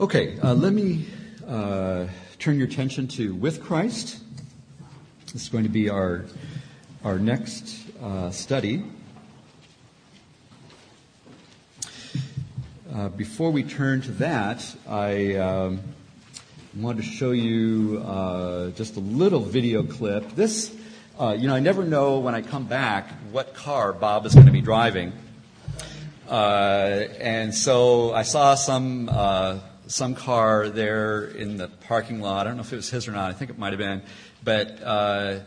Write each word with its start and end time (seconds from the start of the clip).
Okay, 0.00 0.36
uh, 0.40 0.54
let 0.54 0.72
me 0.72 1.06
uh, 1.46 2.06
turn 2.40 2.58
your 2.58 2.66
attention 2.66 3.06
to 3.06 3.32
With 3.32 3.62
Christ. 3.62 4.18
This 5.32 5.44
is 5.44 5.48
going 5.48 5.62
to 5.62 5.70
be 5.70 5.88
our, 5.88 6.24
our 7.04 7.20
next 7.20 7.86
uh, 8.02 8.32
study. 8.32 8.82
Uh, 12.92 13.08
before 13.10 13.52
we 13.52 13.62
turn 13.62 14.00
to 14.02 14.10
that, 14.10 14.66
I 14.88 15.36
um, 15.36 15.80
wanted 16.74 17.04
to 17.04 17.08
show 17.08 17.30
you 17.30 18.02
uh, 18.04 18.70
just 18.70 18.96
a 18.96 19.00
little 19.00 19.38
video 19.38 19.84
clip. 19.84 20.28
This, 20.34 20.74
uh, 21.20 21.36
you 21.38 21.46
know, 21.46 21.54
I 21.54 21.60
never 21.60 21.84
know 21.84 22.18
when 22.18 22.34
I 22.34 22.42
come 22.42 22.64
back 22.64 23.10
what 23.30 23.54
car 23.54 23.92
Bob 23.92 24.26
is 24.26 24.34
going 24.34 24.46
to 24.46 24.52
be 24.52 24.60
driving. 24.60 25.12
And 26.28 27.54
so 27.54 28.12
I 28.12 28.22
saw 28.22 28.56
some 28.56 29.08
some 29.86 30.14
car 30.14 30.68
there 30.68 31.24
in 31.24 31.56
the 31.56 31.68
parking 31.68 32.20
lot. 32.20 32.46
I 32.46 32.50
don't 32.50 32.56
know 32.56 32.62
if 32.62 32.72
it 32.72 32.76
was 32.76 32.90
his 32.90 33.08
or 33.08 33.12
not. 33.12 33.30
I 33.30 33.34
think 33.34 33.50
it 33.50 33.58
might 33.58 33.72
have 33.72 33.78
been, 33.78 34.02
but 34.42 34.80
uh, 34.82 35.40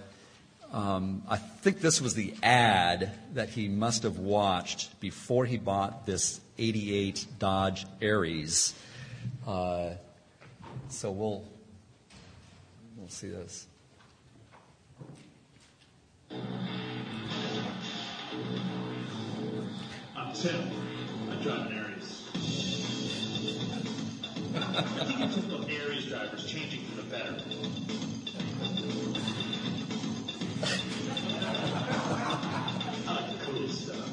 um, 0.72 1.23
I 1.27 1.38
think 1.38 1.80
this 1.82 2.02
was 2.02 2.13
the 2.13 2.34
ad 2.44 3.12
that 3.34 3.50
he 3.50 3.68
must 3.68 4.04
have 4.04 4.18
watched 4.18 5.00
before 5.00 5.46
he 5.46 5.58
bought 5.58 6.05
this 6.05 6.40
'88 6.58 7.26
Dodge 7.40 7.86
Aries. 8.02 8.73
Uh, 9.46 9.91
so 10.90 11.12
we'll 11.12 11.44
we'll 12.98 13.10
see 13.10 13.30
this. 13.30 13.68
I'm 20.16 20.34
Tim. 20.34 20.70
I 21.32 21.35
drive 21.41 21.68
an 21.68 21.77
Aries. 21.77 21.87
I 24.56 24.60
think 25.05 25.20
it's 25.21 25.35
just 25.35 25.49
the 25.49 25.58
Aries 25.70 26.05
drivers 26.05 26.46
changing 26.46 26.85
for 26.85 26.96
the 26.98 27.04
better. 27.04 27.35
I 33.08 33.13
like 33.13 33.30
the 33.32 33.46
cool 33.46 33.68
stuff. 33.68 34.08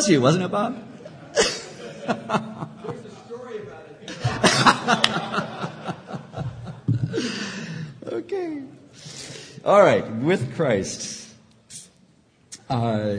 Was 0.00 0.08
you, 0.08 0.22
wasn't 0.22 0.42
it, 0.42 0.50
Bob? 0.50 0.82
okay. 8.06 8.62
All 9.62 9.82
right, 9.82 10.10
with 10.10 10.56
Christ. 10.56 11.28
Uh, 12.70 13.16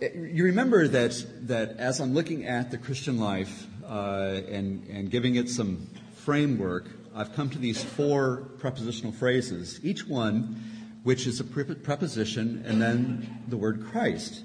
you 0.00 0.44
remember 0.44 0.86
that, 0.86 1.26
that 1.48 1.78
as 1.78 1.98
I'm 1.98 2.14
looking 2.14 2.46
at 2.46 2.70
the 2.70 2.78
Christian 2.78 3.18
life 3.18 3.66
uh, 3.84 4.42
and, 4.48 4.86
and 4.88 5.10
giving 5.10 5.34
it 5.34 5.48
some 5.48 5.88
framework, 6.14 6.86
I've 7.12 7.34
come 7.34 7.50
to 7.50 7.58
these 7.58 7.82
four 7.82 8.50
prepositional 8.60 9.10
phrases, 9.10 9.80
each 9.82 10.06
one 10.06 10.62
which 11.02 11.26
is 11.26 11.40
a 11.40 11.44
pre- 11.44 11.64
preposition 11.64 12.62
and 12.68 12.80
then 12.80 13.42
the 13.48 13.56
word 13.56 13.84
Christ. 13.90 14.44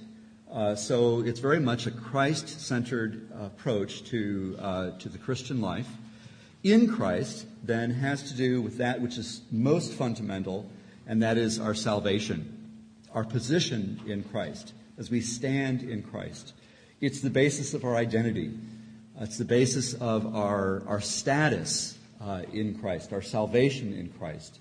Uh, 0.56 0.74
so 0.74 1.20
it's 1.20 1.42
very 1.42 1.60
much 1.60 1.86
a 1.86 1.92
Christ 1.92 2.62
centered 2.62 3.28
approach 3.42 4.06
to, 4.06 4.56
uh, 4.58 4.92
to 5.00 5.10
the 5.10 5.18
Christian 5.18 5.60
life. 5.60 5.90
In 6.64 6.88
Christ, 6.88 7.46
then, 7.62 7.92
has 7.92 8.32
to 8.32 8.38
do 8.38 8.62
with 8.62 8.78
that 8.78 9.02
which 9.02 9.18
is 9.18 9.42
most 9.52 9.92
fundamental, 9.92 10.66
and 11.06 11.22
that 11.22 11.38
is 11.38 11.60
our 11.60 11.76
salvation, 11.76 12.72
our 13.14 13.26
position 13.26 14.00
in 14.08 14.24
Christ, 14.24 14.72
as 14.98 15.12
we 15.12 15.20
stand 15.20 15.84
in 15.84 16.02
Christ. 16.04 16.54
It's 17.02 17.20
the 17.20 17.30
basis 17.30 17.74
of 17.74 17.84
our 17.84 17.98
identity, 17.98 18.58
it's 19.20 19.38
the 19.38 19.44
basis 19.44 19.94
of 19.94 20.38
our, 20.38 20.84
our 20.88 21.02
status 21.02 21.98
uh, 22.22 22.44
in 22.54 22.80
Christ, 22.80 23.12
our 23.12 23.22
salvation 23.22 23.94
in 23.94 24.08
Christ. 24.18 24.60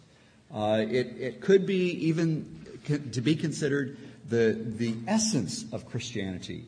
Uh, 0.52 0.84
it, 0.90 1.14
it 1.20 1.40
could 1.40 1.66
be 1.66 2.08
even 2.08 2.64
to 3.12 3.20
be 3.20 3.36
considered 3.36 3.96
the, 4.28 4.58
the 4.58 4.94
essence 5.06 5.64
of 5.72 5.86
Christianity, 5.86 6.64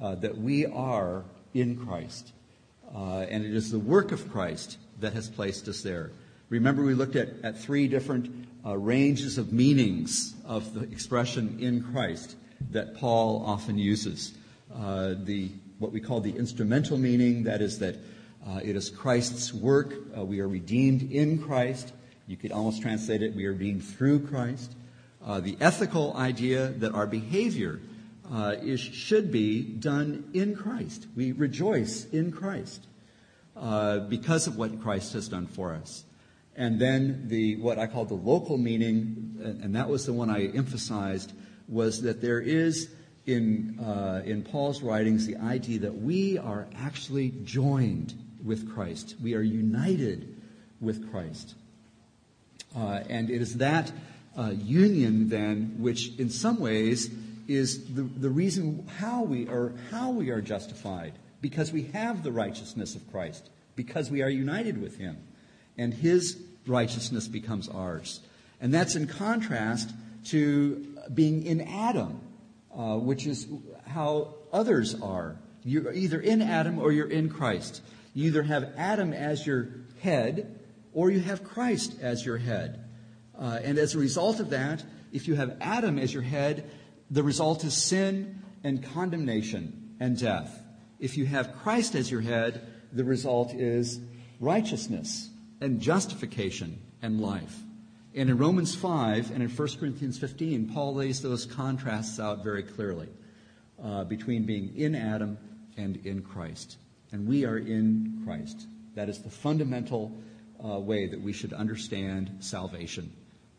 uh, 0.00 0.14
that 0.16 0.36
we 0.36 0.66
are 0.66 1.24
in 1.52 1.76
Christ. 1.76 2.32
Uh, 2.94 3.20
and 3.28 3.44
it 3.44 3.54
is 3.54 3.70
the 3.70 3.78
work 3.78 4.12
of 4.12 4.30
Christ 4.30 4.78
that 5.00 5.12
has 5.12 5.28
placed 5.28 5.68
us 5.68 5.82
there. 5.82 6.12
Remember, 6.48 6.84
we 6.84 6.94
looked 6.94 7.16
at, 7.16 7.28
at 7.42 7.58
three 7.58 7.88
different 7.88 8.48
uh, 8.64 8.76
ranges 8.76 9.38
of 9.38 9.52
meanings 9.52 10.34
of 10.44 10.74
the 10.74 10.82
expression 10.82 11.58
in 11.60 11.82
Christ 11.82 12.36
that 12.70 12.94
Paul 12.96 13.44
often 13.44 13.78
uses. 13.78 14.34
Uh, 14.74 15.14
the, 15.18 15.50
what 15.78 15.92
we 15.92 16.00
call 16.00 16.20
the 16.20 16.36
instrumental 16.36 16.96
meaning, 16.96 17.44
that 17.44 17.60
is, 17.60 17.78
that 17.80 17.96
uh, 18.46 18.60
it 18.62 18.76
is 18.76 18.90
Christ's 18.90 19.52
work. 19.52 19.94
Uh, 20.16 20.24
we 20.24 20.40
are 20.40 20.48
redeemed 20.48 21.10
in 21.10 21.42
Christ. 21.42 21.92
You 22.26 22.36
could 22.36 22.52
almost 22.52 22.80
translate 22.80 23.22
it, 23.22 23.34
we 23.34 23.46
are 23.46 23.52
redeemed 23.52 23.84
through 23.84 24.26
Christ 24.26 24.74
uh, 25.24 25.40
the 25.40 25.56
ethical 25.60 26.14
idea 26.16 26.68
that 26.68 26.92
our 26.92 27.06
behavior 27.06 27.80
uh, 28.30 28.56
is, 28.62 28.80
should 28.80 29.30
be 29.30 29.62
done 29.62 30.30
in 30.34 30.56
Christ. 30.56 31.06
We 31.16 31.32
rejoice 31.32 32.04
in 32.06 32.32
Christ 32.32 32.86
uh, 33.56 34.00
because 34.00 34.46
of 34.46 34.56
what 34.56 34.80
Christ 34.82 35.12
has 35.14 35.28
done 35.28 35.46
for 35.46 35.74
us. 35.74 36.04
And 36.56 36.80
then 36.80 37.28
the 37.28 37.56
what 37.56 37.78
I 37.78 37.86
call 37.86 38.04
the 38.04 38.14
local 38.14 38.58
meaning, 38.58 39.58
and, 39.62 39.74
that 39.74 39.88
was 39.88 40.06
the 40.06 40.12
one 40.12 40.30
I 40.30 40.46
emphasized, 40.46 41.32
was 41.68 42.02
that 42.02 42.20
there 42.20 42.40
is 42.40 42.90
in 43.26 43.80
uh, 43.80 44.22
in 44.24 44.42
Paul's 44.44 44.80
writings 44.80 45.26
the 45.26 45.36
idea 45.38 45.80
that 45.80 45.94
we 45.94 46.38
are 46.38 46.68
actually 46.76 47.30
joined 47.42 48.14
with 48.44 48.72
Christ. 48.72 49.16
We 49.20 49.34
are 49.34 49.42
united 49.42 50.36
with 50.80 51.10
Christ, 51.10 51.54
uh, 52.76 53.00
and 53.08 53.30
it 53.30 53.42
is 53.42 53.56
that 53.56 53.90
uh, 54.36 54.52
union 54.56 55.28
then, 55.28 55.76
which 55.78 56.16
in 56.18 56.30
some 56.30 56.58
ways 56.58 57.10
is 57.46 57.94
the, 57.94 58.02
the 58.02 58.30
reason 58.30 58.86
how 58.98 59.22
we 59.22 59.48
are 59.48 59.72
how 59.90 60.10
we 60.10 60.30
are 60.30 60.40
justified, 60.40 61.12
because 61.40 61.72
we 61.72 61.84
have 61.92 62.22
the 62.22 62.32
righteousness 62.32 62.94
of 62.94 63.10
Christ, 63.10 63.48
because 63.76 64.10
we 64.10 64.22
are 64.22 64.30
united 64.30 64.80
with 64.80 64.96
Him, 64.96 65.16
and 65.76 65.92
His 65.92 66.38
righteousness 66.66 67.28
becomes 67.28 67.68
ours, 67.68 68.20
and 68.60 68.72
that's 68.72 68.96
in 68.96 69.06
contrast 69.06 69.90
to 70.26 70.86
being 71.12 71.44
in 71.44 71.60
Adam, 71.60 72.20
uh, 72.74 72.96
which 72.96 73.26
is 73.26 73.46
how 73.86 74.34
others 74.52 74.94
are. 75.00 75.36
You're 75.64 75.92
either 75.92 76.20
in 76.20 76.42
Adam 76.42 76.78
or 76.78 76.92
you're 76.92 77.10
in 77.10 77.28
Christ. 77.28 77.82
You 78.14 78.26
either 78.26 78.42
have 78.42 78.72
Adam 78.76 79.12
as 79.12 79.46
your 79.46 79.68
head, 80.00 80.58
or 80.92 81.10
you 81.10 81.20
have 81.20 81.44
Christ 81.44 81.96
as 82.00 82.24
your 82.24 82.38
head. 82.38 82.84
Uh, 83.38 83.58
and 83.62 83.78
as 83.78 83.94
a 83.94 83.98
result 83.98 84.40
of 84.40 84.50
that, 84.50 84.84
if 85.12 85.28
you 85.28 85.34
have 85.34 85.56
Adam 85.60 85.98
as 85.98 86.12
your 86.12 86.22
head, 86.22 86.70
the 87.10 87.22
result 87.22 87.64
is 87.64 87.74
sin 87.74 88.42
and 88.62 88.82
condemnation 88.82 89.94
and 90.00 90.18
death. 90.18 90.62
If 90.98 91.16
you 91.16 91.26
have 91.26 91.56
Christ 91.62 91.94
as 91.94 92.10
your 92.10 92.20
head, 92.20 92.66
the 92.92 93.04
result 93.04 93.52
is 93.54 94.00
righteousness 94.40 95.28
and 95.60 95.80
justification 95.80 96.80
and 97.02 97.20
life. 97.20 97.56
And 98.14 98.30
in 98.30 98.38
Romans 98.38 98.74
5 98.74 99.32
and 99.32 99.42
in 99.42 99.48
1 99.48 99.68
Corinthians 99.78 100.18
15, 100.18 100.70
Paul 100.72 100.94
lays 100.94 101.20
those 101.20 101.46
contrasts 101.46 102.20
out 102.20 102.44
very 102.44 102.62
clearly 102.62 103.08
uh, 103.82 104.04
between 104.04 104.44
being 104.44 104.76
in 104.76 104.94
Adam 104.94 105.36
and 105.76 105.96
in 106.06 106.22
Christ. 106.22 106.78
And 107.10 107.26
we 107.26 107.44
are 107.44 107.58
in 107.58 108.22
Christ. 108.24 108.66
That 108.94 109.08
is 109.08 109.20
the 109.20 109.30
fundamental 109.30 110.16
uh, 110.64 110.78
way 110.78 111.06
that 111.06 111.20
we 111.20 111.32
should 111.32 111.52
understand 111.52 112.36
salvation 112.38 113.12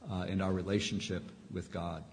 uh, 0.09 0.25
and 0.27 0.41
our 0.41 0.53
relationship 0.53 1.23
with 1.51 1.71
God. 1.71 2.03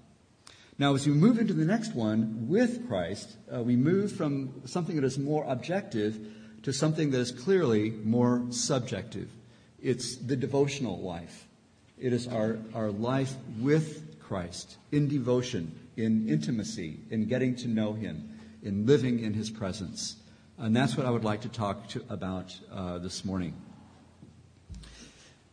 Now, 0.78 0.94
as 0.94 1.06
we 1.06 1.12
move 1.12 1.38
into 1.38 1.52
the 1.52 1.64
next 1.64 1.94
one 1.94 2.48
with 2.48 2.88
Christ, 2.88 3.36
uh, 3.54 3.62
we 3.62 3.76
move 3.76 4.12
from 4.12 4.62
something 4.66 4.96
that 4.96 5.04
is 5.04 5.18
more 5.18 5.44
objective 5.46 6.18
to 6.62 6.72
something 6.72 7.10
that 7.10 7.18
is 7.18 7.30
clearly 7.30 7.90
more 7.90 8.46
subjective. 8.50 9.28
It's 9.80 10.16
the 10.16 10.36
devotional 10.36 11.00
life. 11.00 11.46
It 11.98 12.12
is 12.12 12.26
our, 12.26 12.58
our 12.74 12.90
life 12.90 13.34
with 13.60 14.18
Christ 14.20 14.76
in 14.90 15.08
devotion, 15.08 15.78
in 15.96 16.28
intimacy, 16.28 17.00
in 17.10 17.26
getting 17.26 17.54
to 17.56 17.68
know 17.68 17.92
Him, 17.92 18.38
in 18.62 18.86
living 18.86 19.20
in 19.20 19.34
His 19.34 19.50
presence. 19.50 20.16
And 20.58 20.74
that's 20.74 20.96
what 20.96 21.06
I 21.06 21.10
would 21.10 21.24
like 21.24 21.42
to 21.42 21.48
talk 21.48 21.88
to, 21.88 22.04
about 22.08 22.56
uh, 22.72 22.98
this 22.98 23.24
morning. 23.24 23.54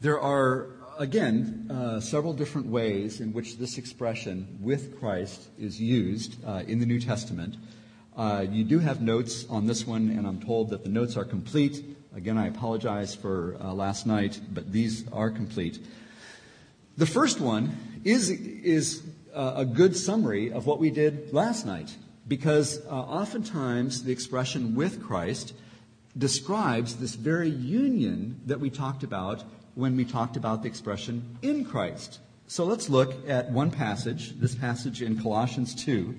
There 0.02 0.20
are, 0.20 0.68
again, 1.00 1.66
uh, 1.72 2.00
several 2.02 2.34
different 2.34 2.68
ways 2.68 3.22
in 3.22 3.32
which 3.32 3.58
this 3.58 3.78
expression, 3.78 4.58
with 4.60 5.00
Christ, 5.00 5.48
is 5.58 5.80
used 5.80 6.36
uh, 6.46 6.64
in 6.68 6.80
the 6.80 6.86
New 6.86 7.00
Testament. 7.00 7.56
Uh, 8.18 8.46
you 8.48 8.66
do 8.66 8.80
have 8.80 9.02
notes 9.02 9.46
on 9.50 9.66
this 9.66 9.88
one, 9.88 10.10
and 10.10 10.28
I'm 10.28 10.42
told 10.42 10.70
that 10.72 10.84
the 10.84 10.90
notes 10.90 11.16
are 11.16 11.24
complete. 11.24 11.84
Again, 12.14 12.38
I 12.38 12.48
apologize 12.48 13.16
for 13.16 13.56
uh, 13.62 13.74
last 13.74 14.06
night, 14.06 14.42
but 14.52 14.74
these 14.74 15.08
are 15.14 15.32
complete. 15.32 15.80
The 16.98 17.06
first 17.06 17.40
one 17.40 17.78
is, 18.04 18.30
is 18.30 19.02
uh, 19.34 19.54
a 19.56 19.66
good 19.66 19.96
summary 19.96 20.52
of 20.52 20.66
what 20.66 20.80
we 20.80 20.90
did 20.90 21.32
last 21.32 21.66
night, 21.66 21.96
because 22.28 22.86
uh, 22.86 22.90
oftentimes 22.90 24.04
the 24.04 24.12
expression 24.12 24.76
with 24.76 25.02
Christ 25.02 25.54
describes 26.18 26.98
this 26.98 27.16
very 27.16 27.50
union 27.50 28.42
that 28.48 28.60
we 28.60 28.70
talked 28.70 29.04
about 29.04 29.46
when 29.80 29.96
we 29.96 30.04
talked 30.04 30.36
about 30.36 30.62
the 30.62 30.68
expression 30.68 31.38
in 31.42 31.64
Christ. 31.64 32.20
So 32.48 32.66
let's 32.66 32.90
look 32.90 33.14
at 33.30 33.50
one 33.50 33.72
passage, 33.72 34.38
this 34.38 34.54
passage 34.54 35.02
in 35.02 35.22
Colossians 35.22 35.74
2 35.74 36.16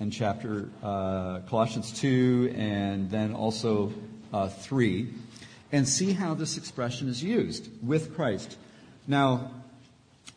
and 0.00 0.10
chapter 0.10 0.70
uh, 0.82 1.40
Colossians 1.40 1.92
2 2.00 2.54
and 2.56 3.10
then 3.10 3.34
also 3.34 3.92
uh, 4.32 4.48
3 4.48 5.12
and 5.72 5.86
see 5.86 6.12
how 6.12 6.32
this 6.32 6.56
expression 6.56 7.08
is 7.08 7.22
used 7.22 7.68
with 7.86 8.14
Christ. 8.14 8.56
Now, 9.06 9.50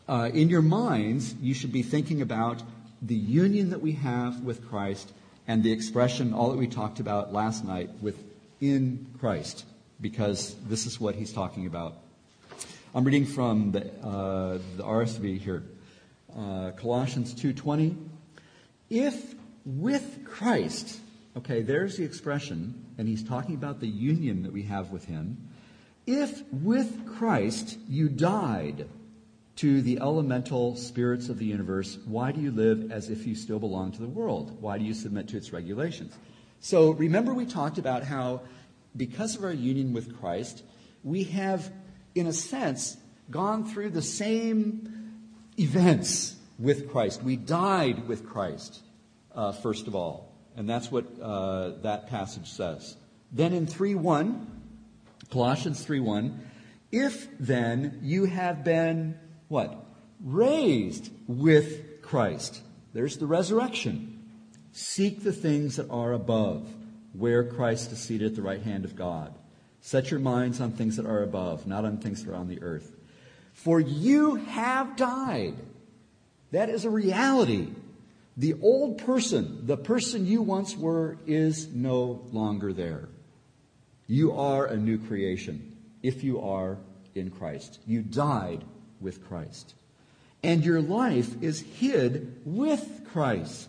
uh, 0.06 0.30
in 0.34 0.50
your 0.50 0.62
minds, 0.62 1.34
you 1.40 1.54
should 1.54 1.72
be 1.72 1.82
thinking 1.82 2.20
about 2.20 2.62
the 3.00 3.14
union 3.14 3.70
that 3.70 3.80
we 3.80 3.92
have 3.92 4.40
with 4.42 4.68
Christ 4.68 5.12
and 5.48 5.62
the 5.62 5.72
expression, 5.72 6.34
all 6.34 6.50
that 6.50 6.58
we 6.58 6.66
talked 6.66 7.00
about 7.00 7.32
last 7.32 7.64
night, 7.64 7.88
with 8.02 8.22
in 8.60 9.06
Christ, 9.18 9.64
because 10.00 10.54
this 10.68 10.84
is 10.86 11.00
what 11.00 11.14
he's 11.14 11.32
talking 11.32 11.66
about. 11.66 11.96
I'm 12.96 13.04
reading 13.04 13.26
from 13.26 13.72
the, 13.72 13.92
uh, 14.02 14.58
the 14.78 14.82
RSV 14.82 15.38
here, 15.38 15.64
uh, 16.34 16.70
Colossians 16.78 17.34
2:20. 17.34 17.94
If 18.88 19.34
with 19.66 20.24
Christ, 20.24 21.00
okay, 21.36 21.60
there's 21.60 21.98
the 21.98 22.04
expression, 22.04 22.86
and 22.96 23.06
he's 23.06 23.22
talking 23.22 23.54
about 23.54 23.80
the 23.80 23.86
union 23.86 24.44
that 24.44 24.52
we 24.52 24.62
have 24.62 24.92
with 24.92 25.04
him. 25.04 25.36
If 26.06 26.50
with 26.50 27.04
Christ 27.04 27.76
you 27.86 28.08
died 28.08 28.88
to 29.56 29.82
the 29.82 29.98
elemental 30.00 30.74
spirits 30.76 31.28
of 31.28 31.38
the 31.38 31.44
universe, 31.44 31.98
why 32.06 32.32
do 32.32 32.40
you 32.40 32.50
live 32.50 32.90
as 32.90 33.10
if 33.10 33.26
you 33.26 33.34
still 33.34 33.58
belong 33.58 33.92
to 33.92 34.00
the 34.00 34.08
world? 34.08 34.56
Why 34.62 34.78
do 34.78 34.86
you 34.86 34.94
submit 34.94 35.28
to 35.28 35.36
its 35.36 35.52
regulations? 35.52 36.14
So 36.60 36.92
remember, 36.92 37.34
we 37.34 37.44
talked 37.44 37.76
about 37.76 38.04
how, 38.04 38.40
because 38.96 39.36
of 39.36 39.44
our 39.44 39.52
union 39.52 39.92
with 39.92 40.18
Christ, 40.18 40.62
we 41.04 41.24
have, 41.24 41.70
in 42.16 42.26
a 42.26 42.32
sense, 42.32 42.96
gone 43.30 43.64
through 43.64 43.90
the 43.90 44.02
same 44.02 45.12
events 45.58 46.34
with 46.58 46.90
Christ. 46.90 47.22
We 47.22 47.36
died 47.36 48.08
with 48.08 48.26
Christ, 48.26 48.80
uh, 49.34 49.52
first 49.52 49.86
of 49.86 49.94
all. 49.94 50.32
And 50.56 50.68
that's 50.68 50.90
what 50.90 51.04
uh, 51.20 51.72
that 51.82 52.08
passage 52.08 52.50
says. 52.50 52.96
Then 53.30 53.52
in 53.52 53.66
3 53.66 53.94
1, 53.94 54.62
Colossians 55.30 55.84
3 55.84 56.00
1, 56.00 56.50
if 56.90 57.28
then 57.38 58.00
you 58.02 58.24
have 58.24 58.64
been 58.64 59.18
what? 59.48 59.84
Raised 60.24 61.10
with 61.26 62.00
Christ. 62.00 62.62
There's 62.94 63.18
the 63.18 63.26
resurrection. 63.26 64.24
Seek 64.72 65.22
the 65.22 65.32
things 65.32 65.76
that 65.76 65.90
are 65.90 66.14
above, 66.14 66.66
where 67.12 67.44
Christ 67.44 67.92
is 67.92 67.98
seated 67.98 68.28
at 68.30 68.36
the 68.36 68.42
right 68.42 68.62
hand 68.62 68.86
of 68.86 68.96
God. 68.96 69.34
Set 69.86 70.10
your 70.10 70.18
minds 70.18 70.60
on 70.60 70.72
things 70.72 70.96
that 70.96 71.06
are 71.06 71.22
above, 71.22 71.68
not 71.68 71.84
on 71.84 71.98
things 71.98 72.24
that 72.24 72.32
are 72.32 72.34
on 72.34 72.48
the 72.48 72.60
earth. 72.60 72.96
For 73.52 73.78
you 73.78 74.34
have 74.34 74.96
died. 74.96 75.54
That 76.50 76.70
is 76.70 76.84
a 76.84 76.90
reality. 76.90 77.68
The 78.36 78.54
old 78.62 78.98
person, 78.98 79.64
the 79.64 79.76
person 79.76 80.26
you 80.26 80.42
once 80.42 80.76
were, 80.76 81.18
is 81.28 81.72
no 81.72 82.26
longer 82.32 82.72
there. 82.72 83.08
You 84.08 84.32
are 84.32 84.66
a 84.66 84.76
new 84.76 84.98
creation 84.98 85.76
if 86.02 86.24
you 86.24 86.40
are 86.40 86.78
in 87.14 87.30
Christ. 87.30 87.78
You 87.86 88.02
died 88.02 88.64
with 89.00 89.24
Christ. 89.28 89.76
And 90.42 90.64
your 90.64 90.80
life 90.80 91.40
is 91.40 91.60
hid 91.60 92.40
with 92.44 93.02
Christ 93.12 93.68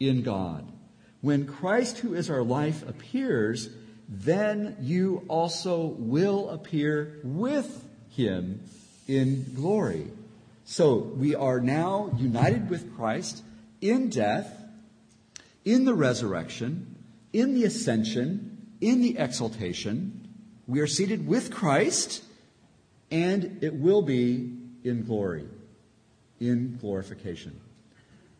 in 0.00 0.22
God. 0.22 0.72
When 1.20 1.46
Christ, 1.46 1.98
who 1.98 2.14
is 2.14 2.30
our 2.30 2.42
life, 2.42 2.82
appears, 2.88 3.68
then 4.08 4.76
you 4.80 5.24
also 5.28 5.86
will 5.98 6.50
appear 6.50 7.20
with 7.22 7.84
him 8.10 8.62
in 9.08 9.54
glory. 9.54 10.06
So 10.64 10.96
we 10.96 11.34
are 11.34 11.60
now 11.60 12.10
united 12.16 12.70
with 12.70 12.96
Christ 12.96 13.42
in 13.80 14.08
death, 14.08 14.50
in 15.64 15.84
the 15.84 15.94
resurrection, 15.94 16.96
in 17.32 17.54
the 17.54 17.64
ascension, 17.64 18.72
in 18.80 19.02
the 19.02 19.18
exaltation. 19.18 20.28
We 20.66 20.80
are 20.80 20.86
seated 20.86 21.26
with 21.26 21.50
Christ 21.50 22.22
and 23.10 23.62
it 23.62 23.74
will 23.74 24.02
be 24.02 24.56
in 24.82 25.04
glory, 25.04 25.46
in 26.40 26.78
glorification. 26.80 27.60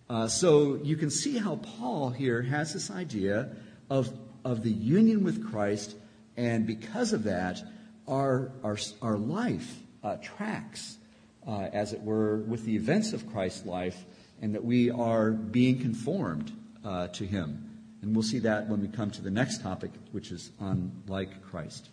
Uh, 0.09 0.29
so 0.29 0.77
you 0.83 0.97
can 0.97 1.11
see 1.11 1.39
how 1.39 1.57
Paul 1.57 2.11
here 2.11 2.43
has 2.43 2.73
this 2.73 2.91
idea 2.91 3.51
of, 3.89 4.13
of 4.45 4.63
the 4.63 4.71
union 4.71 5.25
with 5.25 5.51
Christ, 5.51 5.97
and 6.37 6.67
because 6.67 7.13
of 7.13 7.25
that, 7.25 7.63
our, 8.07 8.53
our, 8.63 8.77
our 9.01 9.17
life 9.17 9.79
uh, 10.03 10.17
tracks, 10.23 10.99
uh, 11.47 11.69
as 11.73 11.93
it 11.93 12.03
were, 12.03 12.39
with 12.39 12.65
the 12.65 12.77
events 12.77 13.13
of 13.13 13.31
Christ's 13.33 13.67
life, 13.67 14.05
and 14.43 14.55
that 14.55 14.65
we 14.65 14.91
are 14.91 15.31
being 15.31 15.79
conformed 15.81 16.53
uh, 16.85 17.09
to 17.09 17.25
him. 17.25 17.71
And 18.03 18.15
we'll 18.15 18.23
see 18.23 18.41
that 18.41 18.69
when 18.69 18.83
we 18.83 18.89
come 18.89 19.11
to 19.13 19.23
the 19.23 19.31
next 19.31 19.63
topic, 19.63 19.91
which 20.13 20.31
is 20.31 20.51
on 20.61 20.93
like 21.09 21.43
Christ. 21.43 21.89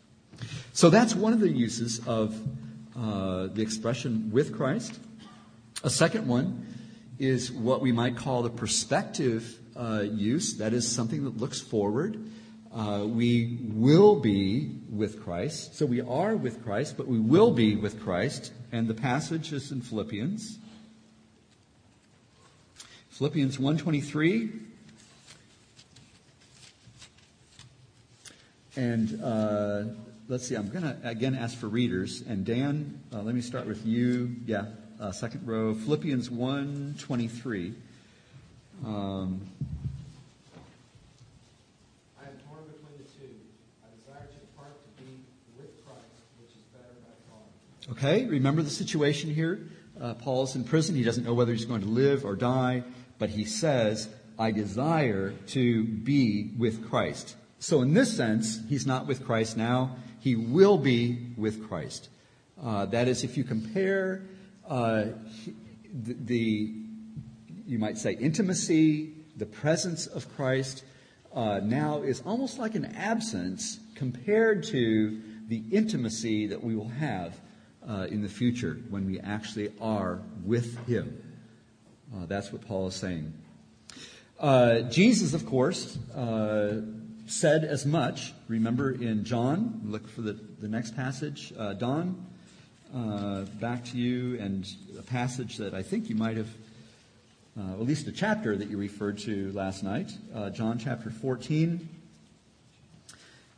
So 0.73 0.89
that's 0.89 1.15
one 1.15 1.31
of 1.31 1.39
the 1.39 1.49
uses 1.49 2.05
of 2.05 2.35
uh, 2.97 3.47
the 3.47 3.61
expression 3.61 4.29
with 4.31 4.53
Christ. 4.53 4.99
A 5.83 5.89
second 5.89 6.27
one 6.27 6.65
is 7.19 7.51
what 7.51 7.81
we 7.81 7.91
might 7.91 8.17
call 8.17 8.41
the 8.41 8.49
perspective 8.49 9.57
uh, 9.75 10.03
use. 10.11 10.57
That 10.57 10.73
is 10.73 10.91
something 10.91 11.23
that 11.23 11.37
looks 11.37 11.61
forward. 11.61 12.29
Uh, 12.73 13.03
we 13.05 13.59
will 13.73 14.15
be 14.19 14.71
with 14.89 15.23
Christ. 15.23 15.75
So 15.75 15.85
we 15.85 16.01
are 16.01 16.35
with 16.35 16.63
Christ, 16.63 16.95
but 16.97 17.07
we 17.07 17.19
will 17.19 17.51
be 17.51 17.75
with 17.75 18.01
Christ. 18.01 18.53
And 18.71 18.87
the 18.87 18.93
passage 18.93 19.51
is 19.51 19.71
in 19.71 19.81
Philippians. 19.81 20.57
Philippians 23.09 23.59
123. 23.59 24.49
And 28.77 29.21
uh, 29.21 29.83
let's 30.29 30.47
see, 30.47 30.55
I'm 30.55 30.69
going 30.69 30.83
to 30.83 30.97
again 31.03 31.35
ask 31.35 31.57
for 31.57 31.67
readers. 31.67 32.23
And 32.25 32.45
Dan, 32.45 33.01
uh, 33.13 33.21
let 33.21 33.35
me 33.35 33.41
start 33.41 33.67
with 33.67 33.85
you. 33.85 34.33
Yeah, 34.45 34.67
uh, 34.99 35.11
second 35.11 35.45
row. 35.45 35.73
Philippians 35.73 36.29
1.23. 36.29 37.73
Um, 38.85 39.41
I 42.17 42.23
am 42.23 42.39
torn 42.47 42.63
between 42.63 42.95
the 42.97 43.03
two. 43.11 43.29
I 43.83 43.91
desire 43.99 44.25
to 44.25 44.39
depart 44.39 44.71
to 44.71 45.03
be 45.03 45.19
with 45.59 45.69
Christ, 45.85 46.01
which 46.39 46.55
is 46.55 46.63
better 46.71 46.95
by 47.03 47.13
far. 47.29 47.43
Okay, 47.89 48.25
remember 48.25 48.61
the 48.61 48.69
situation 48.69 49.33
here. 49.33 49.67
Uh, 49.99 50.13
Paul's 50.13 50.55
in 50.55 50.63
prison. 50.63 50.95
He 50.95 51.03
doesn't 51.03 51.23
know 51.23 51.33
whether 51.33 51.51
he's 51.51 51.65
going 51.65 51.81
to 51.81 51.87
live 51.87 52.25
or 52.25 52.35
die, 52.35 52.83
but 53.17 53.29
he 53.29 53.45
says, 53.45 54.09
I 54.37 54.51
desire 54.51 55.31
to 55.47 55.83
be 55.83 56.51
with 56.57 56.89
Christ. 56.89 57.35
So, 57.59 57.81
in 57.81 57.93
this 57.93 58.15
sense, 58.15 58.59
he's 58.69 58.87
not 58.87 59.07
with 59.07 59.25
Christ 59.25 59.57
now 59.57 59.95
he 60.21 60.35
will 60.35 60.77
be 60.77 61.33
with 61.35 61.67
Christ. 61.67 62.09
Uh, 62.61 62.85
that 62.85 63.07
is, 63.07 63.23
if 63.23 63.35
you 63.37 63.43
compare 63.43 64.21
uh, 64.67 65.05
the, 65.91 66.13
the, 66.13 66.75
you 67.65 67.79
might 67.79 67.97
say, 67.97 68.13
intimacy, 68.13 69.15
the 69.35 69.47
presence 69.47 70.05
of 70.05 70.33
Christ, 70.35 70.83
uh, 71.33 71.59
now 71.63 72.03
is 72.03 72.21
almost 72.21 72.59
like 72.59 72.75
an 72.75 72.85
absence 72.95 73.79
compared 73.95 74.63
to 74.65 75.19
the 75.47 75.63
intimacy 75.71 76.47
that 76.47 76.63
we 76.63 76.75
will 76.75 76.89
have 76.89 77.35
uh, 77.87 78.07
in 78.09 78.21
the 78.21 78.29
future 78.29 78.77
when 78.89 79.05
we 79.05 79.19
actually 79.19 79.71
are 79.81 80.19
with 80.43 80.85
Him. 80.87 81.21
Uh, 82.13 82.25
that's 82.25 82.51
what 82.51 82.67
Paul 82.67 82.87
is 82.87 82.95
saying. 82.95 83.33
Uh, 84.39 84.81
Jesus, 84.81 85.33
of 85.33 85.45
course, 85.45 85.97
said 87.31 87.63
as 87.63 87.85
much. 87.85 88.33
Remember 88.47 88.91
in 88.91 89.23
John, 89.23 89.81
look 89.85 90.07
for 90.07 90.21
the, 90.21 90.33
the 90.33 90.67
next 90.67 90.95
passage. 90.95 91.53
Uh, 91.57 91.73
Don, 91.73 92.25
uh, 92.93 93.43
back 93.59 93.85
to 93.85 93.97
you, 93.97 94.37
and 94.39 94.67
a 94.99 95.01
passage 95.01 95.57
that 95.57 95.73
I 95.73 95.81
think 95.81 96.09
you 96.09 96.15
might 96.15 96.37
have, 96.37 96.49
uh, 97.57 97.73
at 97.73 97.81
least 97.81 98.07
a 98.07 98.11
chapter 98.11 98.57
that 98.57 98.69
you 98.69 98.77
referred 98.77 99.17
to 99.19 99.51
last 99.53 99.83
night, 99.83 100.11
uh, 100.35 100.49
John 100.49 100.77
chapter 100.77 101.09
14. 101.09 101.87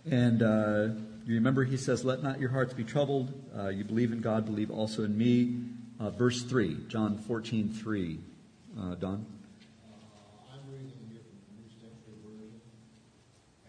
And 0.09 0.43
uh, 0.43 0.89
you 1.25 1.35
remember 1.35 1.63
he 1.63 1.77
says, 1.77 2.03
Let 2.03 2.21
not 2.21 2.39
your 2.39 2.49
hearts 2.49 2.73
be 2.73 2.83
troubled. 2.83 3.33
Uh, 3.57 3.69
you 3.69 3.83
believe 3.83 4.11
in 4.11 4.21
God, 4.21 4.45
believe 4.45 4.69
also 4.69 5.03
in 5.03 5.17
me. 5.17 5.57
Uh, 5.99 6.09
verse 6.09 6.43
3, 6.43 6.85
John 6.87 7.17
14, 7.17 7.69
3. 7.69 8.19
Uh, 8.77 8.95
Don? 8.95 9.25
I'm 10.51 10.59
reading 10.69 10.91
here 11.11 11.21
from 11.21 11.39
the 11.47 11.61
New 11.61 11.69
Century 11.79 12.17
Version. 12.25 12.59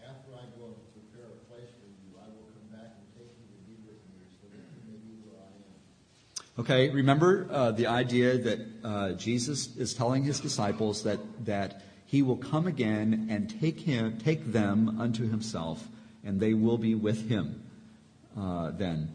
After 0.03 0.33
I 0.33 0.43
go 0.59 0.73
and 0.73 0.83
prepare 0.91 1.31
a 1.31 1.39
place 1.47 1.69
for 1.79 1.87
you, 1.87 2.17
I 2.17 2.27
will 2.27 2.49
come 2.51 2.77
back 2.77 2.97
and 2.97 3.07
take 3.15 3.31
you 3.39 3.47
to 3.47 3.61
be 3.69 3.77
with 3.87 4.01
me, 4.11 4.25
so 4.41 4.47
that 4.51 4.65
you 4.75 4.91
may 4.91 4.97
be 4.97 5.15
where 5.23 5.39
I 5.39 5.47
am. 5.47 6.63
Okay, 6.63 6.89
remember 6.89 7.47
uh, 7.51 7.71
the 7.71 7.87
idea 7.87 8.37
that 8.37 8.59
uh, 8.83 9.11
Jesus 9.13 9.77
is 9.77 9.93
telling 9.93 10.23
his 10.23 10.39
disciples 10.39 11.03
that, 11.03 11.19
that 11.45 11.83
he 12.05 12.21
will 12.21 12.37
come 12.37 12.67
again 12.67 13.27
and 13.29 13.49
take, 13.61 13.79
him, 13.79 14.17
take 14.17 14.51
them 14.51 14.99
unto 14.99 15.29
himself, 15.29 15.87
and 16.25 16.39
they 16.39 16.53
will 16.53 16.77
be 16.77 16.95
with 16.95 17.29
him 17.29 17.63
uh, 18.37 18.71
then. 18.71 19.09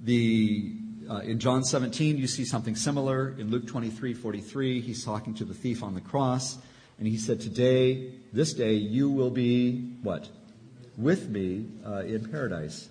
The, 0.00 0.72
uh, 1.10 1.18
in 1.18 1.40
John 1.40 1.64
17, 1.64 2.16
you 2.16 2.26
see 2.26 2.44
something 2.44 2.76
similar. 2.76 3.34
In 3.38 3.50
Luke 3.50 3.66
23 3.66 4.14
43, 4.14 4.80
he's 4.80 5.04
talking 5.04 5.34
to 5.34 5.44
the 5.44 5.54
thief 5.54 5.82
on 5.82 5.94
the 5.94 6.00
cross, 6.00 6.56
and 6.98 7.06
he 7.06 7.18
said, 7.18 7.40
Today, 7.40 8.12
this 8.32 8.54
day, 8.54 8.74
you 8.74 9.10
will 9.10 9.30
be 9.30 9.96
what? 10.02 10.28
With 10.96 11.28
me 11.28 11.66
uh, 11.86 12.00
in 12.00 12.28
paradise. 12.28 12.88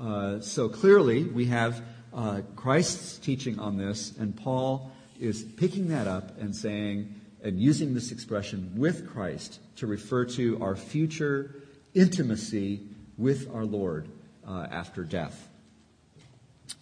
Uh, 0.00 0.40
so 0.40 0.68
clearly, 0.68 1.24
we 1.24 1.46
have 1.46 1.82
uh, 2.14 2.40
Christ's 2.56 3.18
teaching 3.18 3.58
on 3.58 3.76
this, 3.76 4.16
and 4.18 4.34
Paul 4.34 4.90
is 5.18 5.42
picking 5.42 5.88
that 5.88 6.06
up 6.06 6.38
and 6.40 6.56
saying, 6.56 7.14
and 7.42 7.60
using 7.60 7.94
this 7.94 8.12
expression 8.12 8.72
with 8.76 9.10
Christ 9.10 9.60
to 9.76 9.86
refer 9.86 10.24
to 10.26 10.62
our 10.62 10.76
future 10.76 11.54
intimacy 11.94 12.80
with 13.18 13.52
our 13.54 13.64
Lord 13.64 14.08
uh, 14.46 14.66
after 14.70 15.04
death. 15.04 15.48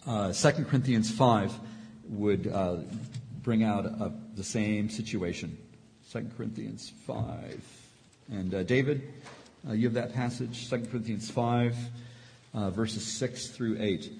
Uh, 0.07 0.31
2 0.31 0.65
Corinthians 0.65 1.11
5 1.11 1.53
would 2.09 2.47
uh, 2.47 2.77
bring 3.43 3.63
out 3.63 3.85
a, 3.85 4.11
the 4.35 4.43
same 4.43 4.89
situation. 4.89 5.57
2 6.11 6.29
Corinthians 6.37 6.91
5. 7.05 7.61
And 8.31 8.53
uh, 8.53 8.63
David, 8.63 9.13
uh, 9.67 9.73
you 9.73 9.85
have 9.85 9.93
that 9.95 10.13
passage, 10.13 10.69
2 10.69 10.85
Corinthians 10.91 11.29
5, 11.29 11.75
uh, 12.53 12.69
verses 12.69 13.05
6 13.05 13.47
through 13.49 13.77
8. 13.79 14.11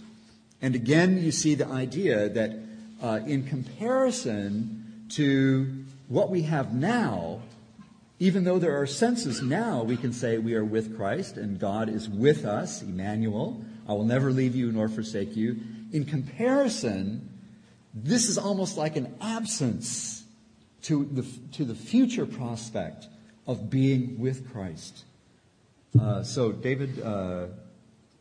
And 0.61 0.75
again, 0.75 1.23
you 1.23 1.31
see 1.31 1.55
the 1.55 1.67
idea 1.67 2.29
that 2.29 2.51
uh, 3.01 3.19
in 3.25 3.45
comparison 3.45 5.05
to 5.09 5.83
what 6.07 6.29
we 6.29 6.41
have 6.43 6.73
now, 6.73 7.41
even 8.19 8.43
though 8.43 8.59
there 8.59 8.79
are 8.79 8.85
senses 8.85 9.41
now, 9.41 9.83
we 9.83 9.97
can 9.97 10.13
say 10.13 10.37
we 10.37 10.55
are 10.55 10.65
with 10.65 10.95
Christ 10.95 11.37
and 11.37 11.59
God 11.59 11.89
is 11.89 12.09
with 12.09 12.45
us, 12.45 12.81
Emmanuel. 12.81 13.63
I 13.87 13.93
will 13.93 14.05
never 14.05 14.31
leave 14.31 14.55
you 14.55 14.71
nor 14.71 14.89
forsake 14.89 15.35
you. 15.35 15.57
In 15.91 16.05
comparison, 16.05 17.29
this 17.93 18.29
is 18.29 18.37
almost 18.37 18.77
like 18.77 18.95
an 18.95 19.15
absence 19.21 20.23
to 20.83 21.05
the, 21.05 21.25
to 21.53 21.65
the 21.65 21.75
future 21.75 22.25
prospect 22.25 23.07
of 23.47 23.69
being 23.69 24.19
with 24.19 24.51
Christ. 24.51 25.05
Uh, 25.99 26.21
so, 26.21 26.51
David, 26.51 27.01
uh, 27.01 27.47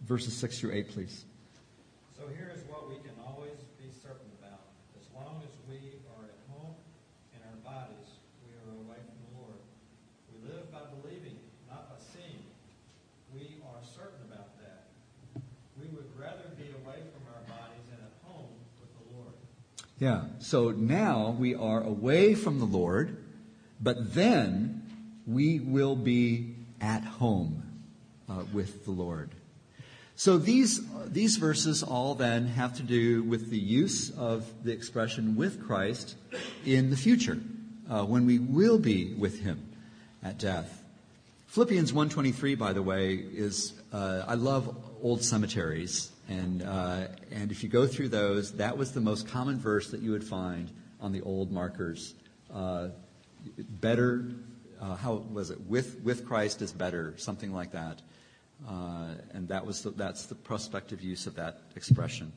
verses 0.01 0.35
6 0.37 0.61
through 0.61 0.73
8, 0.73 0.89
please. 0.89 1.25
So 2.17 2.25
here 2.33 2.51
is 2.55 2.65
what 2.65 2.89
we 2.89 2.97
can 2.97 3.13
always 3.29 3.61
be 3.77 3.93
certain 3.93 4.27
about. 4.41 4.65
As 4.97 5.05
long 5.13 5.45
as 5.45 5.53
we 5.69 6.01
are 6.17 6.25
at 6.25 6.41
home 6.49 6.73
in 7.37 7.41
our 7.45 7.61
bodies, 7.61 8.09
we 8.41 8.57
are 8.57 8.73
away 8.73 8.97
from 9.05 9.21
the 9.21 9.31
Lord. 9.37 9.61
We 10.33 10.49
live 10.49 10.73
by 10.73 10.83
believing, 10.97 11.37
not 11.69 11.93
by 11.93 12.01
seeing. 12.01 12.41
We 13.37 13.61
are 13.69 13.85
certain 13.85 14.25
about 14.27 14.57
that. 14.65 14.89
We 15.77 15.93
would 15.93 16.09
rather 16.17 16.49
be 16.57 16.73
away 16.73 17.05
from 17.13 17.23
our 17.31 17.45
bodies 17.47 17.85
and 17.93 18.01
at 18.01 18.17
home 18.25 18.51
with 18.81 18.91
the 18.97 19.05
Lord. 19.13 19.37
Yeah. 19.99 20.25
So 20.39 20.71
now 20.71 21.37
we 21.39 21.55
are 21.55 21.83
away 21.83 22.35
from 22.35 22.61
the 22.61 22.65
Lord, 22.65 23.17
but 23.81 24.15
then 24.15 24.83
we 25.27 25.59
will 25.59 25.97
be 25.97 26.55
at 26.81 27.03
home 27.03 27.63
uh, 28.29 28.45
with 28.53 28.85
the 28.85 28.93
Lord. 28.93 29.31
So 30.15 30.39
these 30.39 30.81
these 31.07 31.37
verses 31.37 31.83
all 31.83 32.15
then 32.15 32.47
have 32.47 32.75
to 32.77 32.83
do 32.83 33.23
with 33.23 33.51
the 33.51 33.59
use 33.59 34.11
of 34.11 34.47
the 34.65 34.73
expression 34.73 35.37
"with 35.37 35.65
Christ" 35.65 36.17
in 36.65 36.91
the 36.91 36.97
future, 36.97 37.39
uh, 37.89 38.05
when 38.05 38.27
we 38.27 38.39
will 38.39 38.79
be 38.79 39.15
with 39.15 39.41
Him 39.41 39.69
at 40.23 40.39
death. 40.39 40.85
Philippians 41.49 41.93
1:23, 41.93 42.59
by 42.59 42.73
the 42.73 42.83
way, 42.83 43.15
is 43.15 43.75
uh, 43.93 44.25
I 44.27 44.35
love 44.35 44.77
old 45.03 45.25
cemeteries, 45.25 46.11
and 46.29 46.63
uh, 46.63 47.07
and 47.33 47.51
if 47.51 47.63
you 47.63 47.69
go 47.69 47.87
through 47.87 48.11
those, 48.11 48.53
that 48.53 48.77
was 48.77 48.93
the 48.93 49.01
most 49.01 49.27
common 49.29 49.59
verse 49.59 49.91
that 49.91 50.01
you 50.01 50.11
would 50.13 50.25
find 50.25 50.71
on 51.01 51.13
the 51.13 51.23
old 51.23 51.51
markers. 51.51 52.15
Uh, 52.53 52.89
better, 53.81 54.31
uh, 54.81 54.97
how 54.97 55.15
was 55.33 55.51
it? 55.51 55.61
With 55.63 56.01
with 56.03 56.27
Christ 56.27 56.63
is 56.63 56.73
better, 56.73 57.15
something 57.17 57.53
like 57.53 57.73
that, 57.73 58.03
uh, 58.69 59.15
and 59.33 59.49
that 59.49 59.65
was 59.65 59.83
the, 59.83 59.91
that's 59.91 60.27
the 60.27 60.35
prospective 60.35 61.03
use 61.03 61.27
of 61.27 61.35
that 61.37 61.63
expression. 61.77 62.33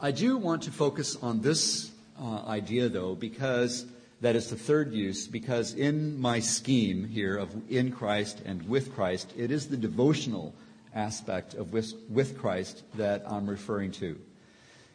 I 0.00 0.10
do 0.10 0.36
want 0.36 0.62
to 0.64 0.70
focus 0.70 1.16
on 1.16 1.40
this 1.40 1.90
uh, 2.20 2.42
idea, 2.46 2.88
though, 2.88 3.14
because 3.14 3.86
that 4.20 4.36
is 4.36 4.50
the 4.50 4.56
third 4.56 4.92
use, 4.92 5.26
because 5.26 5.74
in 5.74 6.20
my 6.20 6.40
scheme 6.40 7.08
here 7.08 7.36
of 7.36 7.54
in 7.70 7.90
Christ 7.90 8.42
and 8.44 8.68
with 8.68 8.94
Christ, 8.94 9.32
it 9.36 9.50
is 9.50 9.68
the 9.68 9.76
devotional 9.76 10.54
aspect 10.94 11.54
of 11.54 11.72
with, 11.72 11.94
with 12.08 12.38
Christ 12.38 12.82
that 12.94 13.24
I'm 13.26 13.48
referring 13.48 13.92
to. 13.92 14.18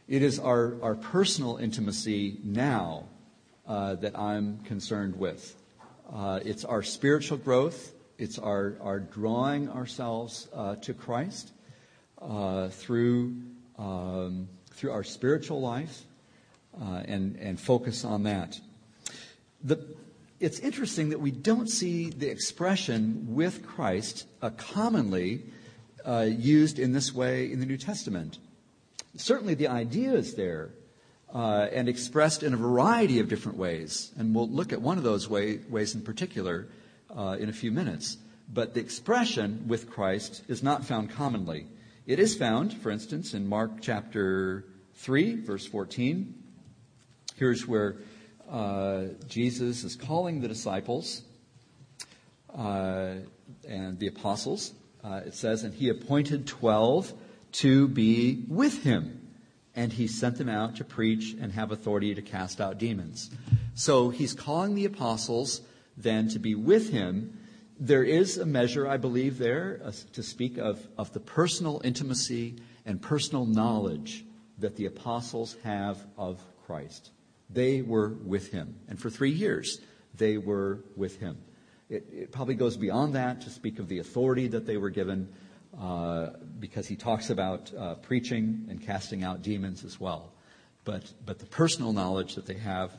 It 0.07 0.23
is 0.23 0.39
our, 0.39 0.75
our 0.81 0.95
personal 0.95 1.57
intimacy 1.57 2.37
now 2.43 3.05
uh, 3.67 3.95
that 3.95 4.17
I'm 4.17 4.59
concerned 4.59 5.15
with. 5.19 5.55
Uh, 6.11 6.39
it's 6.43 6.65
our 6.65 6.81
spiritual 6.81 7.37
growth, 7.37 7.91
it's 8.17 8.39
our, 8.39 8.75
our 8.81 8.99
drawing 8.99 9.69
ourselves 9.69 10.47
uh, 10.53 10.75
to 10.77 10.93
Christ 10.93 11.51
uh, 12.21 12.69
through, 12.69 13.35
um, 13.77 14.49
through 14.71 14.91
our 14.91 15.03
spiritual 15.03 15.61
life 15.61 16.03
uh, 16.81 17.03
and, 17.05 17.35
and 17.35 17.59
focus 17.59 18.03
on 18.03 18.23
that. 18.23 18.59
The, 19.63 19.85
it's 20.39 20.59
interesting 20.59 21.09
that 21.09 21.19
we 21.19 21.31
don't 21.31 21.69
see 21.69 22.09
the 22.09 22.29
expression 22.29 23.35
with 23.35 23.65
Christ 23.65 24.25
uh, 24.41 24.49
commonly 24.51 25.43
uh, 26.09 26.21
used 26.21 26.79
in 26.79 26.91
this 26.91 27.13
way 27.13 27.51
in 27.51 27.59
the 27.59 27.65
New 27.65 27.77
Testament. 27.77 28.39
Certainly 29.15 29.55
the 29.55 29.67
idea 29.67 30.13
is 30.13 30.33
there 30.33 30.71
uh, 31.33 31.67
and 31.71 31.87
expressed 31.87 32.41
in 32.41 32.53
a 32.53 32.57
variety 32.57 33.19
of 33.19 33.29
different 33.29 33.57
ways. 33.57 34.11
And 34.17 34.33
we'll 34.33 34.49
look 34.49 34.73
at 34.73 34.81
one 34.81 34.97
of 34.97 35.03
those 35.03 35.29
way, 35.29 35.59
ways 35.69 35.93
in 35.93 36.01
particular 36.01 36.67
uh, 37.15 37.37
in 37.39 37.49
a 37.49 37.53
few 37.53 37.71
minutes. 37.71 38.17
But 38.51 38.73
the 38.73 38.79
expression 38.79 39.65
with 39.67 39.91
Christ 39.91 40.41
is 40.47 40.63
not 40.63 40.83
found 40.83 41.11
commonly. 41.11 41.67
It 42.07 42.17
is 42.17 42.35
found, 42.35 42.73
for 42.73 42.89
instance, 42.89 43.35
in 43.35 43.47
Mark 43.47 43.73
chapter 43.81 44.65
3, 44.95 45.35
verse 45.41 45.67
14. 45.67 46.33
Here's 47.35 47.67
where 47.67 47.97
uh, 48.49 49.03
Jesus 49.27 49.83
is 49.83 49.95
calling 49.95 50.41
the 50.41 50.47
disciples 50.47 51.21
uh, 52.57 53.13
and 53.67 53.99
the 53.99 54.07
apostles. 54.07 54.73
Uh, 55.03 55.21
it 55.25 55.33
says, 55.33 55.63
and 55.63 55.73
he 55.73 55.89
appointed 55.89 56.45
12 56.47 57.13
to 57.51 57.87
be 57.87 58.43
with 58.47 58.83
him, 58.83 59.27
and 59.75 59.93
he 59.93 60.07
sent 60.07 60.37
them 60.37 60.49
out 60.49 60.75
to 60.75 60.83
preach 60.83 61.35
and 61.39 61.51
have 61.53 61.71
authority 61.71 62.13
to 62.13 62.21
cast 62.21 62.59
out 62.59 62.77
demons. 62.77 63.29
So 63.75 64.09
he's 64.09 64.33
calling 64.33 64.75
the 64.75 64.85
apostles 64.85 65.61
then 65.95 66.29
to 66.29 66.39
be 66.39 66.55
with 66.55 66.91
him. 66.91 67.37
There 67.79 68.03
is 68.03 68.37
a 68.37 68.45
measure, 68.45 68.87
I 68.87 68.97
believe, 68.97 69.37
there 69.37 69.81
uh, 69.83 69.91
to 70.13 70.23
speak 70.23 70.57
of, 70.57 70.85
of 70.97 71.13
the 71.13 71.19
personal 71.19 71.81
intimacy 71.83 72.57
and 72.85 73.01
personal 73.01 73.45
knowledge 73.45 74.25
that 74.57 74.75
the 74.75 74.85
apostles 74.85 75.55
have 75.63 76.05
of 76.17 76.43
Christ. 76.65 77.11
They 77.49 77.81
were 77.81 78.09
with 78.09 78.51
him. 78.51 78.75
And 78.89 78.99
for 78.99 79.09
three 79.09 79.31
years, 79.31 79.79
they 80.13 80.37
were 80.37 80.81
with 80.95 81.19
him. 81.19 81.37
It, 81.89 82.05
it 82.11 82.31
probably 82.31 82.55
goes 82.55 82.77
beyond 82.77 83.15
that 83.15 83.41
to 83.41 83.49
speak 83.49 83.79
of 83.79 83.87
the 83.87 83.99
authority 83.99 84.47
that 84.47 84.65
they 84.65 84.77
were 84.77 84.91
given, 84.91 85.27
uh, 85.79 86.27
because 86.59 86.87
he 86.87 86.95
talks 86.95 87.29
about 87.29 87.71
uh, 87.75 87.95
preaching 87.95 88.67
and 88.69 88.81
casting 88.81 89.23
out 89.23 89.41
demons 89.41 89.83
as 89.83 89.99
well. 89.99 90.31
But, 90.85 91.11
but 91.25 91.39
the 91.39 91.45
personal 91.45 91.93
knowledge 91.93 92.35
that 92.35 92.45
they 92.45 92.55
have 92.55 92.91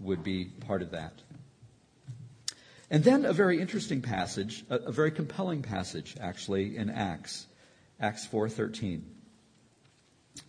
would 0.00 0.22
be 0.22 0.46
part 0.66 0.82
of 0.82 0.90
that. 0.92 1.12
And 2.90 3.04
then 3.04 3.26
a 3.26 3.34
very 3.34 3.60
interesting 3.60 4.00
passage, 4.00 4.64
a, 4.70 4.76
a 4.76 4.92
very 4.92 5.10
compelling 5.10 5.62
passage, 5.62 6.16
actually, 6.20 6.76
in 6.76 6.88
Acts, 6.88 7.46
Acts 8.00 8.26
4.13. 8.26 9.02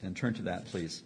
And 0.03 0.15
turn 0.15 0.33
to 0.35 0.43
that, 0.43 0.65
please. 0.65 1.03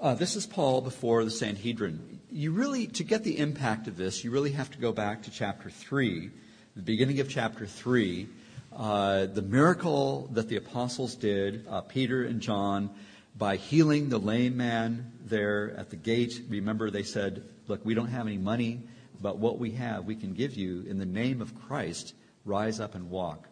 Uh, 0.00 0.14
this 0.14 0.36
is 0.36 0.46
Paul 0.46 0.80
before 0.80 1.24
the 1.24 1.30
Sanhedrin. 1.30 2.13
You 2.34 2.50
really, 2.50 2.88
to 2.88 3.04
get 3.04 3.22
the 3.22 3.38
impact 3.38 3.86
of 3.86 3.96
this, 3.96 4.24
you 4.24 4.32
really 4.32 4.50
have 4.50 4.68
to 4.72 4.78
go 4.78 4.90
back 4.90 5.22
to 5.22 5.30
chapter 5.30 5.70
3, 5.70 6.30
the 6.74 6.82
beginning 6.82 7.20
of 7.20 7.28
chapter 7.28 7.64
3, 7.64 8.26
uh, 8.74 9.26
the 9.26 9.40
miracle 9.40 10.28
that 10.32 10.48
the 10.48 10.56
apostles 10.56 11.14
did, 11.14 11.64
uh, 11.70 11.80
Peter 11.82 12.24
and 12.24 12.40
John, 12.40 12.90
by 13.38 13.54
healing 13.54 14.08
the 14.08 14.18
lame 14.18 14.56
man 14.56 15.12
there 15.24 15.76
at 15.76 15.90
the 15.90 15.96
gate. 15.96 16.42
Remember, 16.48 16.90
they 16.90 17.04
said, 17.04 17.44
Look, 17.68 17.84
we 17.84 17.94
don't 17.94 18.08
have 18.08 18.26
any 18.26 18.36
money, 18.36 18.82
but 19.22 19.38
what 19.38 19.60
we 19.60 19.70
have, 19.70 20.04
we 20.04 20.16
can 20.16 20.34
give 20.34 20.54
you 20.54 20.84
in 20.88 20.98
the 20.98 21.06
name 21.06 21.40
of 21.40 21.54
Christ. 21.68 22.14
Rise 22.44 22.80
up 22.80 22.96
and 22.96 23.10
walk. 23.10 23.48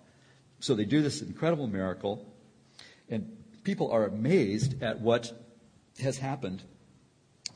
So 0.58 0.74
they 0.74 0.84
do 0.86 1.02
this 1.02 1.22
incredible 1.22 1.68
miracle, 1.68 2.26
and 3.08 3.30
people 3.62 3.92
are 3.92 4.06
amazed 4.06 4.82
at 4.82 5.00
what 5.00 5.32
has 6.00 6.18
happened. 6.18 6.64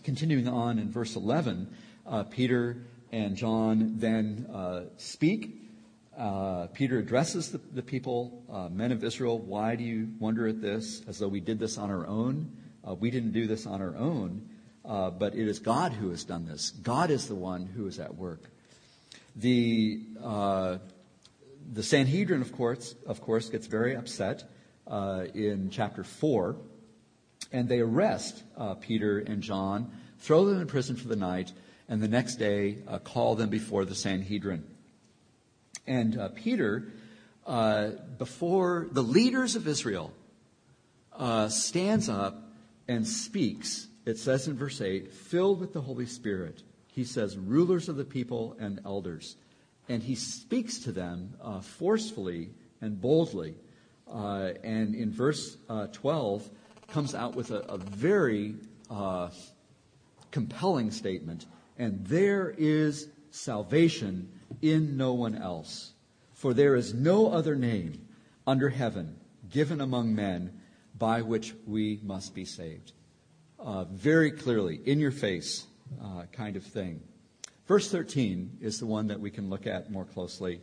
Continuing 0.07 0.47
on 0.47 0.79
in 0.79 0.89
verse 0.89 1.17
11, 1.17 1.67
uh, 2.07 2.23
Peter 2.23 2.77
and 3.11 3.35
John 3.35 3.95
then 3.97 4.47
uh, 4.55 4.83
speak. 4.99 5.69
Uh, 6.17 6.69
Peter 6.69 7.01
addresses 7.01 7.51
the, 7.51 7.59
the 7.59 7.83
people, 7.83 8.45
uh, 8.49 8.69
men 8.69 8.93
of 8.93 9.03
Israel, 9.03 9.37
why 9.37 9.75
do 9.75 9.83
you 9.83 10.09
wonder 10.21 10.47
at 10.47 10.63
this? 10.63 11.03
As 11.09 11.19
though 11.19 11.27
we 11.27 11.41
did 11.41 11.59
this 11.59 11.77
on 11.77 11.91
our 11.91 12.07
own. 12.07 12.57
Uh, 12.87 12.95
we 12.95 13.11
didn't 13.11 13.33
do 13.33 13.49
this 13.49 13.67
on 13.67 13.83
our 13.83 13.97
own, 13.97 14.49
uh, 14.85 15.11
but 15.11 15.35
it 15.35 15.49
is 15.49 15.59
God 15.59 15.91
who 15.91 16.11
has 16.11 16.23
done 16.23 16.47
this. 16.47 16.71
God 16.71 17.11
is 17.11 17.27
the 17.27 17.35
one 17.35 17.67
who 17.67 17.89
is 17.89 17.99
at 17.99 18.15
work. 18.15 18.45
The, 19.35 20.03
the 20.21 21.83
Sanhedrin, 21.83 22.43
of 22.43 22.53
course, 22.53 22.95
of 23.09 23.21
course, 23.21 23.49
gets 23.49 23.67
very 23.67 23.97
upset 23.97 24.45
in 25.35 25.71
chapter 25.73 26.05
4 26.05 26.55
and 27.53 27.69
they 27.69 27.81
arrest 27.81 28.43
uh, 28.57 28.75
Peter 28.75 29.19
and 29.19 29.43
John, 29.43 29.91
throw 30.19 30.45
them 30.47 30.61
in 30.61 30.67
prison 30.67 30.97
for 30.97 31.09
the 31.09 31.17
night, 31.17 31.53
and 31.89 32.03
the 32.03 32.09
next 32.09 32.37
day 32.37 32.79
uh, 32.89 32.99
call 32.99 33.35
them 33.35 33.49
before 33.49 33.85
the 33.85 33.95
Sanhedrin. 33.95 34.65
And 35.87 36.19
uh, 36.19 36.29
Peter, 36.29 36.89
uh, 37.47 37.91
before 38.19 38.89
the 38.91 39.03
leaders 39.03 39.55
of 39.55 39.69
Israel, 39.69 40.13
uh, 41.13 41.49
stands 41.49 42.09
up 42.09 42.43
and 42.89 43.07
speaks. 43.07 43.87
It 44.05 44.19
says 44.19 44.49
in 44.49 44.57
verse 44.57 44.81
8, 44.81 45.13
filled 45.13 45.61
with 45.61 45.73
the 45.73 45.81
Holy 45.81 46.07
Spirit, 46.07 46.63
he 46.89 47.05
says, 47.05 47.37
rulers 47.37 47.89
of 47.89 47.97
the 47.97 48.05
people 48.05 48.57
and 48.59 48.81
elders. 48.85 49.37
And 49.89 50.03
he 50.03 50.15
speaks 50.15 50.81
to 50.81 50.93
them 50.93 51.35
uh, 51.41 51.61
forcefully 51.61 52.51
and 52.81 53.01
boldly. 53.01 53.55
and 54.09 54.95
in 54.95 55.13
verse 55.13 55.57
12, 55.93 56.51
comes 56.89 57.15
out 57.15 57.35
with 57.35 57.51
a, 57.51 57.61
a 57.61 57.79
very 57.79 58.55
uh, 58.91 59.29
compelling 60.31 60.91
statement. 60.91 61.47
And 61.79 62.07
there 62.07 62.55
is 62.57 63.09
salvation 63.31 64.31
in 64.63 64.97
no 64.97 65.15
one 65.15 65.35
else. 65.35 65.93
For 66.35 66.55
there 66.55 66.75
is 66.75 66.95
no 66.95 67.31
other 67.31 67.57
name 67.57 68.07
under 68.47 68.69
heaven 68.69 69.17
given 69.51 69.81
among 69.81 70.15
men 70.15 70.61
by 70.99 71.23
which 71.23 71.55
we 71.67 72.01
must 72.03 72.35
be 72.35 72.45
saved. 72.45 72.93
Uh, 73.59 73.85
very 73.85 74.31
clearly, 74.31 74.81
in 74.85 74.99
your 74.99 75.11
face 75.11 75.67
uh, 76.03 76.25
kind 76.33 76.57
of 76.57 76.65
thing. 76.65 77.01
Verse 77.67 77.91
13 77.91 78.59
is 78.61 78.79
the 78.79 78.87
one 78.87 79.09
that 79.09 79.21
we 79.21 79.31
can 79.31 79.51
look 79.51 79.67
at 79.67 79.91
more 79.91 80.05
closely. 80.05 80.61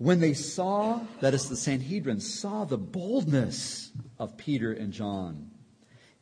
When 0.00 0.18
they 0.18 0.32
saw, 0.32 1.00
that 1.20 1.34
is, 1.34 1.50
the 1.50 1.56
Sanhedrin 1.56 2.20
saw 2.20 2.64
the 2.64 2.78
boldness 2.78 3.90
of 4.18 4.38
Peter 4.38 4.72
and 4.72 4.94
John 4.94 5.50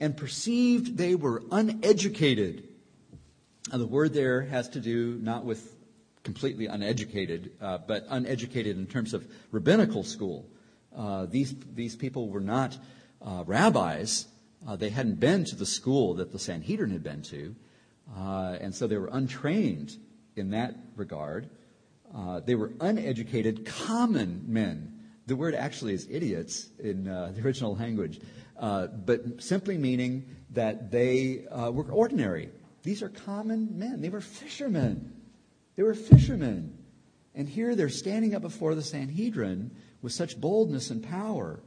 and 0.00 0.16
perceived 0.16 0.96
they 0.96 1.14
were 1.14 1.44
uneducated. 1.52 2.66
Now, 3.70 3.78
the 3.78 3.86
word 3.86 4.14
there 4.14 4.42
has 4.42 4.68
to 4.70 4.80
do 4.80 5.20
not 5.22 5.44
with 5.44 5.76
completely 6.24 6.66
uneducated, 6.66 7.52
uh, 7.60 7.78
but 7.78 8.04
uneducated 8.08 8.76
in 8.76 8.88
terms 8.88 9.14
of 9.14 9.24
rabbinical 9.52 10.02
school. 10.02 10.50
Uh, 10.96 11.26
these, 11.26 11.54
these 11.72 11.94
people 11.94 12.30
were 12.30 12.40
not 12.40 12.76
uh, 13.22 13.44
rabbis. 13.46 14.26
Uh, 14.66 14.74
they 14.74 14.90
hadn't 14.90 15.20
been 15.20 15.44
to 15.44 15.54
the 15.54 15.64
school 15.64 16.14
that 16.14 16.32
the 16.32 16.38
Sanhedrin 16.40 16.90
had 16.90 17.04
been 17.04 17.22
to. 17.22 17.54
Uh, 18.18 18.56
and 18.60 18.74
so 18.74 18.88
they 18.88 18.98
were 18.98 19.10
untrained 19.12 19.96
in 20.34 20.50
that 20.50 20.74
regard. 20.96 21.48
Uh, 22.14 22.40
they 22.40 22.54
were 22.54 22.72
uneducated, 22.80 23.66
common 23.66 24.44
men. 24.46 24.98
The 25.26 25.36
word 25.36 25.54
actually 25.54 25.94
is 25.94 26.06
idiots 26.10 26.68
in 26.78 27.08
uh, 27.08 27.32
the 27.36 27.42
original 27.42 27.76
language, 27.76 28.20
uh, 28.58 28.86
but 28.86 29.42
simply 29.42 29.78
meaning 29.78 30.36
that 30.50 30.90
they 30.90 31.46
uh, 31.46 31.70
were 31.70 31.90
ordinary. 31.90 32.50
These 32.82 33.02
are 33.02 33.08
common 33.08 33.78
men. 33.78 34.00
They 34.00 34.08
were 34.08 34.20
fishermen. 34.20 35.12
They 35.76 35.82
were 35.82 35.94
fishermen. 35.94 36.76
And 37.34 37.48
here 37.48 37.74
they're 37.74 37.88
standing 37.88 38.34
up 38.34 38.42
before 38.42 38.74
the 38.74 38.82
Sanhedrin 38.82 39.70
with 40.02 40.12
such 40.12 40.40
boldness 40.40 40.90
and 40.90 41.02
power. 41.02 41.60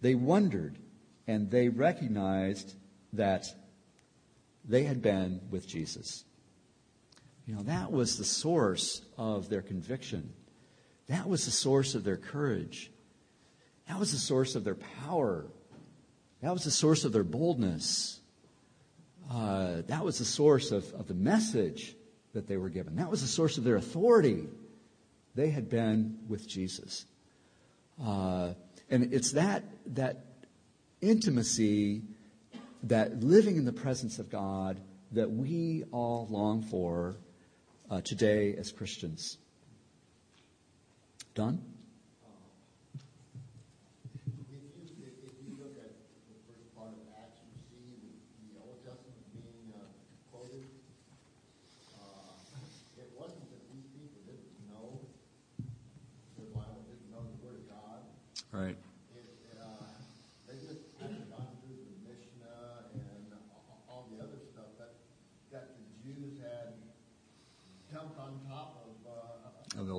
They 0.00 0.14
wondered 0.14 0.78
and 1.26 1.50
they 1.50 1.68
recognized 1.68 2.74
that 3.12 3.46
they 4.64 4.84
had 4.84 5.02
been 5.02 5.40
with 5.50 5.68
Jesus. 5.68 6.24
You 7.48 7.54
know, 7.54 7.62
that 7.62 7.90
was 7.90 8.18
the 8.18 8.26
source 8.26 9.00
of 9.16 9.48
their 9.48 9.62
conviction. 9.62 10.34
That 11.06 11.26
was 11.26 11.46
the 11.46 11.50
source 11.50 11.94
of 11.94 12.04
their 12.04 12.18
courage. 12.18 12.90
That 13.88 13.98
was 13.98 14.12
the 14.12 14.18
source 14.18 14.54
of 14.54 14.64
their 14.64 14.74
power. 14.74 15.46
That 16.42 16.52
was 16.52 16.64
the 16.64 16.70
source 16.70 17.06
of 17.06 17.12
their 17.14 17.24
boldness. 17.24 18.20
Uh, 19.32 19.80
that 19.86 20.04
was 20.04 20.18
the 20.18 20.26
source 20.26 20.72
of, 20.72 20.92
of 20.92 21.08
the 21.08 21.14
message 21.14 21.96
that 22.34 22.46
they 22.46 22.58
were 22.58 22.68
given. 22.68 22.96
That 22.96 23.10
was 23.10 23.22
the 23.22 23.28
source 23.28 23.56
of 23.56 23.64
their 23.64 23.76
authority. 23.76 24.46
They 25.34 25.48
had 25.48 25.70
been 25.70 26.18
with 26.28 26.46
Jesus. 26.46 27.06
Uh, 27.98 28.52
and 28.90 29.14
it's 29.14 29.32
that, 29.32 29.64
that 29.94 30.26
intimacy, 31.00 32.02
that 32.82 33.22
living 33.22 33.56
in 33.56 33.64
the 33.64 33.72
presence 33.72 34.18
of 34.18 34.28
God, 34.28 34.78
that 35.12 35.30
we 35.30 35.84
all 35.92 36.26
long 36.30 36.62
for 36.62 37.16
uh, 37.90 38.00
today 38.00 38.54
as 38.58 38.72
Christians. 38.72 39.38
Don? 41.34 41.62
Of 58.50 58.87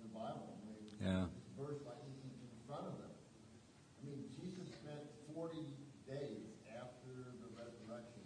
the 0.00 0.08
Bible. 0.08 0.56
I 0.56 0.72
mean, 0.72 0.88
yeah. 1.04 1.28
Verse 1.60 1.84
like 1.84 2.00
in 2.00 2.16
front 2.64 2.88
of 2.88 2.96
them. 2.96 3.12
I 3.12 4.08
mean, 4.08 4.24
Jesus 4.40 4.72
spent 4.72 5.04
40 5.36 5.68
days 6.08 6.48
after 6.72 7.36
the 7.36 7.48
resurrection 7.52 8.24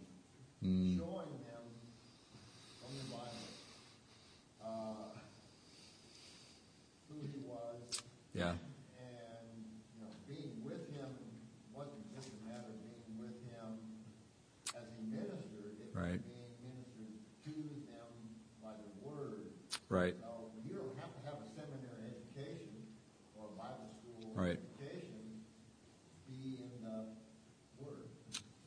mm. 0.63 0.95
showing 0.95 1.35
them 1.43 1.67
from 2.79 2.93
the 3.03 3.07
Bible 3.11 3.51
uh, 4.63 5.11
who 7.11 7.19
he 7.19 7.43
was. 7.43 7.83
Yeah. 8.31 8.55
And, 8.55 9.51
you 9.91 10.07
know, 10.07 10.15
being 10.31 10.55
with 10.63 10.87
him 10.95 11.11
wasn't 11.75 12.07
just 12.15 12.31
a 12.31 12.39
matter 12.47 12.71
of 12.71 12.79
being 12.87 13.19
with 13.19 13.35
him 13.51 13.75
as 14.79 14.87
he 14.95 15.03
ministered. 15.11 15.83
It 15.83 15.91
right. 15.99 16.23
was 16.23 16.23
being 16.31 16.55
ministered 16.63 17.19
to 17.43 17.55
them 17.91 18.07
by 18.63 18.79
the 18.79 18.91
word. 19.03 19.51
Right. 19.91 20.15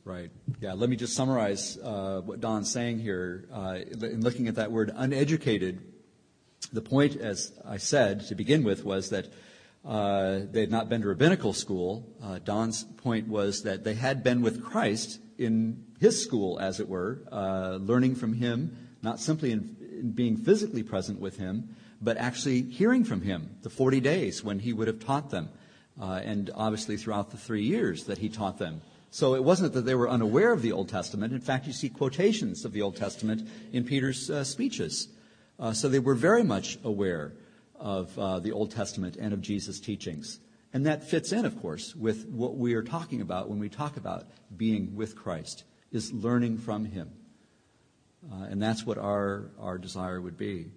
Right. 0.06 0.30
Let 0.76 0.90
me 0.90 0.96
just 0.96 1.16
summarize 1.16 1.78
uh, 1.78 2.22
what 2.26 2.40
Don's 2.40 2.72
saying 2.72 3.00
here. 3.00 3.48
Uh, 3.52 3.80
in 4.02 4.22
looking 4.22 4.48
at 4.48 4.56
that 4.56 4.72
word 4.72 4.92
uneducated, 4.96 5.82
the 6.72 6.82
point, 6.82 7.16
as 7.16 7.52
I 7.66 7.78
said 7.78 8.28
to 8.28 8.36
begin 8.36 8.64
with, 8.64 8.84
was 8.84 9.10
that 9.10 9.28
uh, 9.86 10.40
they 10.50 10.62
had 10.62 10.72
not 10.72 10.90
been 10.90 11.02
to 11.02 11.08
rabbinical 11.08 11.54
school. 11.54 12.10
Uh, 12.22 12.40
Don's 12.40 12.84
point 12.84 13.28
was 13.28 13.64
that 13.64 13.84
they 13.84 13.94
had 13.94 14.24
been 14.24 14.42
with 14.42 14.64
Christ 14.64 15.20
in 15.38 15.86
his 16.00 16.24
school, 16.24 16.60
as 16.60 16.80
it 16.80 16.88
were, 16.88 17.22
uh, 17.32 17.78
learning 17.82 18.16
from 18.16 18.34
him, 18.34 18.78
not 19.02 19.20
simply 19.20 19.52
in, 19.52 19.76
in 19.92 20.12
being 20.12 20.38
physically 20.38 20.82
present 20.82 21.20
with 21.20 21.38
him, 21.38 21.76
but 22.02 22.18
actually 22.18 22.64
hearing 22.64 23.04
from 23.04 23.22
him 23.22 23.58
the 23.62 23.70
40 23.70 24.00
days 24.00 24.44
when 24.44 24.60
he 24.60 24.74
would 24.74 24.88
have 24.88 25.00
taught 25.00 25.30
them 25.30 25.50
uh, 26.02 26.22
and 26.24 26.50
obviously 26.56 26.98
throughout 26.98 27.32
the 27.32 27.38
three 27.38 27.64
years 27.64 28.06
that 28.06 28.18
he 28.18 28.30
taught 28.30 28.58
them 28.58 28.82
So 29.14 29.36
it 29.36 29.44
wasn't 29.44 29.74
that 29.74 29.86
they 29.86 29.94
were 29.94 30.10
unaware 30.10 30.52
of 30.52 30.64
the 30.64 30.72
Old 30.72 30.90
Testament. 30.90 31.34
In 31.34 31.40
fact, 31.40 31.68
you 31.68 31.72
see 31.72 31.88
quotations 31.88 32.66
of 32.66 32.72
the 32.72 32.82
Old 32.82 32.96
Testament 32.96 33.48
in 33.72 33.84
Peter's 33.84 34.28
uh, 34.28 34.44
speeches. 34.44 35.08
Uh, 35.60 35.72
so 35.72 35.88
they 35.88 36.00
were 36.00 36.16
very 36.16 36.42
much 36.42 36.80
aware 36.84 37.34
of 37.76 38.18
uh, 38.18 38.40
the 38.40 38.52
Old 38.52 38.72
Testament 38.72 39.16
and 39.16 39.32
of 39.32 39.40
Jesus' 39.40 39.80
teachings. 39.80 40.40
And 40.74 40.88
that 40.88 41.08
fits 41.08 41.32
in, 41.32 41.46
of 41.46 41.62
course, 41.62 41.96
with 41.96 42.26
what 42.26 42.58
we 42.58 42.74
are 42.74 42.82
talking 42.82 43.22
about 43.22 43.50
when 43.50 43.60
we 43.60 43.70
talk 43.70 43.98
about 43.98 44.26
being 44.58 44.96
with 44.96 45.16
Christ, 45.16 45.64
is 45.92 46.12
learning 46.12 46.58
from 46.58 46.84
him. 46.84 47.12
Uh, 48.32 48.46
and 48.46 48.60
that's 48.60 48.84
what 48.84 48.98
our, 48.98 49.52
our 49.60 49.78
desire 49.78 50.20
would 50.20 50.38
be. 50.38 50.72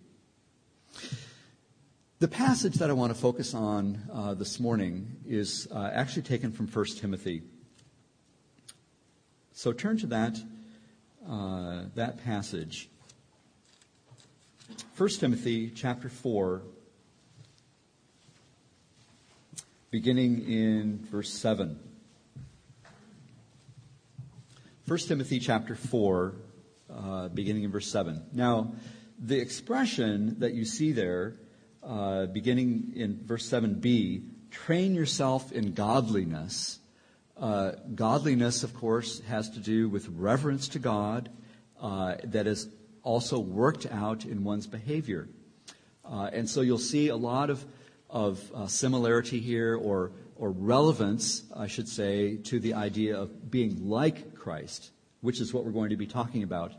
The 2.18 2.29
passage 2.29 2.75
that 2.75 2.90
I 2.90 2.92
want 2.92 3.14
to 3.14 3.18
focus 3.18 3.55
on 3.55 4.11
uh, 4.12 4.35
this 4.35 4.61
morning 4.61 5.16
is 5.27 5.68
uh, 5.75 5.88
actually 5.90 6.25
taken 6.25 6.53
from 6.53 6.68
1 6.68 6.85
Timothy. 6.99 7.40
So 9.56 9.72
turn 9.72 9.96
to 10.00 10.06
that, 10.08 10.36
uh, 11.26 11.84
that 11.94 12.22
passage. 12.22 12.90
1 14.98 15.08
Timothy 15.18 15.72
chapter 15.74 16.10
4, 16.10 16.60
beginning 19.90 20.46
in 20.46 20.98
verse 21.10 21.32
7. 21.32 21.80
1 24.86 24.98
Timothy 24.98 25.40
chapter 25.40 25.74
4, 25.74 26.34
uh, 26.94 27.28
beginning 27.28 27.64
in 27.64 27.70
verse 27.70 27.90
7. 27.90 28.26
Now, 28.34 28.72
the 29.18 29.40
expression 29.40 30.38
that 30.40 30.52
you 30.52 30.66
see 30.66 30.92
there, 30.92 31.36
uh, 31.82 32.26
beginning 32.26 32.92
in 32.94 33.24
verse 33.24 33.48
7b, 33.48 34.22
train 34.50 34.94
yourself 34.94 35.50
in 35.50 35.72
godliness. 35.72 36.78
Uh, 37.38 37.72
godliness, 37.94 38.62
of 38.62 38.75
course, 38.75 39.20
has 39.29 39.51
to 39.51 39.61
do 39.61 39.88
with 39.88 40.09
reverence 40.09 40.68
to 40.68 40.79
God 40.79 41.29
uh, 41.81 42.16
that 42.25 42.46
is 42.46 42.68
also 43.03 43.38
worked 43.38 43.87
out 43.87 44.25
in 44.25 44.42
one's 44.42 44.66
behavior. 44.66 45.29
Uh, 46.05 46.31
and 46.33 46.49
so 46.49 46.62
you'll 46.62 46.79
see 46.79 47.09
a 47.09 47.16
lot 47.16 47.51
of, 47.51 47.64
of 48.09 48.40
uh, 48.55 48.66
similarity 48.66 49.38
here 49.38 49.77
or, 49.77 50.12
or 50.37 50.51
relevance, 50.51 51.42
I 51.55 51.66
should 51.66 51.88
say, 51.88 52.37
to 52.37 52.59
the 52.59 52.75
idea 52.75 53.18
of 53.18 53.51
being 53.51 53.88
like 53.88 54.35
Christ, 54.35 54.90
which 55.20 55.40
is 55.40 55.53
what 55.53 55.64
we're 55.64 55.72
going 55.72 55.90
to 55.90 55.96
be 55.96 56.07
talking 56.07 56.42
about 56.42 56.72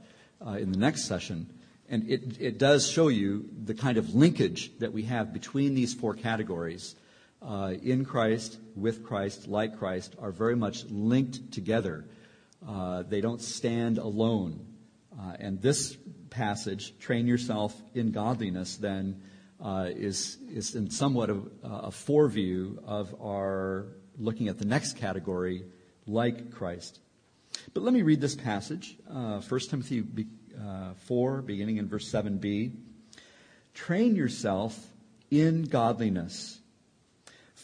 uh, 0.46 0.52
in 0.52 0.72
the 0.72 0.78
next 0.80 1.06
session. 1.06 1.54
And 1.90 2.10
it, 2.10 2.42
it 2.42 2.58
does 2.58 2.90
show 2.90 3.10
you 3.10 3.48
the 3.64 3.74
kind 3.74 3.98
of 3.98 4.16
linkage 4.16 4.72
that 4.80 4.92
we 4.92 5.04
have 5.04 5.34
between 5.34 5.76
these 5.76 5.94
four 5.94 6.14
categories. 6.14 6.96
Uh, 7.42 7.74
in 7.84 8.04
Christ, 8.04 8.58
with 8.76 9.04
Christ, 9.04 9.48
like 9.48 9.78
Christ, 9.78 10.16
are 10.20 10.32
very 10.32 10.56
much 10.56 10.86
linked 10.86 11.52
together. 11.52 12.06
Uh, 12.68 13.04
they 13.04 13.22
don't 13.22 13.42
stand 13.42 14.00
alone. 14.00 14.66
Uh, 15.18 15.34
and 15.40 15.62
this 15.62 15.96
passage, 16.30 16.98
train 17.00 17.28
yourself 17.28 17.80
in 17.94 18.12
godliness, 18.12 18.78
then 18.78 19.22
uh, 19.64 19.88
is, 19.90 20.38
is 20.50 20.76
in 20.76 20.90
somewhat 20.90 21.30
of 21.30 21.50
a 21.64 21.90
foreview 21.90 22.84
of 22.86 23.16
our 23.22 23.88
looking 24.18 24.48
at 24.48 24.58
the 24.58 24.66
next 24.66 24.98
category, 24.98 25.64
like 26.06 26.52
Christ. 26.52 27.00
But 27.74 27.84
let 27.84 27.94
me 27.94 28.02
read 28.02 28.22
this 28.22 28.36
passage, 28.36 28.98
uh, 29.10 29.42
1 29.42 29.60
Timothy 29.70 30.04
uh, 30.60 30.94
4, 31.06 31.42
beginning 31.42 31.78
in 31.78 31.88
verse 31.88 32.12
7b. 32.12 32.72
Train 33.74 34.16
yourself 34.16 34.78
in 35.30 35.64
godliness. 35.64 36.57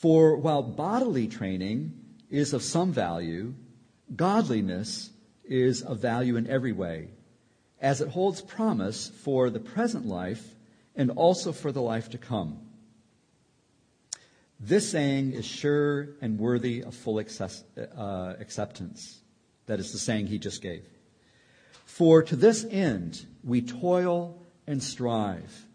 For 0.04 0.36
while 0.36 0.64
bodily 0.64 1.30
training 1.30 1.94
is 2.30 2.52
of 2.52 2.62
some 2.62 2.92
value, 2.92 3.54
godliness 4.14 5.10
is 5.46 5.82
of 5.82 6.00
value 6.00 6.36
in 6.36 6.46
every 6.46 6.74
way 6.74 7.12
as 7.80 8.02
it 8.02 8.10
holds 8.10 8.42
promise 8.42 9.08
for 9.08 9.50
the 9.50 9.62
present 9.62 10.06
life 10.06 10.56
and 10.94 11.10
also 11.12 11.54
for 11.54 11.72
the 11.72 11.82
life 11.82 12.10
to 12.10 12.18
come. 12.18 12.60
This 14.60 14.92
saying 14.92 15.32
is 15.32 15.46
sure 15.46 16.10
and 16.20 16.38
worthy 16.38 16.84
of 16.84 16.94
full 16.94 17.22
access, 17.22 17.64
uh, 17.78 18.34
acceptance. 18.42 19.22
That 19.68 19.80
is 19.80 19.94
the 19.94 20.00
saying 20.00 20.28
he 20.28 20.38
just 20.38 20.62
gave. 20.62 20.86
For 21.86 22.24
to 22.24 22.36
this 22.36 22.66
end 22.70 23.26
we 23.42 23.62
toil 23.62 24.38
and 24.68 24.84
strive, 24.84 25.66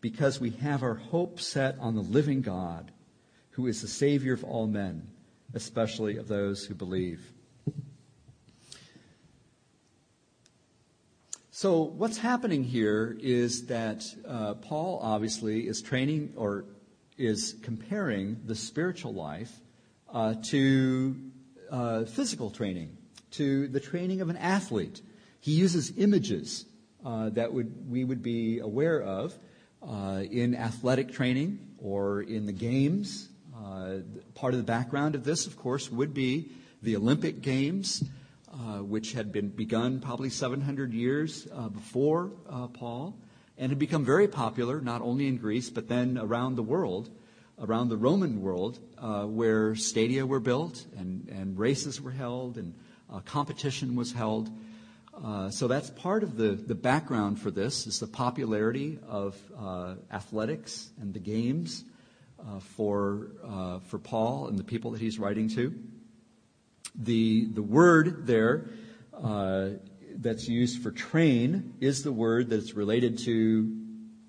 because 0.00 0.40
we 0.40 0.52
have 0.52 0.82
our 0.82 0.94
hope 0.94 1.40
set 1.40 1.78
on 1.78 1.94
the 1.94 2.00
living 2.00 2.40
God, 2.40 2.90
who 3.56 3.66
is 3.66 3.80
the 3.80 3.88
Savior 3.88 4.34
of 4.34 4.44
all 4.44 4.66
men, 4.66 5.08
especially 5.54 6.18
of 6.18 6.28
those 6.28 6.66
who 6.66 6.74
believe. 6.74 7.32
So, 11.50 11.80
what's 11.84 12.18
happening 12.18 12.64
here 12.64 13.16
is 13.18 13.64
that 13.68 14.04
uh, 14.28 14.56
Paul 14.56 15.00
obviously 15.02 15.66
is 15.66 15.80
training 15.80 16.34
or 16.36 16.66
is 17.16 17.56
comparing 17.62 18.42
the 18.44 18.54
spiritual 18.54 19.14
life 19.14 19.50
uh, 20.12 20.34
to 20.50 21.16
uh, 21.70 22.04
physical 22.04 22.50
training, 22.50 22.94
to 23.30 23.68
the 23.68 23.80
training 23.80 24.20
of 24.20 24.28
an 24.28 24.36
athlete. 24.36 25.00
He 25.40 25.52
uses 25.52 25.94
images 25.96 26.66
uh, 27.06 27.30
that 27.30 27.54
would, 27.54 27.90
we 27.90 28.04
would 28.04 28.22
be 28.22 28.58
aware 28.58 29.00
of 29.00 29.38
uh, 29.82 30.24
in 30.30 30.54
athletic 30.54 31.10
training 31.10 31.58
or 31.78 32.20
in 32.20 32.44
the 32.44 32.52
games. 32.52 33.30
Uh, 33.66 33.98
part 34.34 34.54
of 34.54 34.58
the 34.58 34.64
background 34.64 35.14
of 35.16 35.24
this, 35.24 35.46
of 35.46 35.56
course, 35.56 35.90
would 35.90 36.14
be 36.14 36.50
the 36.82 36.96
Olympic 36.96 37.40
Games. 37.42 38.04
Uh, 38.56 38.78
which 38.78 39.12
had 39.12 39.32
been 39.32 39.50
begun 39.50 40.00
probably 40.00 40.30
700 40.30 40.94
years 40.94 41.46
uh, 41.52 41.68
before 41.68 42.30
uh, 42.48 42.66
Paul, 42.68 43.14
and 43.58 43.70
had 43.70 43.78
become 43.78 44.02
very 44.02 44.28
popular 44.28 44.80
not 44.80 45.02
only 45.02 45.26
in 45.26 45.36
Greece 45.36 45.68
but 45.68 45.88
then 45.88 46.16
around 46.16 46.54
the 46.54 46.62
world, 46.62 47.10
around 47.58 47.90
the 47.90 47.98
Roman 47.98 48.40
world, 48.40 48.78
uh, 48.96 49.24
where 49.24 49.74
stadia 49.74 50.24
were 50.24 50.40
built 50.40 50.86
and, 50.96 51.28
and 51.28 51.58
races 51.58 52.00
were 52.00 52.12
held 52.12 52.56
and 52.56 52.72
uh, 53.12 53.20
competition 53.20 53.94
was 53.94 54.12
held. 54.12 54.48
so 55.50 55.68
that's 55.68 55.90
part 55.90 56.22
of 56.22 56.38
the, 56.38 56.52
the 56.52 56.74
background 56.74 57.38
for 57.38 57.50
this 57.50 57.86
is 57.86 58.00
the 58.00 58.06
popularity 58.06 58.98
of 59.06 59.36
athletics 60.10 60.88
and 60.98 61.12
the 61.12 61.20
games 61.20 61.84
for, 62.60 63.80
for 63.86 63.98
Paul 63.98 64.48
and 64.48 64.58
the 64.58 64.64
people 64.64 64.92
that 64.92 65.00
he's 65.00 65.18
writing 65.18 65.48
to. 65.50 65.74
The, 66.94 67.46
the 67.46 67.62
word 67.62 68.26
there 68.26 68.70
uh, 69.22 69.70
that's 70.16 70.48
used 70.48 70.82
for 70.82 70.90
train 70.90 71.74
is 71.80 72.02
the 72.02 72.12
word 72.12 72.50
that's 72.50 72.74
related 72.74 73.18
to 73.20 73.76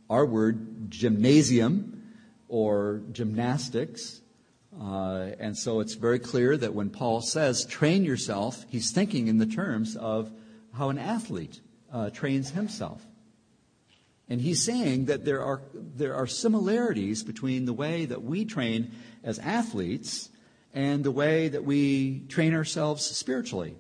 our 0.10 0.26
word 0.26 0.90
gymnasium 0.90 2.14
or 2.48 3.02
gymnastics. 3.12 4.22
Uh, 4.80 5.32
and 5.40 5.58
so 5.58 5.80
it's 5.80 5.96
very 5.96 6.20
clear 6.20 6.56
that 6.58 6.74
when 6.74 6.90
Paul 6.90 7.22
says 7.22 7.66
train 7.66 8.04
yourself, 8.04 8.66
he's 8.70 8.92
thinking 8.92 9.28
in 9.28 9.38
the 9.38 9.46
terms 9.46 9.96
of 9.96 10.32
how 10.74 10.90
an 10.90 10.98
athlete 10.98 11.62
uh, 11.92 12.10
trains 12.10 12.52
himself. 12.52 13.06
And 14.30 14.42
he's 14.42 14.64
saying 14.64 15.06
that 15.06 15.24
there 15.24 15.42
are, 15.42 15.62
there 15.74 16.16
are 16.16 16.28
similarities 16.28 17.24
between 17.24 17.66
the 17.66 17.74
way 17.74 18.06
that 18.06 18.24
we 18.24 18.44
train 18.44 18.92
as 19.24 19.40
athletes 19.40 20.30
and 20.74 21.04
the 21.04 21.12
way 21.12 21.48
that 21.48 21.64
we 21.64 22.26
train 22.28 22.54
ourselves 22.54 23.06
spiritually. 23.06 23.76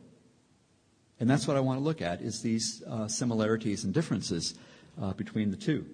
And 1.19 1.29
that's 1.29 1.47
what 1.47 1.57
I 1.57 1.59
want 1.59 1.79
to 1.79 1.83
look 1.83 2.01
at 2.01 2.21
is 2.21 2.41
these 2.41 2.83
uh, 2.87 3.07
similarities 3.07 3.83
and 3.83 3.93
differences 3.93 4.53
uh, 5.01 5.13
between 5.13 5.51
the 5.51 5.57
two. 5.57 5.85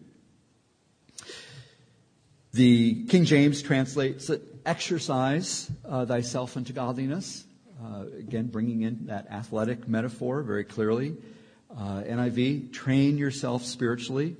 The 2.53 3.05
King 3.05 3.25
James 3.25 3.63
translates 3.63 4.29
it, 4.29 4.43
exercise 4.65 5.71
uh, 5.85 6.05
thyself 6.05 6.55
into 6.55 6.73
godliness. 6.73 7.45
Uh, 7.83 8.05
again, 8.17 8.47
bringing 8.47 8.83
in 8.83 9.07
that 9.07 9.27
athletic 9.31 9.87
metaphor 9.87 10.43
very 10.43 10.63
clearly. 10.63 11.15
Uh, 11.75 12.03
NIV, 12.03 12.71
train 12.71 13.17
yourself 13.17 13.63
spiritually. 13.65 14.36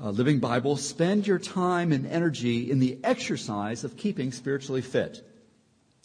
Uh, 0.00 0.10
Living 0.10 0.38
Bible, 0.38 0.76
spend 0.76 1.26
your 1.26 1.38
time 1.38 1.92
and 1.92 2.06
energy 2.06 2.70
in 2.70 2.78
the 2.78 2.98
exercise 3.02 3.84
of 3.84 3.96
keeping 3.96 4.32
spiritually 4.32 4.82
fit. 4.82 5.26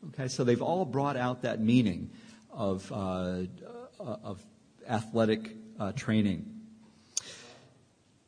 Okay, 0.09 0.27
so 0.27 0.43
they've 0.43 0.61
all 0.61 0.85
brought 0.85 1.17
out 1.17 1.43
that 1.43 1.59
meaning 1.59 2.09
of, 2.51 2.91
uh, 2.91 2.95
uh, 2.95 4.17
of 4.23 4.41
athletic 4.87 5.55
uh, 5.79 5.91
training. 5.93 6.49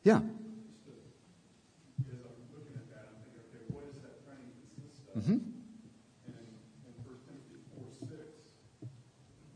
Yeah. 0.02 0.20
Mm-hmm. 5.16 5.32
And 5.32 6.36
in, 6.36 6.92
1 7.08 7.16
Timothy 7.24 7.56
4 7.72 7.88
6, 8.04 8.20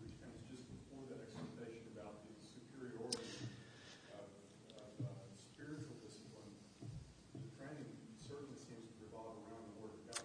which 0.01 0.17
comes 0.25 0.41
just 0.49 0.65
before 0.73 1.05
that 1.13 1.21
exhortation 1.21 1.85
about 1.93 2.25
the 2.25 2.33
superiority 2.41 3.21
of, 4.17 4.25
of 4.73 4.89
uh, 5.05 5.13
spiritual 5.53 6.01
discipline, 6.01 6.49
the 7.37 7.45
training 7.61 7.93
certainly 8.25 8.57
seems 8.57 8.89
to 8.89 9.05
revolve 9.05 9.37
around 9.53 9.69
the 9.69 9.85
Word 9.85 9.93
of 10.01 10.17
God. 10.17 10.25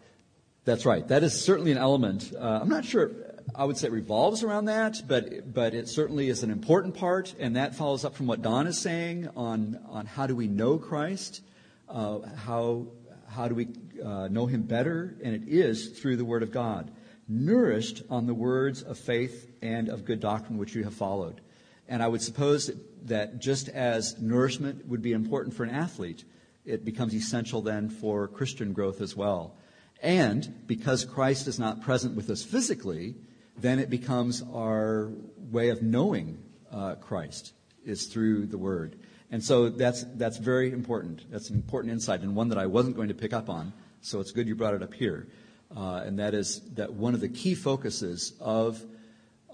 That's 0.66 0.84
right. 0.84 1.08
That 1.08 1.22
is 1.24 1.40
certainly 1.40 1.72
an 1.72 1.78
element. 1.78 2.34
Uh, 2.36 2.60
I'm 2.62 2.70
not 2.70 2.86
sure. 2.86 3.12
I 3.54 3.66
would 3.66 3.78
say 3.78 3.88
it 3.88 3.94
revolves 3.94 4.42
around 4.42 4.66
that, 4.66 5.04
but 5.08 5.54
but 5.54 5.76
it 5.76 5.88
certainly 5.88 6.28
is 6.28 6.42
an 6.42 6.50
important 6.50 6.96
part, 6.96 7.36
and 7.40 7.56
that 7.56 7.76
follows 7.76 8.04
up 8.04 8.16
from 8.16 8.26
what 8.26 8.42
Don 8.42 8.66
is 8.66 8.80
saying 8.80 9.30
on 9.36 9.80
on 9.88 10.08
how 10.08 10.26
do 10.26 10.36
we 10.36 10.48
know 10.48 10.80
Christ, 10.80 11.42
uh, 11.88 12.20
how 12.36 12.88
how 13.28 13.48
do 13.48 13.54
we 13.54 13.68
uh, 14.04 14.28
know 14.30 14.48
Him 14.48 14.64
better, 14.64 15.16
and 15.24 15.36
it 15.36 15.48
is 15.48 16.00
through 16.00 16.18
the 16.18 16.26
Word 16.26 16.42
of 16.42 16.52
God, 16.52 16.92
nourished 17.28 18.02
on 18.10 18.26
the 18.26 18.34
words 18.34 18.82
of 18.82 18.98
faith 18.98 19.52
and 19.62 19.88
of 19.88 20.04
good 20.04 20.20
doctrine 20.20 20.58
which 20.58 20.74
you 20.74 20.84
have 20.84 20.96
followed. 20.96 21.42
And 21.88 22.02
I 22.02 22.08
would 22.08 22.24
suppose 22.24 22.66
that, 22.66 23.08
that 23.08 23.40
just 23.40 23.70
as 23.70 24.20
nourishment 24.20 24.88
would 24.88 25.04
be 25.04 25.12
important 25.12 25.56
for 25.56 25.64
an 25.64 25.70
athlete, 25.70 26.24
it 26.66 26.84
becomes 26.84 27.14
essential 27.14 27.62
then 27.62 27.90
for 27.90 28.28
Christian 28.28 28.74
growth 28.74 29.00
as 29.00 29.16
well. 29.16 29.56
And 30.02 30.68
because 30.68 31.06
Christ 31.06 31.48
is 31.48 31.60
not 31.60 31.82
present 31.82 32.16
with 32.16 32.30
us 32.30 32.44
physically, 32.44 33.16
then 33.58 33.80
it 33.80 33.90
becomes 33.90 34.44
our 34.54 35.12
way 35.52 35.70
of 35.70 35.82
knowing 35.82 36.38
uh, 36.72 36.96
Christ 36.96 37.54
is 37.86 38.08
through 38.08 38.48
the 38.48 38.58
Word. 38.58 38.98
And 39.32 39.44
so 39.44 39.70
that's, 39.70 40.06
that's 40.16 40.38
very 40.38 40.72
important. 40.72 41.30
That's 41.32 41.50
an 41.50 41.56
important 41.56 41.94
insight 41.94 42.22
and 42.22 42.36
one 42.36 42.50
that 42.50 42.58
I 42.58 42.66
wasn't 42.68 42.96
going 42.96 43.08
to 43.08 43.14
pick 43.14 43.34
up 43.34 43.50
on. 43.50 43.74
So 44.02 44.20
it's 44.20 44.32
good 44.32 44.48
you 44.48 44.56
brought 44.56 44.74
it 44.74 44.84
up 44.84 44.94
here. 44.94 45.28
Uh, 45.76 46.04
and 46.06 46.20
that 46.20 46.34
is 46.34 46.62
that 46.76 46.94
one 46.94 47.14
of 47.14 47.22
the 47.22 47.30
key 47.30 47.56
focuses 47.56 48.34
of 48.40 48.84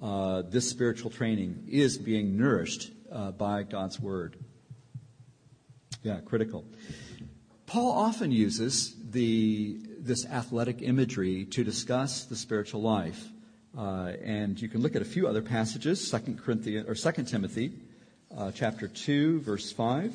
uh, 0.02 0.42
this 0.42 0.70
spiritual 0.70 1.10
training 1.12 1.68
is 1.70 1.98
being 1.98 2.38
nourished 2.38 2.92
uh, 3.12 3.32
by 3.32 3.64
God's 3.64 4.00
Word. 4.00 4.36
Yeah, 6.04 6.20
critical. 6.26 6.66
Paul 7.66 7.92
often 7.92 8.32
uses 8.32 8.96
the, 9.12 9.80
this 10.02 10.26
athletic 10.26 10.82
imagery 10.82 11.46
to 11.46 11.64
discuss 11.64 12.26
the 12.26 12.36
spiritual 12.36 12.82
life. 12.82 13.30
Uh, 13.78 14.14
and 14.24 14.62
you 14.62 14.68
can 14.68 14.82
look 14.82 14.96
at 14.96 15.02
a 15.02 15.06
few 15.06 15.28
other 15.28 15.42
passages, 15.42 16.06
Second 16.06 16.42
Corinthians 16.42 16.90
or 16.90 16.96
Second 16.96 17.26
Timothy, 17.26 17.72
uh, 18.36 18.52
chapter 18.52 18.88
two, 18.88 19.40
verse 19.42 19.72
five. 19.72 20.14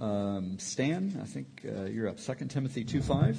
Um, 0.00 0.58
Stan, 0.58 1.18
I 1.22 1.26
think 1.26 1.66
uh, 1.66 1.84
you're 1.84 2.08
up. 2.08 2.18
Second 2.18 2.48
Timothy 2.48 2.84
two 2.84 3.02
five. 3.02 3.36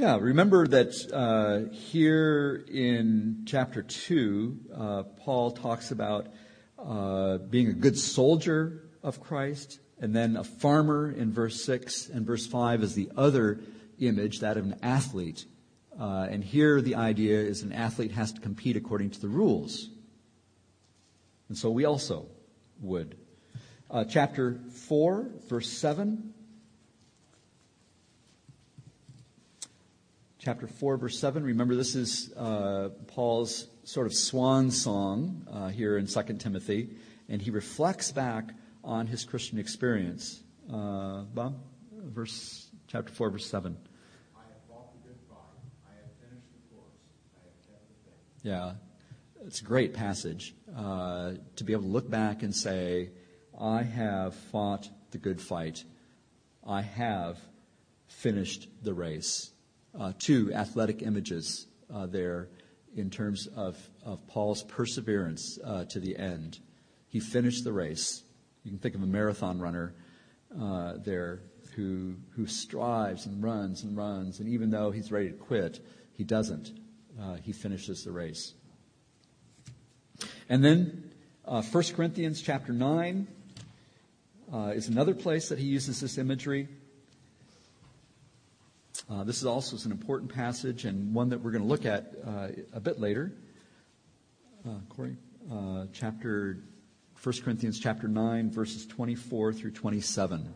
Yeah, 0.00 0.16
remember 0.18 0.66
that 0.66 0.94
uh, 1.12 1.70
here 1.74 2.64
in 2.72 3.42
chapter 3.44 3.82
2, 3.82 4.60
uh, 4.74 5.02
Paul 5.02 5.50
talks 5.50 5.90
about 5.90 6.28
uh, 6.78 7.36
being 7.36 7.68
a 7.68 7.74
good 7.74 7.98
soldier 7.98 8.88
of 9.02 9.20
Christ, 9.20 9.78
and 10.00 10.16
then 10.16 10.38
a 10.38 10.42
farmer 10.42 11.12
in 11.12 11.34
verse 11.34 11.62
6, 11.66 12.08
and 12.08 12.24
verse 12.24 12.46
5 12.46 12.82
is 12.82 12.94
the 12.94 13.10
other 13.14 13.60
image, 13.98 14.40
that 14.40 14.56
of 14.56 14.64
an 14.64 14.78
athlete. 14.82 15.44
Uh, 16.00 16.28
and 16.30 16.42
here 16.42 16.80
the 16.80 16.94
idea 16.94 17.38
is 17.38 17.62
an 17.62 17.74
athlete 17.74 18.12
has 18.12 18.32
to 18.32 18.40
compete 18.40 18.78
according 18.78 19.10
to 19.10 19.20
the 19.20 19.28
rules. 19.28 19.90
And 21.50 21.58
so 21.58 21.70
we 21.70 21.84
also 21.84 22.26
would. 22.80 23.18
Uh, 23.90 24.04
chapter 24.04 24.60
4, 24.70 25.30
verse 25.46 25.68
7 25.68 26.32
chapter 30.40 30.66
4, 30.66 30.96
verse 30.96 31.18
7. 31.18 31.44
Remember, 31.44 31.76
this 31.76 31.94
is 31.94 32.32
uh, 32.32 32.88
Paul's 33.08 33.68
sort 33.84 34.06
of 34.06 34.14
swan 34.14 34.70
song 34.70 35.46
uh, 35.52 35.68
here 35.68 35.98
in 35.98 36.06
2 36.06 36.22
Timothy, 36.38 36.88
and 37.28 37.42
he 37.42 37.50
reflects 37.50 38.10
back 38.10 38.50
on 38.82 39.06
his 39.06 39.24
Christian 39.24 39.58
experience. 39.58 40.42
Uh, 40.72 41.22
Bob, 41.34 41.58
verse 41.92 42.70
chapter 42.88 43.12
4, 43.12 43.30
verse 43.30 43.46
7. 43.46 43.76
I 44.34 44.38
have 44.38 44.48
fought 44.66 44.92
the 44.94 45.08
good 45.08 45.18
fight. 45.28 45.36
I 45.86 45.92
have 45.92 46.30
finished 46.30 46.46
the 46.54 46.74
course. 46.74 46.96
I 47.36 47.44
have 47.44 47.66
kept 47.66 47.88
the 47.88 48.10
faith. 48.10 48.50
Yeah, 48.50 48.72
it's 49.46 49.60
a 49.60 49.64
great 49.64 49.92
passage 49.92 50.54
uh, 50.74 51.32
to 51.56 51.64
be 51.64 51.74
able 51.74 51.82
to 51.82 51.88
look 51.88 52.08
back 52.08 52.42
and 52.42 52.54
say, 52.56 53.10
I 53.60 53.82
have 53.82 54.34
fought 54.34 54.88
the 55.10 55.18
good 55.18 55.40
fight. 55.40 55.84
I 56.66 56.80
have 56.80 57.38
finished 58.08 58.68
the 58.82 58.94
race 58.94 59.49
uh, 59.98 60.12
two 60.18 60.52
athletic 60.54 61.02
images 61.02 61.66
uh, 61.92 62.06
there 62.06 62.48
in 62.96 63.10
terms 63.10 63.46
of, 63.56 63.76
of 64.04 64.26
Paul's 64.26 64.62
perseverance 64.64 65.58
uh, 65.64 65.84
to 65.86 66.00
the 66.00 66.16
end. 66.16 66.58
He 67.08 67.20
finished 67.20 67.64
the 67.64 67.72
race. 67.72 68.22
You 68.64 68.70
can 68.70 68.78
think 68.78 68.94
of 68.94 69.02
a 69.02 69.06
marathon 69.06 69.58
runner 69.58 69.94
uh, 70.60 70.94
there 71.04 71.40
who, 71.74 72.16
who 72.30 72.46
strives 72.46 73.26
and 73.26 73.42
runs 73.42 73.84
and 73.84 73.96
runs, 73.96 74.40
and 74.40 74.48
even 74.48 74.70
though 74.70 74.90
he's 74.90 75.12
ready 75.12 75.28
to 75.28 75.36
quit, 75.36 75.84
he 76.12 76.24
doesn't. 76.24 76.72
Uh, 77.20 77.34
he 77.36 77.52
finishes 77.52 78.04
the 78.04 78.10
race. 78.10 78.54
And 80.48 80.64
then 80.64 81.10
uh, 81.44 81.62
1 81.62 81.84
Corinthians 81.94 82.42
chapter 82.42 82.72
9 82.72 83.26
is 84.74 84.88
another 84.88 85.14
place 85.14 85.48
that 85.48 85.58
he 85.58 85.66
uses 85.66 86.00
this 86.00 86.18
imagery. 86.18 86.68
Uh, 89.08 89.24
this 89.24 89.38
is 89.38 89.46
also 89.46 89.76
an 89.84 89.92
important 89.92 90.32
passage 90.32 90.84
and 90.84 91.14
one 91.14 91.28
that 91.28 91.40
we're 91.40 91.50
going 91.50 91.62
to 91.62 91.68
look 91.68 91.86
at 91.86 92.12
uh, 92.26 92.48
a 92.72 92.80
bit 92.80 93.00
later. 93.00 93.32
Uh, 94.68 94.74
Corey, 94.88 95.16
uh, 95.50 95.86
chapter 95.92 96.58
1 97.22 97.34
Corinthians 97.42 97.78
chapter 97.78 98.08
9, 98.08 98.50
verses 98.50 98.86
24 98.86 99.52
through 99.52 99.70
27. 99.70 100.54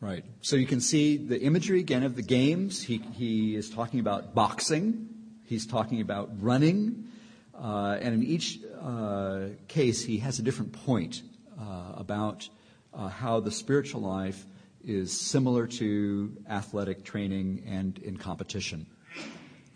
Right. 0.00 0.24
So 0.40 0.56
you 0.56 0.66
can 0.66 0.80
see 0.80 1.18
the 1.18 1.38
imagery 1.42 1.80
again 1.80 2.04
of 2.04 2.16
the 2.16 2.22
games. 2.22 2.82
He, 2.82 3.02
he 3.12 3.54
is 3.54 3.68
talking 3.68 4.00
about 4.00 4.34
boxing. 4.34 5.08
He's 5.44 5.66
talking 5.66 6.00
about 6.00 6.30
running. 6.40 7.08
Uh, 7.54 7.98
and 8.00 8.14
in 8.14 8.22
each 8.22 8.60
uh, 8.80 9.48
case, 9.68 10.02
he 10.02 10.16
has 10.18 10.38
a 10.38 10.42
different 10.42 10.72
point 10.72 11.22
uh, 11.60 11.92
about 11.96 12.48
uh, 12.94 13.08
how 13.08 13.40
the 13.40 13.50
spiritual 13.50 14.00
life 14.00 14.46
is 14.82 15.12
similar 15.12 15.66
to 15.66 16.34
athletic 16.48 17.04
training 17.04 17.62
and 17.66 17.98
in 17.98 18.16
competition. 18.16 18.86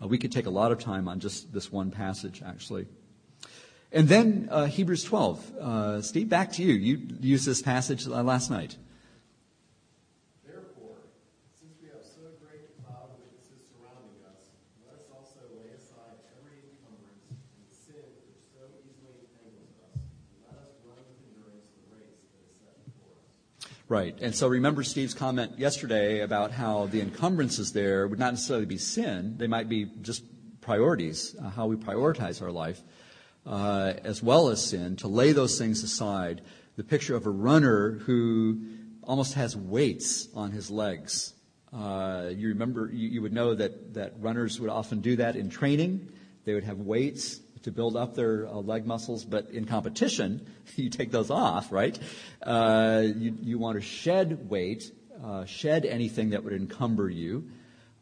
Uh, 0.01 0.07
we 0.07 0.17
could 0.17 0.31
take 0.31 0.47
a 0.47 0.49
lot 0.49 0.71
of 0.71 0.79
time 0.79 1.07
on 1.07 1.19
just 1.19 1.53
this 1.53 1.71
one 1.71 1.91
passage, 1.91 2.41
actually. 2.43 2.87
And 3.91 4.07
then 4.09 4.47
uh, 4.49 4.65
Hebrews 4.65 5.03
12. 5.03 6.03
Steve, 6.03 6.29
back 6.29 6.53
to 6.53 6.63
you. 6.63 6.73
You 6.73 7.07
used 7.21 7.45
this 7.45 7.61
passage 7.61 8.07
last 8.07 8.49
night. 8.49 8.77
Right. 23.87 24.17
And 24.19 24.33
so 24.33 24.47
remember 24.47 24.83
Steve's 24.83 25.13
comment 25.13 25.59
yesterday 25.59 26.21
about 26.21 26.51
how 26.51 26.87
the 26.87 27.01
encumbrances 27.01 27.71
there 27.71 28.07
would 28.07 28.17
not 28.17 28.33
necessarily 28.33 28.65
be 28.65 28.79
sin. 28.79 29.35
They 29.37 29.45
might 29.45 29.69
be 29.69 29.85
just 30.01 30.23
priorities, 30.59 31.35
uh, 31.39 31.51
how 31.51 31.67
we 31.67 31.75
prioritize 31.75 32.41
our 32.41 32.51
life, 32.51 32.81
uh, 33.45 33.93
as 34.03 34.23
well 34.23 34.49
as 34.49 34.65
sin, 34.65 34.95
to 34.97 35.07
lay 35.07 35.33
those 35.33 35.59
things 35.59 35.83
aside. 35.83 36.41
The 36.77 36.83
picture 36.83 37.15
of 37.15 37.27
a 37.27 37.29
runner 37.29 37.99
who 37.99 38.59
almost 39.03 39.35
has 39.35 39.55
weights 39.55 40.29
on 40.33 40.49
his 40.49 40.71
legs. 40.71 41.35
Uh, 41.71 42.31
you 42.35 42.47
remember, 42.47 42.89
you, 42.91 43.07
you 43.09 43.21
would 43.21 43.33
know 43.33 43.53
that, 43.53 43.93
that 43.93 44.13
runners 44.19 44.59
would 44.59 44.71
often 44.71 45.01
do 45.01 45.15
that 45.17 45.35
in 45.35 45.47
training. 45.47 46.11
They 46.45 46.55
would 46.55 46.63
have 46.63 46.79
weights 46.79 47.39
to 47.65 47.71
build 47.71 47.95
up 47.95 48.15
their 48.15 48.47
uh, 48.47 48.53
leg 48.53 48.85
muscles, 48.85 49.25
but 49.25 49.51
in 49.51 49.65
competition, 49.65 50.47
you 50.75 50.89
take 50.89 51.11
those 51.11 51.29
off, 51.29 51.71
right? 51.71 51.99
Uh, 52.41 53.03
you, 53.03 53.37
you 53.41 53.59
want 53.59 53.75
to 53.75 53.81
shed 53.81 54.49
weight, 54.49 54.91
uh, 55.23 55.45
shed 55.45 55.85
anything 55.85 56.31
that 56.31 56.43
would 56.43 56.53
encumber 56.53 57.09
you. 57.09 57.49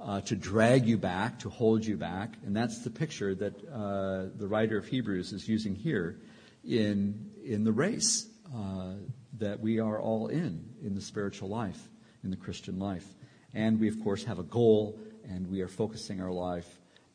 uh, 0.04 0.22
to 0.22 0.36
drag 0.36 0.86
you 0.86 0.98
back, 0.98 1.40
to 1.40 1.50
hold 1.50 1.86
you 1.86 1.96
back. 1.96 2.36
And 2.46 2.56
that's 2.56 2.80
the 2.80 2.90
picture 2.90 3.34
that 3.36 3.54
uh, 3.72 4.26
the 4.36 4.48
writer 4.48 4.78
of 4.78 4.86
Hebrews 4.86 5.32
is 5.32 5.48
using 5.48 5.76
here 5.76 6.20
in, 6.64 7.32
in 7.44 7.64
the 7.64 7.72
race 7.72 8.28
uh, 8.54 8.94
that 9.40 9.60
we 9.60 9.80
are 9.80 10.00
all 10.00 10.28
in, 10.28 10.66
in 10.84 10.94
the 10.94 11.02
spiritual 11.02 11.50
life, 11.50 11.80
in 12.24 12.30
the 12.30 12.36
Christian 12.36 12.80
life. 12.80 13.06
And 13.54 13.80
we, 13.80 13.88
of 13.88 14.04
course, 14.04 14.26
have 14.26 14.40
a 14.40 14.44
goal, 14.44 15.00
and 15.28 15.50
we 15.50 15.62
are 15.62 15.68
focusing 15.70 16.22
our 16.22 16.32
life 16.32 16.68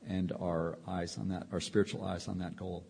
and 0.09 0.33
our 0.33 0.79
eyes 0.87 1.19
on 1.19 1.29
that, 1.29 1.47
our 1.53 1.61
spiritual 1.61 2.05
eyes 2.05 2.29
on 2.29 2.39
that 2.39 2.57
goal. 2.57 2.85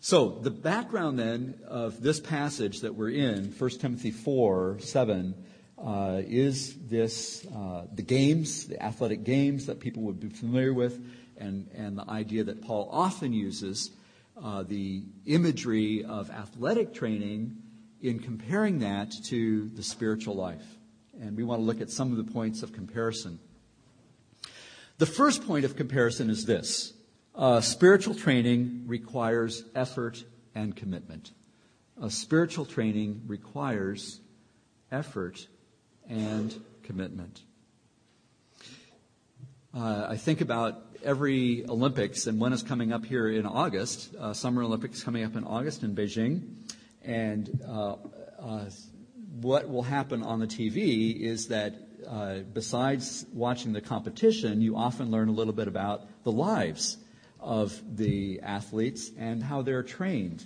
So, 0.00 0.28
the 0.28 0.50
background 0.50 1.18
then 1.18 1.58
of 1.66 2.00
this 2.00 2.20
passage 2.20 2.80
that 2.80 2.94
we're 2.94 3.10
in, 3.10 3.52
1 3.58 3.70
Timothy 3.70 4.12
4 4.12 4.78
7, 4.80 5.34
uh, 5.78 6.22
is 6.24 6.74
this 6.88 7.46
uh, 7.46 7.86
the 7.92 8.02
games, 8.02 8.66
the 8.66 8.82
athletic 8.82 9.24
games 9.24 9.66
that 9.66 9.80
people 9.80 10.04
would 10.04 10.20
be 10.20 10.28
familiar 10.28 10.72
with, 10.72 11.04
and, 11.36 11.68
and 11.74 11.98
the 11.98 12.08
idea 12.08 12.44
that 12.44 12.62
Paul 12.62 12.88
often 12.92 13.32
uses 13.32 13.90
uh, 14.42 14.62
the 14.62 15.02
imagery 15.26 16.04
of 16.04 16.30
athletic 16.30 16.94
training 16.94 17.56
in 18.00 18.18
comparing 18.18 18.78
that 18.80 19.12
to 19.24 19.68
the 19.70 19.82
spiritual 19.82 20.36
life. 20.36 20.64
And 21.20 21.36
we 21.36 21.44
want 21.44 21.60
to 21.60 21.64
look 21.64 21.80
at 21.80 21.90
some 21.90 22.12
of 22.12 22.24
the 22.24 22.32
points 22.32 22.62
of 22.62 22.72
comparison. 22.72 23.38
The 24.98 25.06
first 25.06 25.46
point 25.46 25.66
of 25.66 25.76
comparison 25.76 26.30
is 26.30 26.46
this 26.46 26.94
uh, 27.34 27.60
spiritual 27.60 28.14
training 28.14 28.84
requires 28.86 29.62
effort 29.74 30.24
and 30.54 30.74
commitment. 30.74 31.32
spiritual 32.08 32.64
training 32.64 33.20
requires 33.26 34.20
effort 34.90 35.48
and 36.08 36.58
commitment. 36.82 37.42
Uh, 39.74 40.06
I 40.08 40.16
think 40.16 40.40
about 40.40 40.82
every 41.04 41.66
Olympics, 41.68 42.26
and 42.26 42.40
one 42.40 42.54
is 42.54 42.62
coming 42.62 42.90
up 42.90 43.04
here 43.04 43.28
in 43.28 43.44
August, 43.44 44.14
uh, 44.18 44.32
Summer 44.32 44.62
Olympics 44.62 45.02
coming 45.02 45.24
up 45.24 45.36
in 45.36 45.44
August 45.44 45.82
in 45.82 45.94
Beijing. 45.94 46.54
And 47.04 47.60
uh, 47.68 47.96
uh 48.40 48.70
what 49.42 49.68
will 49.68 49.82
happen 49.82 50.22
on 50.22 50.40
the 50.40 50.46
TV 50.46 51.20
is 51.20 51.48
that 51.48 51.74
uh, 52.08 52.38
besides 52.52 53.26
watching 53.32 53.72
the 53.72 53.80
competition, 53.80 54.60
you 54.60 54.76
often 54.76 55.10
learn 55.10 55.28
a 55.28 55.32
little 55.32 55.52
bit 55.52 55.68
about 55.68 56.06
the 56.24 56.32
lives 56.32 56.98
of 57.40 57.80
the 57.96 58.40
athletes 58.42 59.10
and 59.18 59.42
how 59.42 59.62
they're 59.62 59.82
trained. 59.82 60.44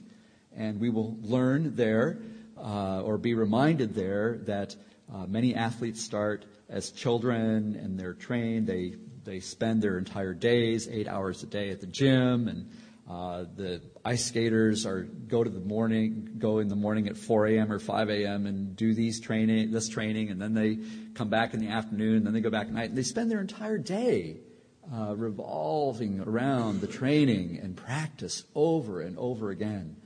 And 0.57 0.81
we 0.81 0.91
will 0.91 1.17
learn 1.23 1.77
there 1.77 2.19
uh, 2.59 3.03
or 3.03 3.19
be 3.19 3.35
reminded 3.35 3.95
there 3.95 4.39
that 4.45 4.77
uh, 5.13 5.27
many 5.27 5.55
athletes 5.55 6.03
start 6.03 6.45
as 6.69 6.91
children 6.91 7.77
and 7.77 7.99
they're 7.99 8.15
trained. 8.15 8.67
They, 8.67 8.95
they 9.25 9.41
spend 9.41 9.83
their 9.83 9.99
entire 9.99 10.35
days, 10.35 10.89
eight 10.89 11.09
hours 11.09 11.43
a 11.43 11.47
day 11.47 11.71
at 11.71 11.81
the 11.81 11.87
gym. 11.87 12.49
And 12.49 12.71
uh, 13.11 13.45
the 13.57 13.83
ice 14.05 14.25
skaters 14.25 14.87
are 14.87 15.03
go 15.03 15.43
to 15.43 15.51
the 15.51 15.59
morning, 15.59 16.37
go 16.39 16.61
in 16.61 16.69
the 16.69 16.77
morning 16.77 17.09
at 17.09 17.17
4 17.17 17.49
a.m. 17.49 17.73
or 17.73 17.81
5 17.81 18.09
a.m. 18.09 18.47
and 18.47 18.77
do 18.77 18.95
these 18.95 19.21
training, 19.21 19.73
this 19.73 19.89
training, 19.89 20.31
and 20.31 20.41
then 20.41 20.55
they 20.55 20.79
come 21.15 21.29
back 21.29 21.53
in 21.53 21.59
the 21.59 21.69
afternoon, 21.69 22.19
and 22.19 22.27
then 22.27 22.33
they 22.33 22.41
go 22.41 22.51
back 22.51 22.69
at 22.69 22.73
night. 22.73 22.91
And 22.91 22.97
they 22.97 23.03
spend 23.03 23.29
their 23.29 23.41
entire 23.41 23.79
day 23.79 24.37
uh, 24.95 25.17
revolving 25.17 26.21
around 26.21 26.81
the 26.81 26.87
training 26.87 27.59
and 27.61 27.77
practice 27.77 28.45
over 28.55 29.01
and 29.01 29.19
over 29.19 29.51
again. 29.51 29.97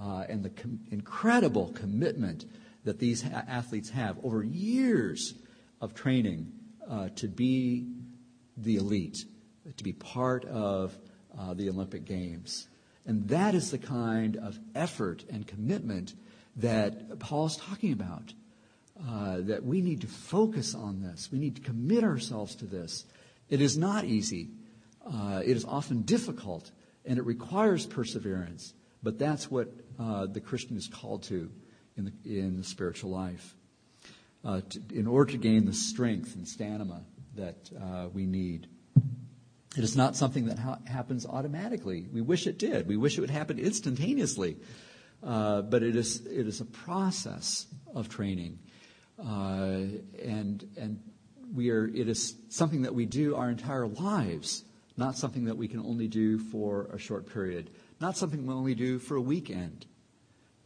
Uh, 0.00 0.24
and 0.28 0.42
the 0.42 0.50
com- 0.50 0.80
incredible 0.90 1.68
commitment 1.68 2.44
that 2.82 2.98
these 2.98 3.22
ha- 3.22 3.44
athletes 3.46 3.90
have 3.90 4.18
over 4.24 4.42
years 4.42 5.34
of 5.80 5.94
training 5.94 6.50
uh, 6.90 7.08
to 7.14 7.28
be 7.28 7.86
the 8.56 8.76
elite, 8.76 9.18
to 9.76 9.84
be 9.84 9.92
part 9.92 10.44
of 10.46 10.98
uh, 11.38 11.54
the 11.54 11.68
Olympic 11.68 12.04
Games. 12.04 12.68
And 13.06 13.28
that 13.28 13.54
is 13.54 13.70
the 13.70 13.78
kind 13.78 14.36
of 14.36 14.58
effort 14.74 15.24
and 15.30 15.46
commitment 15.46 16.14
that 16.56 17.18
Paul's 17.18 17.56
talking 17.56 17.92
about. 17.92 18.32
Uh, 19.08 19.36
that 19.42 19.64
we 19.64 19.80
need 19.80 20.00
to 20.00 20.08
focus 20.08 20.74
on 20.74 21.00
this. 21.00 21.30
We 21.30 21.38
need 21.38 21.54
to 21.54 21.62
commit 21.62 22.02
ourselves 22.02 22.56
to 22.56 22.64
this. 22.64 23.04
It 23.48 23.60
is 23.60 23.78
not 23.78 24.04
easy. 24.04 24.50
Uh, 25.06 25.40
it 25.44 25.56
is 25.56 25.64
often 25.64 26.02
difficult, 26.02 26.72
and 27.04 27.16
it 27.16 27.24
requires 27.24 27.86
perseverance. 27.86 28.74
But 29.00 29.16
that's 29.16 29.48
what 29.48 29.68
uh, 30.00 30.26
the 30.26 30.40
Christian 30.40 30.76
is 30.76 30.88
called 30.88 31.22
to 31.24 31.48
in 31.96 32.06
the, 32.06 32.12
in 32.38 32.56
the 32.56 32.64
spiritual 32.64 33.10
life. 33.10 33.54
Uh, 34.44 34.62
to, 34.68 34.80
in 34.92 35.06
order 35.06 35.30
to 35.30 35.38
gain 35.38 35.64
the 35.64 35.72
strength 35.72 36.34
and 36.34 36.46
stamina 36.46 37.04
that 37.36 37.70
uh, 37.80 38.08
we 38.12 38.26
need. 38.26 38.66
It 39.78 39.84
is 39.84 39.96
not 39.96 40.16
something 40.16 40.46
that 40.46 40.58
ha- 40.58 40.80
happens 40.86 41.24
automatically. 41.24 42.08
We 42.12 42.20
wish 42.20 42.48
it 42.48 42.58
did. 42.58 42.88
We 42.88 42.96
wish 42.96 43.16
it 43.16 43.20
would 43.20 43.30
happen 43.30 43.60
instantaneously. 43.60 44.56
Uh, 45.22 45.62
but 45.62 45.84
it 45.84 45.94
is, 45.94 46.26
it 46.26 46.48
is 46.48 46.60
a 46.60 46.64
process 46.64 47.66
of 47.94 48.08
training. 48.08 48.58
Uh, 49.18 50.02
and, 50.20 50.68
and 50.76 51.00
we 51.54 51.70
are, 51.70 51.86
it 51.86 52.08
is 52.08 52.34
something 52.48 52.82
that 52.82 52.94
we 52.94 53.06
do 53.06 53.36
our 53.36 53.50
entire 53.50 53.86
lives, 53.86 54.64
not 54.96 55.16
something 55.16 55.44
that 55.44 55.56
we 55.56 55.68
can 55.68 55.78
only 55.78 56.08
do 56.08 56.38
for 56.38 56.90
a 56.92 56.98
short 56.98 57.32
period, 57.32 57.70
not 58.00 58.16
something 58.16 58.46
we 58.46 58.52
only 58.52 58.74
do 58.74 58.98
for 58.98 59.14
a 59.14 59.20
weekend 59.20 59.86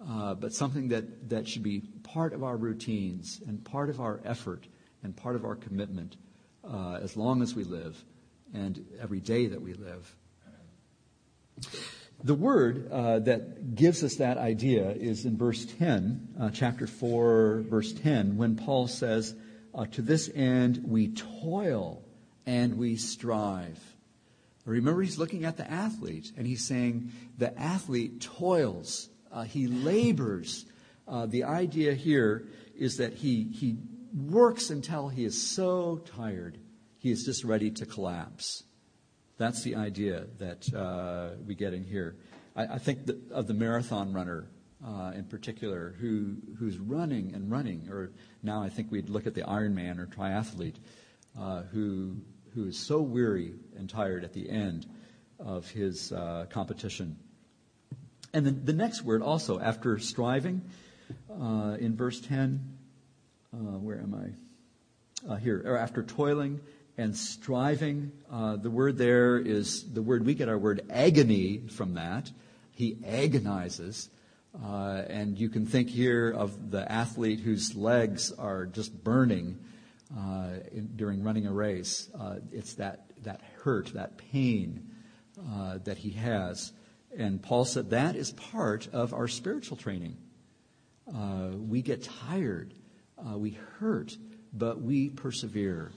uh, 0.09 0.35
but 0.35 0.53
something 0.53 0.89
that, 0.89 1.29
that 1.29 1.47
should 1.47 1.63
be 1.63 1.81
part 2.03 2.33
of 2.33 2.43
our 2.43 2.57
routines 2.57 3.41
and 3.47 3.65
part 3.65 3.89
of 3.89 4.01
our 4.01 4.21
effort 4.25 4.67
and 5.03 5.15
part 5.17 5.37
of 5.37 5.45
our 5.45 5.55
commitment 5.55 6.17
uh, 6.65 6.99
as 7.03 7.17
long 7.17 7.43
as 7.43 7.55
we 7.55 7.65
live 7.65 8.03
and 8.55 8.85
every 9.01 9.21
day 9.21 9.47
that 9.47 9.61
we 9.61 9.75
live. 9.75 10.15
The 12.25 12.35
word 12.35 12.89
uh, 12.91 13.19
that 13.21 13.75
gives 13.75 14.05
us 14.05 14.17
that 14.17 14.39
idea 14.39 14.91
is 14.91 15.25
in 15.25 15.37
verse 15.37 15.65
10, 15.65 16.35
uh, 16.41 16.51
chapter 16.51 16.87
4, 16.87 17.65
verse 17.69 17.93
10, 17.93 18.37
when 18.37 18.57
Paul 18.57 18.87
says, 18.87 19.35
uh, 19.75 19.87
To 19.87 20.03
this 20.03 20.31
end 20.35 20.85
we 20.87 21.09
toil 21.09 22.03
and 22.47 22.79
we 22.79 22.97
strive. 22.97 23.81
Remember, 24.65 25.03
he's 25.03 25.19
looking 25.19 25.45
at 25.45 25.57
the 25.57 25.69
athlete 25.69 26.31
and 26.37 26.47
he's 26.47 26.65
saying, 26.65 27.11
The 27.39 27.59
athlete 27.59 28.21
toils 28.21 29.09
uh, 29.33 29.43
he 29.43 29.67
labors. 29.67 30.67
Uh, 31.09 31.27
the 31.27 31.45
idea 31.45 31.95
here 31.95 32.47
is 32.77 32.99
that 32.99 33.15
he, 33.15 33.45
he 33.45 33.77
works 34.15 34.71
until 34.71 35.09
he 35.09 35.25
is 35.25 35.41
so 35.41 36.03
tired, 36.17 36.59
he 37.03 37.11
is 37.11 37.25
just 37.25 37.43
ready 37.43 37.69
to 37.69 37.85
collapse. 37.85 38.63
That's 39.37 39.65
the 39.65 39.75
idea 39.75 40.27
that 40.39 40.73
uh, 40.73 41.31
we 41.45 41.57
get 41.57 41.75
in 41.75 41.83
here. 41.83 42.15
I, 42.55 42.75
I 42.75 42.79
think 42.79 43.07
the, 43.07 43.19
of 43.33 43.49
the 43.49 43.55
marathon 43.55 44.13
runner 44.13 44.47
uh, 44.87 45.11
in 45.13 45.25
particular 45.25 45.97
who, 46.01 46.37
who's 46.61 46.79
running 46.79 47.35
and 47.35 47.51
running, 47.51 47.89
or 47.91 48.13
now 48.45 48.63
I 48.63 48.69
think 48.69 48.93
we'd 48.93 49.09
look 49.09 49.27
at 49.27 49.35
the 49.35 49.43
Ironman 49.43 49.99
or 49.99 50.07
triathlete 50.07 50.77
uh, 51.37 51.63
who, 51.73 52.19
who 52.55 52.67
is 52.67 52.79
so 52.79 53.01
weary 53.01 53.55
and 53.77 53.91
tired 53.91 54.23
at 54.23 54.33
the 54.33 54.49
end 54.49 54.87
of 55.41 55.69
his 55.69 56.13
uh, 56.13 56.47
competition. 56.51 57.17
And 58.33 58.47
then 58.47 58.61
the 58.65 58.73
next 58.73 59.03
word 59.03 59.23
also, 59.23 59.59
after 59.59 59.99
striving, 59.99 60.63
uh, 61.29 61.77
in 61.81 61.97
verse 61.97 62.21
10, 62.21 62.77
uh, 63.53 63.57
where 63.57 63.99
am 63.99 64.15
I? 64.15 65.39
Here, 65.39 65.63
or 65.65 65.77
after 65.77 66.03
toiling 66.03 66.61
and 66.99 67.17
striving, 67.17 68.13
uh, 68.31 68.57
the 68.57 68.71
word 68.71 68.99
there 68.99 69.39
is 69.39 69.93
the 69.93 70.03
word 70.03 70.27
we 70.27 70.35
get 70.35 70.49
our 70.49 70.59
word 70.59 70.83
agony 70.91 71.63
from 71.69 71.95
that. 71.95 72.31
He 72.73 72.99
agonizes. 73.07 74.09
Uh, 74.63 75.03
and 75.09 75.39
you 75.39 75.49
can 75.49 75.65
think 75.65 75.89
here 75.89 76.31
of 76.31 76.71
the 76.71 76.91
athlete 76.91 77.41
whose 77.41 77.75
legs 77.75 78.33
are 78.33 78.67
just 78.67 79.03
burning 79.03 79.59
uh, 80.15 80.49
in, 80.71 80.91
during 80.95 81.23
running 81.23 81.47
a 81.47 81.53
race. 81.53 82.11
it's 82.53 82.75
that, 82.75 83.07
that 83.23 83.41
hurt, 83.63 83.95
that 83.95 84.19
pain 84.19 84.91
that 85.85 85.97
he 85.97 86.11
has. 86.11 86.73
And 87.17 87.43
Paul 87.43 87.65
said 87.65 87.91
that 87.91 88.17
is 88.17 88.33
part 88.33 88.89
of 88.93 89.13
our 89.13 89.29
spiritual 89.29 89.77
training. 89.77 90.17
Uh, 91.15 91.49
we 91.55 91.83
get 91.83 92.03
tired, 92.03 92.73
uh, 93.19 93.37
we 93.37 93.59
hurt, 93.79 94.17
but 94.53 94.81
we 94.81 95.11
persevere. 95.11 95.93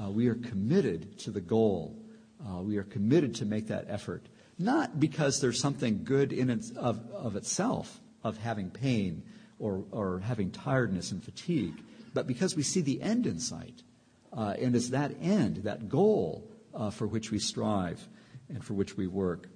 Uh, 0.00 0.10
we 0.10 0.28
are 0.28 0.34
committed 0.34 1.18
to 1.18 1.30
the 1.30 1.40
goal. 1.40 1.98
Uh, 2.46 2.62
we 2.62 2.76
are 2.76 2.84
committed 2.84 3.34
to 3.34 3.44
make 3.44 3.66
that 3.66 3.86
effort. 3.88 4.26
Not 4.58 4.98
because 4.98 5.40
there's 5.40 5.60
something 5.60 6.04
good 6.04 6.32
in 6.32 6.50
it 6.50 6.64
of, 6.76 7.00
of 7.12 7.36
itself, 7.36 8.00
of 8.22 8.38
having 8.38 8.70
pain 8.70 9.22
or, 9.58 9.84
or 9.90 10.20
having 10.20 10.50
tiredness 10.50 11.10
and 11.10 11.22
fatigue, 11.22 11.74
but 12.14 12.26
because 12.26 12.56
we 12.56 12.62
see 12.62 12.80
the 12.80 13.00
end 13.02 13.26
in 13.26 13.40
sight. 13.40 13.82
Uh, 14.32 14.54
and 14.60 14.76
it's 14.76 14.90
that 14.90 15.12
end, 15.20 15.58
that 15.58 15.88
goal, 15.88 16.48
uh, 16.74 16.90
for 16.90 17.06
which 17.06 17.30
we 17.30 17.38
strive 17.38 18.06
and 18.48 18.64
for 18.64 18.74
which 18.74 18.96
we 18.96 19.06
work. 19.06 19.48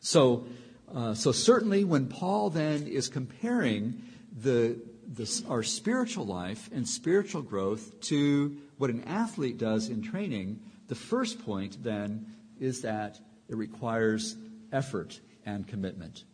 So, 0.00 0.46
uh, 0.94 1.14
so 1.14 1.32
certainly 1.32 1.84
when 1.84 2.08
Paul 2.08 2.50
then 2.50 2.86
is 2.86 3.08
comparing 3.08 4.02
the, 4.36 4.78
this, 5.14 5.44
our 5.46 5.62
spiritual 5.62 6.26
life 6.26 6.70
and 6.72 6.88
spiritual 6.88 7.42
growth 7.42 8.00
to 8.02 8.56
what 8.78 8.90
an 8.90 9.04
athlete 9.04 9.58
does 9.58 9.88
in 9.88 10.02
training, 10.02 10.60
the 10.88 10.94
first 10.94 11.44
point 11.44 11.82
then 11.82 12.26
is 12.58 12.82
that 12.82 13.20
it 13.48 13.56
requires 13.56 14.36
effort 14.72 15.20
and 15.44 15.66
commitment. 15.66 16.24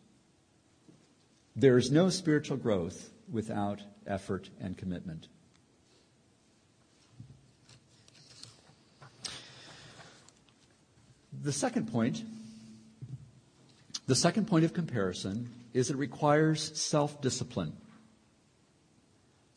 There 1.55 1.77
is 1.77 1.91
no 1.91 2.09
spiritual 2.09 2.57
growth 2.57 3.09
without 3.31 3.81
effort 4.07 4.49
and 4.61 4.77
commitment. 4.77 5.27
The 11.41 11.51
second 11.51 11.91
point, 11.91 12.23
the 14.07 14.15
second 14.15 14.47
point 14.47 14.65
of 14.65 14.73
comparison 14.73 15.49
is 15.73 15.89
it 15.89 15.97
requires 15.97 16.77
self 16.79 17.21
discipline. 17.21 17.73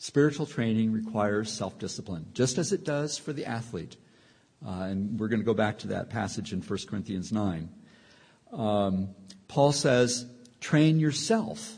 Spiritual 0.02 0.46
training 0.46 0.90
requires 0.90 1.48
self 1.48 1.78
discipline, 1.78 2.26
just 2.34 2.58
as 2.58 2.72
it 2.72 2.82
does 2.82 3.18
for 3.18 3.32
the 3.32 3.46
athlete. 3.46 3.96
Uh, 4.66 4.86
and 4.90 5.20
we're 5.20 5.28
going 5.28 5.38
to 5.38 5.46
go 5.46 5.54
back 5.54 5.78
to 5.78 5.88
that 5.88 6.10
passage 6.10 6.52
in 6.52 6.60
1 6.60 6.78
Corinthians 6.88 7.30
9. 7.30 7.68
Um, 8.52 9.10
Paul 9.46 9.70
says, 9.70 10.26
train 10.58 10.98
yourself. 10.98 11.76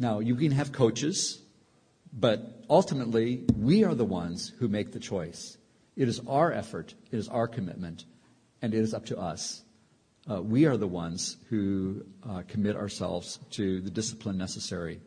Now, 0.00 0.18
you 0.18 0.34
can 0.34 0.50
have 0.50 0.72
coaches, 0.72 1.40
but 2.12 2.64
ultimately, 2.68 3.44
we 3.56 3.84
are 3.84 3.94
the 3.94 4.04
ones 4.04 4.52
who 4.58 4.66
make 4.66 4.90
the 4.90 4.98
choice. 4.98 5.56
It 5.94 6.08
is 6.08 6.20
our 6.26 6.50
effort, 6.52 6.92
it 7.12 7.18
is 7.18 7.28
our 7.28 7.46
commitment, 7.46 8.04
and 8.60 8.74
it 8.74 8.80
is 8.80 8.94
up 8.94 9.06
to 9.06 9.16
us. 9.16 9.62
Uh, 10.28 10.42
we 10.42 10.66
are 10.66 10.76
the 10.76 10.88
ones 10.88 11.36
who 11.50 12.04
uh, 12.28 12.42
commit 12.48 12.74
ourselves 12.74 13.38
to 13.50 13.80
the 13.80 13.90
discipline 13.90 14.36
necessary. 14.36 14.98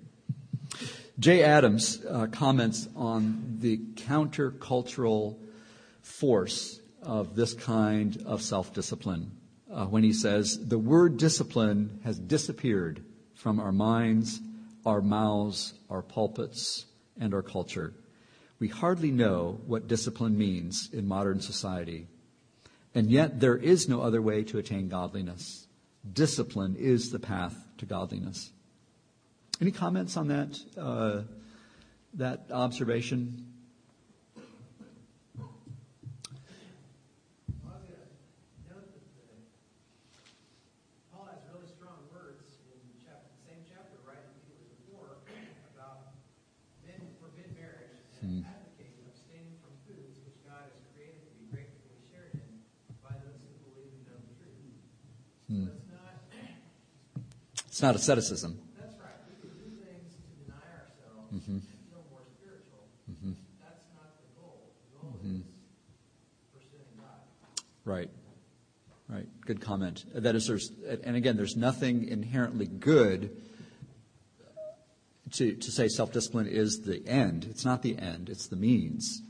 Jay 1.19 1.43
Adams 1.43 1.99
uh, 2.05 2.27
comments 2.27 2.87
on 2.95 3.57
the 3.59 3.77
countercultural 3.95 5.35
force 6.01 6.79
of 7.01 7.35
this 7.35 7.53
kind 7.53 8.23
of 8.25 8.41
self 8.41 8.73
discipline 8.73 9.31
uh, 9.69 9.85
when 9.85 10.03
he 10.03 10.13
says, 10.13 10.57
The 10.57 10.79
word 10.79 11.17
discipline 11.17 11.99
has 12.05 12.17
disappeared 12.17 13.03
from 13.35 13.59
our 13.59 13.73
minds, 13.73 14.39
our 14.85 15.01
mouths, 15.01 15.73
our 15.89 16.01
pulpits, 16.01 16.85
and 17.19 17.33
our 17.33 17.43
culture. 17.43 17.93
We 18.59 18.69
hardly 18.69 19.11
know 19.11 19.59
what 19.67 19.89
discipline 19.89 20.37
means 20.37 20.89
in 20.93 21.05
modern 21.05 21.41
society. 21.41 22.07
And 22.95 23.11
yet, 23.11 23.41
there 23.41 23.57
is 23.57 23.89
no 23.89 24.01
other 24.01 24.21
way 24.21 24.43
to 24.45 24.57
attain 24.57 24.87
godliness. 24.87 25.67
Discipline 26.13 26.77
is 26.77 27.11
the 27.11 27.19
path 27.19 27.55
to 27.77 27.85
godliness. 27.85 28.51
Any 29.61 29.71
comments 29.71 30.15
on 30.15 30.29
that, 30.29 30.57
uh, 30.77 31.23
that 32.13 32.47
observation? 32.49 33.45
I 34.37 34.41
was 37.67 37.83
gonna 37.83 37.99
note 38.71 38.87
that 38.87 39.35
Paul 41.11 41.27
has 41.27 41.43
really 41.51 41.67
strong 41.67 42.07
words 42.15 42.63
in 42.71 42.79
the 43.03 43.03
same 43.43 43.59
chapter 43.67 43.99
right 44.07 44.23
in 44.23 44.31
Peter's 44.47 44.71
before 44.87 45.19
about 45.75 46.15
men 46.87 46.95
who 47.03 47.11
forbid 47.19 47.51
marriage 47.59 47.99
and 48.23 48.47
advocating 48.47 49.03
abstaining 49.11 49.59
from 49.59 49.75
foods 49.83 50.23
which 50.23 50.39
God 50.47 50.71
has 50.71 50.79
created 50.95 51.19
to 51.19 51.35
be 51.35 51.51
gratefully 51.51 51.99
shared 52.07 52.31
in 52.31 52.47
by 53.03 53.11
those 53.27 53.35
who 53.43 53.51
believe 53.67 53.91
and 53.91 54.07
know 54.07 54.23
the 54.23 54.39
truth. 54.39 54.71
It's 57.67 57.81
not 57.83 57.95
asceticism. 57.95 58.59
That's 58.75 58.95
right. 58.99 59.07
We 59.31 59.39
can 59.39 59.55
do 59.55 59.71
things 59.79 60.11
to 60.11 60.27
deny 60.43 60.67
ourselves 60.83 61.31
mm-hmm. 61.31 61.63
and 61.63 61.79
feel 61.87 62.03
more 62.11 62.27
spiritual. 62.27 62.83
Mm-hmm. 63.09 63.31
That's 63.63 63.87
not 63.95 64.19
the 64.19 64.27
goal. 64.35 64.67
The 64.83 64.99
goal 64.99 65.15
mm-hmm. 65.15 65.35
is 65.39 65.47
pursuing 66.51 66.91
God. 66.99 67.23
Right. 67.85 68.09
Right. 69.07 69.27
Good 69.45 69.61
comment. 69.79 70.05
That 70.13 70.35
is, 70.35 70.47
there's, 70.47 70.71
and 71.03 71.15
again, 71.15 71.37
there's 71.37 71.55
nothing 71.55 72.07
inherently 72.07 72.67
good 72.67 73.35
to, 75.33 75.53
to 75.53 75.71
say 75.71 75.87
self 75.87 76.11
discipline 76.11 76.47
is 76.47 76.81
the 76.81 77.07
end. 77.07 77.47
It's 77.49 77.63
not 77.63 77.81
the 77.81 77.97
end, 77.97 78.29
it's 78.29 78.47
the 78.47 78.55
means. 78.55 79.21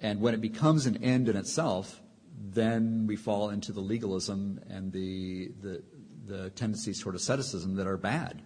And 0.00 0.20
when 0.20 0.34
it 0.34 0.40
becomes 0.40 0.86
an 0.86 1.04
end 1.04 1.28
in 1.28 1.36
itself, 1.36 2.00
then 2.42 3.06
we 3.06 3.16
fall 3.16 3.50
into 3.50 3.72
the 3.72 3.80
legalism 3.80 4.60
and 4.70 4.90
the, 4.92 5.52
the, 5.62 5.82
the 6.26 6.50
tendencies 6.50 7.02
toward 7.02 7.14
asceticism 7.14 7.76
that 7.76 7.86
are 7.86 7.98
bad. 7.98 8.42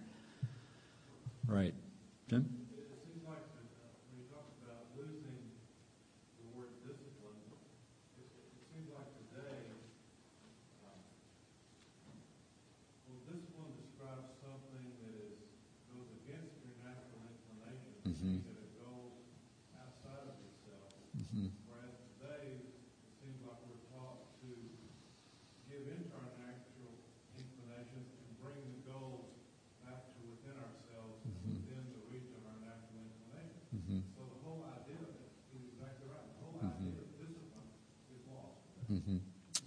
Right. 1.47 1.73
Jim? 2.29 2.65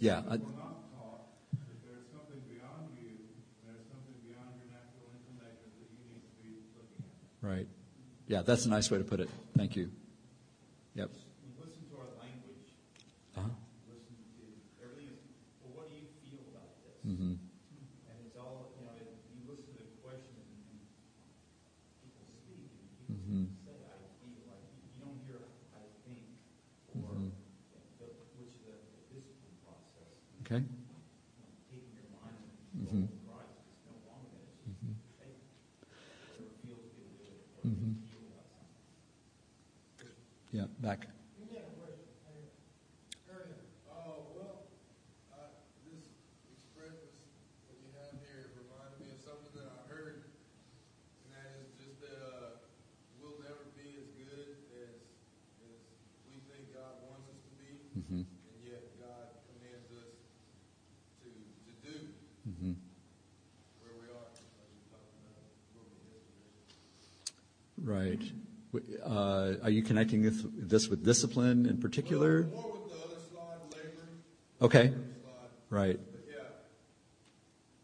Yeah. 0.00 0.22
I, 0.30 0.38
right. 7.42 7.66
Yeah, 8.38 8.44
that's 8.46 8.66
a 8.66 8.68
nice 8.70 8.88
way 8.88 8.98
to 8.98 9.04
put 9.04 9.18
it. 9.18 9.28
Thank 9.56 9.74
you. 9.74 9.90
Yep. 10.94 11.10
Listen 11.58 11.82
to 11.90 11.98
our 11.98 12.06
language. 12.22 12.70
Uh-huh. 13.34 13.50
Listen 13.90 14.14
to 14.38 14.46
everything. 14.78 15.18
well, 15.58 15.74
what 15.74 15.90
do 15.90 15.98
you 15.98 16.06
feel 16.22 16.46
about 16.54 16.70
this? 16.86 17.02
Mm-hmm. 17.02 17.34
And 17.34 18.16
it's 18.22 18.38
all, 18.38 18.70
you 18.78 18.86
know, 18.86 18.94
you 18.94 19.42
listen 19.50 19.74
to 19.74 19.82
the 19.82 19.90
questions 20.06 20.38
and, 20.38 20.70
and 20.70 22.14
people 22.14 22.30
speak 22.46 22.70
and 22.78 22.86
people 22.94 23.10
mm-hmm. 23.10 23.50
say, 23.66 23.74
I 23.74 24.06
feel 24.22 24.38
like 24.46 24.70
you 24.86 25.02
don't 25.02 25.18
hear, 25.26 25.42
I 25.74 25.82
think, 26.06 26.22
or. 26.94 27.18
Mm-hmm. 27.18 27.34
Okay? 30.46 30.62
Mm-hmm. 32.86 33.02
Mm-hmm. 37.66 38.08
Yeah, 40.52 40.64
back. 40.80 41.06
Right. 67.88 68.20
Uh, 69.02 69.54
are 69.62 69.70
you 69.70 69.82
connecting 69.82 70.20
this, 70.20 70.44
this, 70.44 70.88
with 70.88 71.06
discipline 71.06 71.64
in 71.64 71.78
particular? 71.78 72.46
Well, 72.52 72.82
slide, 73.32 73.80
okay. 74.60 74.92
Right. 75.70 75.98
Yeah. 76.28 76.34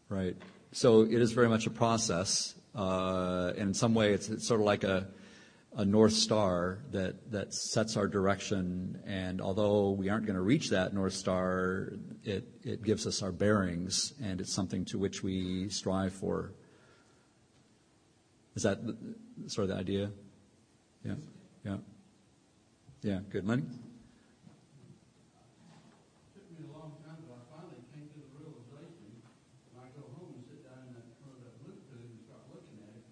Right. 0.07 0.35
So 0.73 1.01
it 1.01 1.19
is 1.19 1.31
very 1.31 1.49
much 1.49 1.65
a 1.65 1.71
process, 1.71 2.53
uh, 2.75 3.53
and 3.57 3.69
in 3.69 3.73
some 3.73 3.95
way, 3.95 4.13
it's, 4.13 4.29
it's 4.29 4.47
sort 4.47 4.59
of 4.59 4.67
like 4.67 4.83
a, 4.83 5.07
a 5.75 5.83
north 5.83 6.13
star 6.13 6.83
that, 6.91 7.31
that 7.31 7.51
sets 7.51 7.97
our 7.97 8.07
direction. 8.07 9.01
And 9.07 9.41
although 9.41 9.89
we 9.89 10.09
aren't 10.09 10.27
going 10.27 10.35
to 10.35 10.43
reach 10.43 10.69
that 10.69 10.93
north 10.93 11.13
star, 11.13 11.93
it, 12.23 12.47
it 12.63 12.83
gives 12.83 13.07
us 13.07 13.23
our 13.23 13.31
bearings, 13.31 14.13
and 14.21 14.39
it's 14.39 14.53
something 14.53 14.85
to 14.85 14.99
which 14.99 15.23
we 15.23 15.69
strive 15.69 16.13
for. 16.13 16.53
Is 18.55 18.63
that 18.63 18.79
sort 19.47 19.69
of 19.69 19.75
the 19.75 19.81
idea? 19.81 20.11
Yeah, 21.03 21.15
yeah, 21.63 21.77
yeah. 23.03 23.19
Good 23.29 23.43
money. 23.43 23.63
took 26.31 26.47
me 26.51 26.63
a 26.63 26.71
long 26.71 26.91
time, 27.03 27.19
but 27.27 27.35
I 27.35 27.43
finally 27.51 27.83
came 27.91 28.07
to 28.11 28.19
the 28.19 28.27
realization 28.35 28.99
when 29.71 29.87
I 29.87 29.91
go 29.95 30.03
home 30.15 30.35
and 30.35 30.43
sit 30.43 30.63
down 30.67 30.87
in 30.87 30.93
that 30.99 31.07
front 31.19 31.35
of 31.39 31.43
that 31.47 31.57
blue 31.63 31.79
tube 31.87 32.07
and 32.11 32.19
start 32.23 32.43
looking 32.51 32.79
at 32.83 32.95
it, 32.95 33.07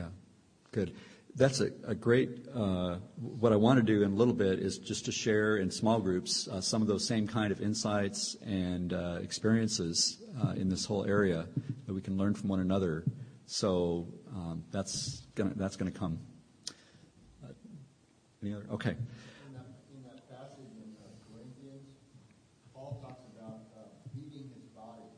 that 0.00 0.67
Good. 0.78 0.94
That's 1.34 1.60
a, 1.60 1.72
a 1.88 1.94
great. 1.96 2.46
Uh, 2.54 2.98
what 3.16 3.52
I 3.52 3.56
want 3.56 3.80
to 3.80 3.82
do 3.82 4.04
in 4.04 4.12
a 4.12 4.14
little 4.14 4.32
bit 4.32 4.60
is 4.60 4.78
just 4.78 5.06
to 5.06 5.12
share 5.12 5.56
in 5.56 5.72
small 5.72 5.98
groups 5.98 6.46
uh, 6.46 6.60
some 6.60 6.82
of 6.82 6.86
those 6.86 7.04
same 7.04 7.26
kind 7.26 7.50
of 7.50 7.60
insights 7.60 8.36
and 8.46 8.92
uh, 8.92 9.18
experiences 9.20 10.22
uh, 10.40 10.50
in 10.50 10.68
this 10.68 10.84
whole 10.84 11.04
area 11.04 11.48
that 11.86 11.94
we 11.94 12.00
can 12.00 12.16
learn 12.16 12.32
from 12.32 12.48
one 12.48 12.60
another. 12.60 13.02
So 13.46 14.06
um, 14.32 14.62
that's 14.70 15.22
gonna 15.34 15.54
that's 15.56 15.74
gonna 15.74 15.90
come. 15.90 16.20
Uh, 17.42 17.48
any 18.40 18.54
other? 18.54 18.66
Okay. 18.74 18.90
In 18.90 19.54
that, 19.54 19.66
in 19.90 20.04
that 20.04 20.30
passage 20.30 20.70
in 20.78 20.94
uh, 20.94 21.10
Corinthians, 21.26 21.90
Paul 22.72 23.02
talks 23.02 23.24
about 23.34 23.66
uh, 23.74 23.80
beating 24.14 24.46
his 24.54 24.62
body 24.76 25.10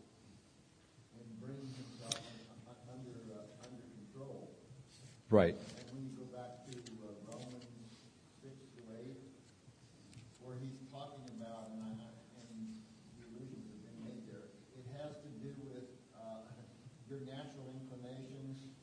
and 1.21 1.29
bringing 1.39 1.69
himself 1.77 2.17
un- 2.49 2.73
un- 2.73 2.97
under, 2.97 3.13
uh, 3.29 3.67
under 3.69 3.85
control. 4.01 4.57
Right. 5.31 5.55
And 5.55 5.87
when 5.95 6.03
you 6.11 6.15
go 6.19 6.27
back 6.35 6.67
to 6.67 6.75
uh, 6.75 7.15
Romans 7.31 7.63
six 8.43 8.59
to 8.75 8.81
eight, 8.99 9.23
where 10.43 10.59
he's 10.59 10.83
talking 10.91 11.23
about, 11.39 11.71
and, 11.71 11.87
I, 11.87 11.95
and 11.95 12.51
the 13.15 13.23
allusions 13.31 13.63
have 13.71 13.79
been 13.87 14.01
made 14.11 14.23
there, 14.27 14.51
it 14.75 14.87
has 14.99 15.15
to 15.23 15.31
do 15.39 15.55
with 15.71 15.87
uh, 16.19 16.51
your 17.07 17.23
natural 17.31 17.71
inclinations 17.79 18.75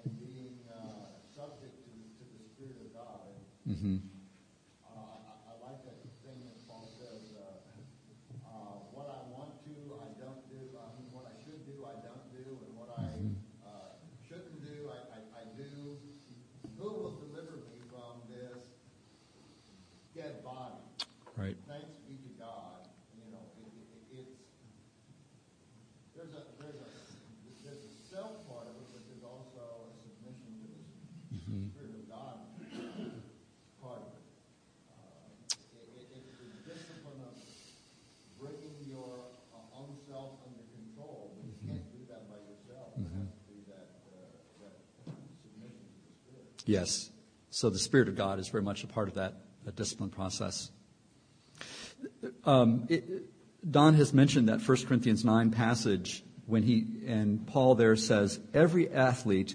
and 0.00 0.08
being 0.16 0.64
uh, 0.72 1.12
subject 1.36 1.76
to, 1.84 1.92
to 1.92 2.24
the 2.24 2.40
Spirit 2.56 2.88
of 2.88 2.96
God. 2.96 3.28
And 3.28 3.44
Mm-hmm. 3.62 4.02
uh, 4.90 5.22
I, 5.22 5.54
I 5.54 5.54
like 5.62 5.86
that 5.86 6.02
thing 6.26 6.34
that 6.50 6.58
Paul 6.66 6.90
says, 6.98 7.30
uh, 7.38 7.62
uh, 8.42 8.74
what 8.90 9.06
I 9.06 9.22
want 9.30 9.54
to, 9.70 9.74
I 10.02 10.10
don't 10.18 10.42
do, 10.50 10.58
I 10.74 10.90
mean, 10.98 11.06
what 11.14 11.30
I 11.30 11.36
should 11.46 11.62
do, 11.62 11.86
I 11.86 11.94
don't 12.02 12.26
do, 12.34 12.58
and 12.66 12.74
what 12.74 12.90
I 12.98 13.06
uh, 13.62 13.94
shouldn't 14.26 14.66
do, 14.66 14.90
I, 14.90 14.98
I, 15.14 15.18
I 15.40 15.44
do. 15.54 15.94
Who 16.74 16.90
will 16.90 17.22
deliver 17.22 17.62
me 17.70 17.78
from 17.86 18.26
this 18.26 18.66
dead 20.18 20.42
body? 20.42 20.82
Right. 21.42 21.58
Thanks 21.66 21.98
be 22.06 22.14
to 22.22 22.30
God. 22.38 22.86
You 23.18 23.26
know, 23.34 23.42
it, 23.58 23.66
it, 23.74 24.14
it, 24.14 24.30
it's 24.30 24.38
there's 26.14 26.30
a 26.38 26.46
there's 26.62 26.78
a 26.78 26.86
there's 27.66 27.82
a 27.82 27.90
self 28.06 28.46
part 28.46 28.70
of 28.70 28.78
it, 28.78 28.86
but 28.94 29.02
there's 29.10 29.26
also 29.26 29.90
a 29.90 29.98
submission 30.06 30.54
to 30.62 30.70
the 31.34 31.66
Spirit 31.74 31.98
of 31.98 32.06
God 32.06 32.46
part 33.82 34.06
of 34.06 34.22
it. 34.22 34.26
Uh, 34.86 35.58
it, 35.82 36.14
it. 36.14 36.14
It's 36.14 36.30
the 36.30 36.62
discipline 36.62 37.26
of 37.26 37.34
bringing 38.38 38.78
your 38.86 39.26
uh, 39.50 39.82
own 39.82 39.98
self 40.06 40.38
under 40.46 40.62
control, 40.78 41.34
but 41.34 41.42
you 41.42 41.58
can't 41.66 41.90
do 41.90 42.06
that 42.06 42.30
by 42.30 42.38
yourself. 42.38 42.94
Has 42.94 43.34
to 43.34 43.42
be 43.50 43.66
that 43.66 43.98
uh, 44.14 44.30
that 44.62 44.78
submission 45.42 45.90
to 45.90 46.06
the 46.06 46.14
Spirit. 46.22 46.70
Yes. 46.70 47.10
So 47.50 47.66
the 47.66 47.82
Spirit 47.82 48.06
of 48.06 48.14
God 48.14 48.38
is 48.38 48.46
very 48.46 48.62
much 48.62 48.86
a 48.86 48.86
part 48.86 49.10
of 49.10 49.18
that, 49.18 49.42
that 49.66 49.74
discipline 49.74 50.14
process. 50.14 50.70
Um, 52.44 52.88
Don 53.68 53.94
has 53.94 54.12
mentioned 54.12 54.48
that 54.48 54.66
1 54.66 54.86
Corinthians 54.86 55.24
9 55.24 55.50
passage 55.50 56.24
when 56.46 56.62
he, 56.62 56.84
and 57.06 57.46
Paul 57.46 57.76
there 57.76 57.96
says, 57.96 58.40
every 58.52 58.90
athlete 58.90 59.54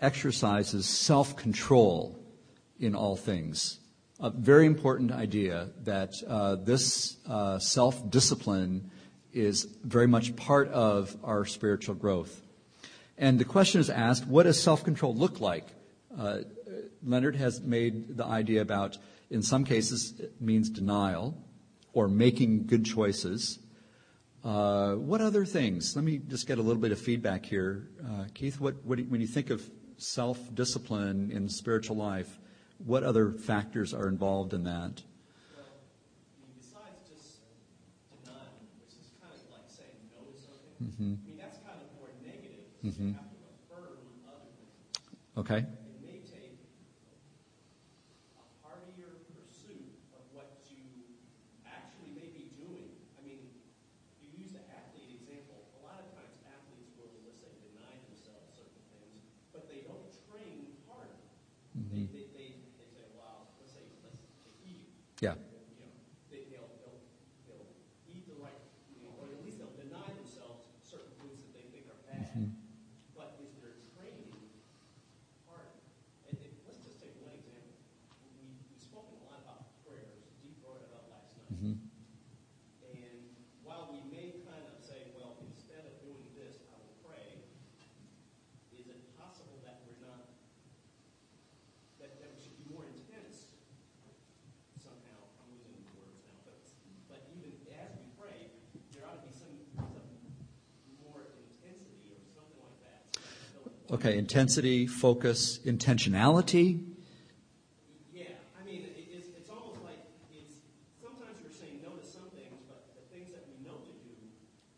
exercises 0.00 0.86
self 0.86 1.36
control 1.36 2.18
in 2.78 2.94
all 2.94 3.16
things. 3.16 3.80
A 4.20 4.30
very 4.30 4.66
important 4.66 5.12
idea 5.12 5.70
that 5.84 6.14
uh, 6.26 6.56
this 6.56 7.16
uh, 7.28 7.58
self 7.58 8.08
discipline 8.10 8.90
is 9.32 9.64
very 9.84 10.06
much 10.06 10.36
part 10.36 10.68
of 10.68 11.16
our 11.22 11.44
spiritual 11.44 11.94
growth. 11.94 12.42
And 13.16 13.38
the 13.38 13.44
question 13.44 13.80
is 13.80 13.90
asked 13.90 14.26
what 14.26 14.44
does 14.44 14.62
self 14.62 14.84
control 14.84 15.14
look 15.14 15.40
like? 15.40 15.66
Uh, 16.16 16.38
Leonard 17.04 17.36
has 17.36 17.60
made 17.60 18.16
the 18.16 18.24
idea 18.24 18.60
about, 18.60 18.98
in 19.30 19.42
some 19.42 19.64
cases, 19.64 20.14
it 20.18 20.40
means 20.40 20.70
denial 20.70 21.36
or 21.98 22.06
making 22.06 22.64
good 22.64 22.84
choices. 22.84 23.58
Uh, 24.44 24.94
what 24.94 25.20
other 25.20 25.44
things? 25.44 25.96
Let 25.96 26.04
me 26.04 26.18
just 26.18 26.46
get 26.46 26.58
a 26.58 26.62
little 26.62 26.80
bit 26.80 26.92
of 26.92 27.00
feedback 27.00 27.44
here. 27.44 27.88
Uh, 28.00 28.26
Keith, 28.34 28.60
what, 28.60 28.76
what 28.84 29.00
when 29.00 29.20
you 29.20 29.26
think 29.26 29.50
of 29.50 29.68
self 29.96 30.38
discipline 30.54 31.32
in 31.32 31.48
spiritual 31.48 31.96
life, 31.96 32.38
what 32.78 33.02
other 33.02 33.32
factors 33.32 33.92
are 33.92 34.06
involved 34.06 34.54
in 34.54 34.62
that? 34.62 35.02
Well, 35.56 35.66
I 35.66 36.38
mean, 36.38 36.54
besides 36.56 37.02
just 37.10 37.42
denying, 38.22 38.62
which 38.78 38.94
is 38.94 39.10
kind 39.18 39.34
of 39.34 39.42
like 39.50 39.66
saying 39.66 39.98
no 40.14 40.22
to 40.22 40.38
something, 40.38 40.78
I 40.86 41.26
mean, 41.26 41.34
that's 41.36 41.58
kind 41.66 41.82
of 41.82 41.90
more 41.98 42.14
negative. 42.22 42.62
You 42.86 42.94
have 43.18 43.26
to 43.26 43.42
affirm 43.58 43.98
other 44.30 44.46
things. 44.54 45.34
Okay? 45.34 45.66
It 45.66 45.98
may 46.06 46.22
take 46.30 46.62
a 48.38 48.44
heartier 48.62 49.18
pursuit 49.34 49.98
of 50.14 50.22
what 50.30 50.62
you 50.70 50.78
actually 51.66 52.14
may 52.14 52.30
be 52.30 52.54
doing. 52.54 52.86
I 53.18 53.26
mean, 53.26 53.50
you 54.22 54.30
use 54.38 54.54
the 54.54 54.62
athlete 54.70 55.10
example. 55.18 55.58
A 55.78 55.80
lot 55.82 55.98
of 55.98 56.06
times 56.14 56.38
athletes 56.46 56.94
will, 56.94 57.10
let's 57.26 57.42
say, 57.42 57.50
deny 57.66 57.98
themselves 58.06 58.46
certain 58.54 58.78
things, 58.94 59.18
but 59.50 59.66
they 59.66 59.82
don't 59.82 60.06
train 60.30 60.78
harder. 60.86 61.18
They, 61.90 62.06
they, 62.14 62.26
they, 62.34 62.48
they 62.78 62.88
say, 62.94 63.04
well, 63.18 63.50
let's 63.58 63.74
say, 63.74 63.82
let's 64.06 64.22
take 64.46 64.54
eating. 64.62 64.90
Yeah. 65.22 65.34
You 65.34 65.86
know, 65.86 65.94
they, 66.30 66.42
they'll, 66.50 66.70
they'll, 66.82 67.02
they'll 67.46 67.70
eat 68.10 68.26
the 68.30 68.38
right, 68.38 68.58
you 68.94 69.02
know, 69.06 69.14
or 69.18 69.30
at 69.30 69.40
least 69.42 69.58
they'll 69.62 69.78
deny 69.78 70.06
themselves 70.18 70.66
certain 70.82 71.10
foods 71.18 71.38
that 71.42 71.52
they 71.54 71.66
think 71.74 71.86
are 71.90 72.00
bad. 72.06 72.26
But 73.14 73.38
is 73.42 73.54
their 73.62 73.78
training 73.94 74.30
hard? 75.46 75.70
And, 76.30 76.34
and 76.38 76.52
let's 76.66 76.82
just 76.86 76.98
take 77.02 77.14
one 77.22 77.34
example. 77.34 77.74
We, 78.26 78.46
we've 78.70 78.82
spoken 78.82 79.18
a 79.22 79.24
lot 79.30 79.42
about 79.46 79.66
prayers. 79.86 80.22
Dee 80.42 80.54
brought 80.62 80.82
it 80.82 80.90
up 80.94 81.06
last 81.10 81.34
night. 81.40 81.78
And 82.94 83.18
while 83.66 83.90
we 83.90 84.02
may 84.12 84.38
kind 84.46 84.62
of 84.70 84.76
say, 84.82 85.10
well, 85.18 85.38
instead 85.46 85.82
of 85.82 85.94
doing 86.04 86.26
this, 86.38 86.58
I 86.70 86.76
will 86.78 86.94
pray, 87.06 87.42
is 88.74 88.86
it 88.86 88.98
possible 89.18 89.58
that 89.66 89.82
we're 89.86 89.98
not, 90.04 90.30
that, 91.98 92.18
that 92.22 92.30
we 92.34 92.38
should 92.38 92.54
be 92.54 92.66
more 92.70 92.86
intense 92.86 93.50
somehow? 94.78 95.18
I'm 95.42 95.50
losing 95.58 95.82
the 95.82 95.94
words 95.98 96.22
now, 96.30 96.38
but, 96.46 96.56
but 97.10 97.20
even 97.34 97.50
as 97.74 97.90
we 97.98 98.06
pray, 98.14 98.54
there 98.94 99.02
ought 99.08 99.18
to 99.18 99.26
be 99.26 99.34
some, 99.34 99.52
some 99.76 100.08
more 101.02 101.26
intensity 101.42 102.14
or 102.14 102.22
something 102.32 102.60
like 102.62 102.78
that. 102.86 103.02
Okay, 103.98 104.14
intensity, 104.16 104.86
focus, 104.86 105.58
intentionality. 105.66 106.86
Yeah, 108.14 108.30
I 108.54 108.62
mean, 108.62 108.86
it, 108.86 108.94
it's, 109.10 109.26
it's 109.34 109.50
almost 109.50 109.82
like 109.82 109.98
it's 110.30 110.62
sometimes 111.02 111.34
you're 111.42 111.50
saying 111.50 111.82
no 111.82 111.98
to 111.98 112.06
some 112.06 112.30
things, 112.30 112.62
but 112.70 112.94
the 112.94 113.02
things 113.10 113.34
that 113.34 113.42
we 113.50 113.58
know 113.66 113.74
to 113.82 113.90
do, 114.06 114.14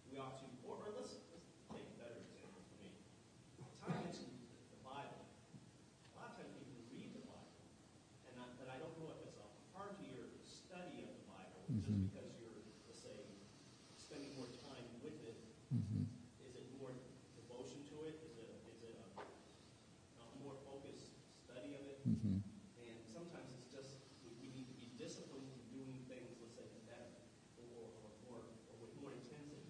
we 0.08 0.16
ought 0.16 0.40
to. 0.40 0.48
Or, 0.64 0.80
or 0.80 0.96
let's, 0.96 1.20
let's 1.36 1.52
take 1.68 1.84
a 1.84 1.96
better 2.00 2.16
example 2.16 2.64
for 2.64 2.80
me. 2.80 2.96
Tom 3.84 3.92
mentioned 4.00 4.40
the 4.72 4.80
Bible. 4.80 5.20
A 5.20 6.12
lot 6.16 6.32
of 6.32 6.40
times 6.40 6.56
people 6.56 6.80
read 6.88 7.12
the 7.12 7.20
Bible, 7.28 7.60
and 8.24 8.40
I, 8.40 8.48
but 8.56 8.72
I 8.72 8.80
don't 8.80 8.96
know 9.04 9.12
if 9.12 9.20
it's 9.28 9.36
a 9.36 9.44
part 9.76 10.00
of 10.00 10.00
your 10.00 10.32
study 10.48 11.04
of 11.04 11.12
the 11.12 11.28
Bible 11.28 11.60
just 11.68 11.92
because 12.08 12.32
you're, 12.40 12.56
let's 12.88 13.04
say, 13.04 13.20
spending 14.00 14.32
more 14.40 14.48
time 14.64 14.88
with 15.04 15.12
it. 15.28 15.36
Is 16.40 16.56
it 16.56 16.64
more 16.80 16.96
devotion 17.36 17.84
to 17.92 18.08
it? 18.08 18.16
Is 18.24 18.32
it 18.40 18.48
is 18.66 18.80
it 18.82 18.96
a, 18.96 19.22
a 19.22 20.26
more 20.42 20.56
focused 20.66 21.14
study 21.46 21.78
of 21.78 21.84
it? 21.86 22.02
And 22.10 22.98
sometimes 23.06 23.54
it's 23.54 23.70
just 23.70 24.02
we, 24.26 24.34
we 24.42 24.50
need 24.50 24.66
to 24.66 24.74
be 24.82 24.90
disciplined 24.98 25.46
in 25.46 25.60
doing 25.70 25.94
things, 26.10 26.34
let's 26.42 26.58
say, 26.58 26.66
better 26.90 27.06
or, 27.70 27.86
or, 28.02 28.10
or, 28.34 28.38
or 28.42 28.74
with 28.82 28.92
more 28.98 29.14
intensity. 29.14 29.62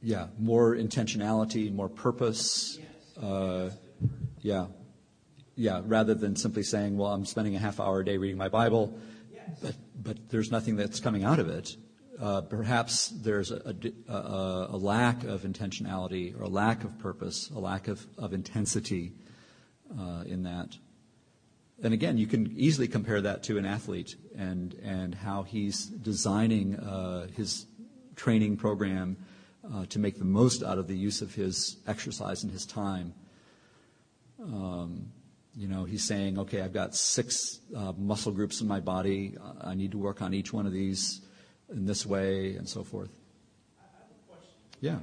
Yeah, 0.00 0.32
more 0.40 0.79
intentionality, 0.90 1.72
more 1.72 1.88
purpose. 1.88 2.78
Uh, 3.20 3.70
yeah, 4.40 4.66
yeah. 5.54 5.82
Rather 5.84 6.14
than 6.14 6.36
simply 6.36 6.62
saying, 6.62 6.96
"Well, 6.96 7.12
I'm 7.12 7.24
spending 7.24 7.54
a 7.54 7.58
half 7.58 7.80
hour 7.80 8.00
a 8.00 8.04
day 8.04 8.16
reading 8.16 8.38
my 8.38 8.48
Bible," 8.48 8.98
but 9.62 9.74
but 10.02 10.30
there's 10.30 10.50
nothing 10.50 10.76
that's 10.76 11.00
coming 11.00 11.24
out 11.24 11.38
of 11.38 11.48
it. 11.48 11.76
Uh, 12.18 12.42
perhaps 12.42 13.08
there's 13.08 13.50
a, 13.50 13.74
a 14.08 14.14
a- 14.72 14.76
lack 14.76 15.24
of 15.24 15.42
intentionality 15.42 16.38
or 16.38 16.42
a 16.42 16.48
lack 16.48 16.84
of 16.84 16.98
purpose, 16.98 17.50
a 17.50 17.58
lack 17.58 17.88
of, 17.88 18.06
of 18.18 18.34
intensity 18.34 19.12
uh, 19.98 20.24
in 20.26 20.42
that. 20.42 20.76
And 21.82 21.94
again, 21.94 22.18
you 22.18 22.26
can 22.26 22.52
easily 22.58 22.88
compare 22.88 23.22
that 23.22 23.42
to 23.44 23.56
an 23.56 23.64
athlete 23.64 24.16
and, 24.36 24.74
and 24.82 25.14
how 25.14 25.44
he's 25.44 25.86
designing 25.86 26.76
uh, 26.76 27.28
his 27.28 27.64
training 28.16 28.58
program 28.58 29.16
uh, 29.64 29.86
to 29.86 29.98
make 29.98 30.18
the 30.18 30.24
most 30.24 30.62
out 30.62 30.78
of 30.78 30.86
the 30.86 30.96
use 30.96 31.22
of 31.22 31.34
his 31.34 31.76
exercise 31.86 32.42
and 32.42 32.52
his 32.52 32.66
time. 32.66 33.14
Um, 34.40 35.12
you 35.56 35.68
know, 35.68 35.84
he's 35.84 36.04
saying, 36.04 36.38
okay, 36.38 36.62
I've 36.62 36.72
got 36.72 36.94
six 36.94 37.60
uh, 37.76 37.92
muscle 37.98 38.32
groups 38.32 38.60
in 38.60 38.68
my 38.68 38.80
body. 38.80 39.36
I 39.60 39.74
need 39.74 39.92
to 39.92 39.98
work 39.98 40.22
on 40.22 40.32
each 40.32 40.52
one 40.52 40.66
of 40.66 40.72
these 40.72 41.20
in 41.68 41.86
this 41.86 42.06
way 42.06 42.54
and 42.56 42.68
so 42.68 42.84
forth. 42.84 43.10
Yeah. 44.80 44.98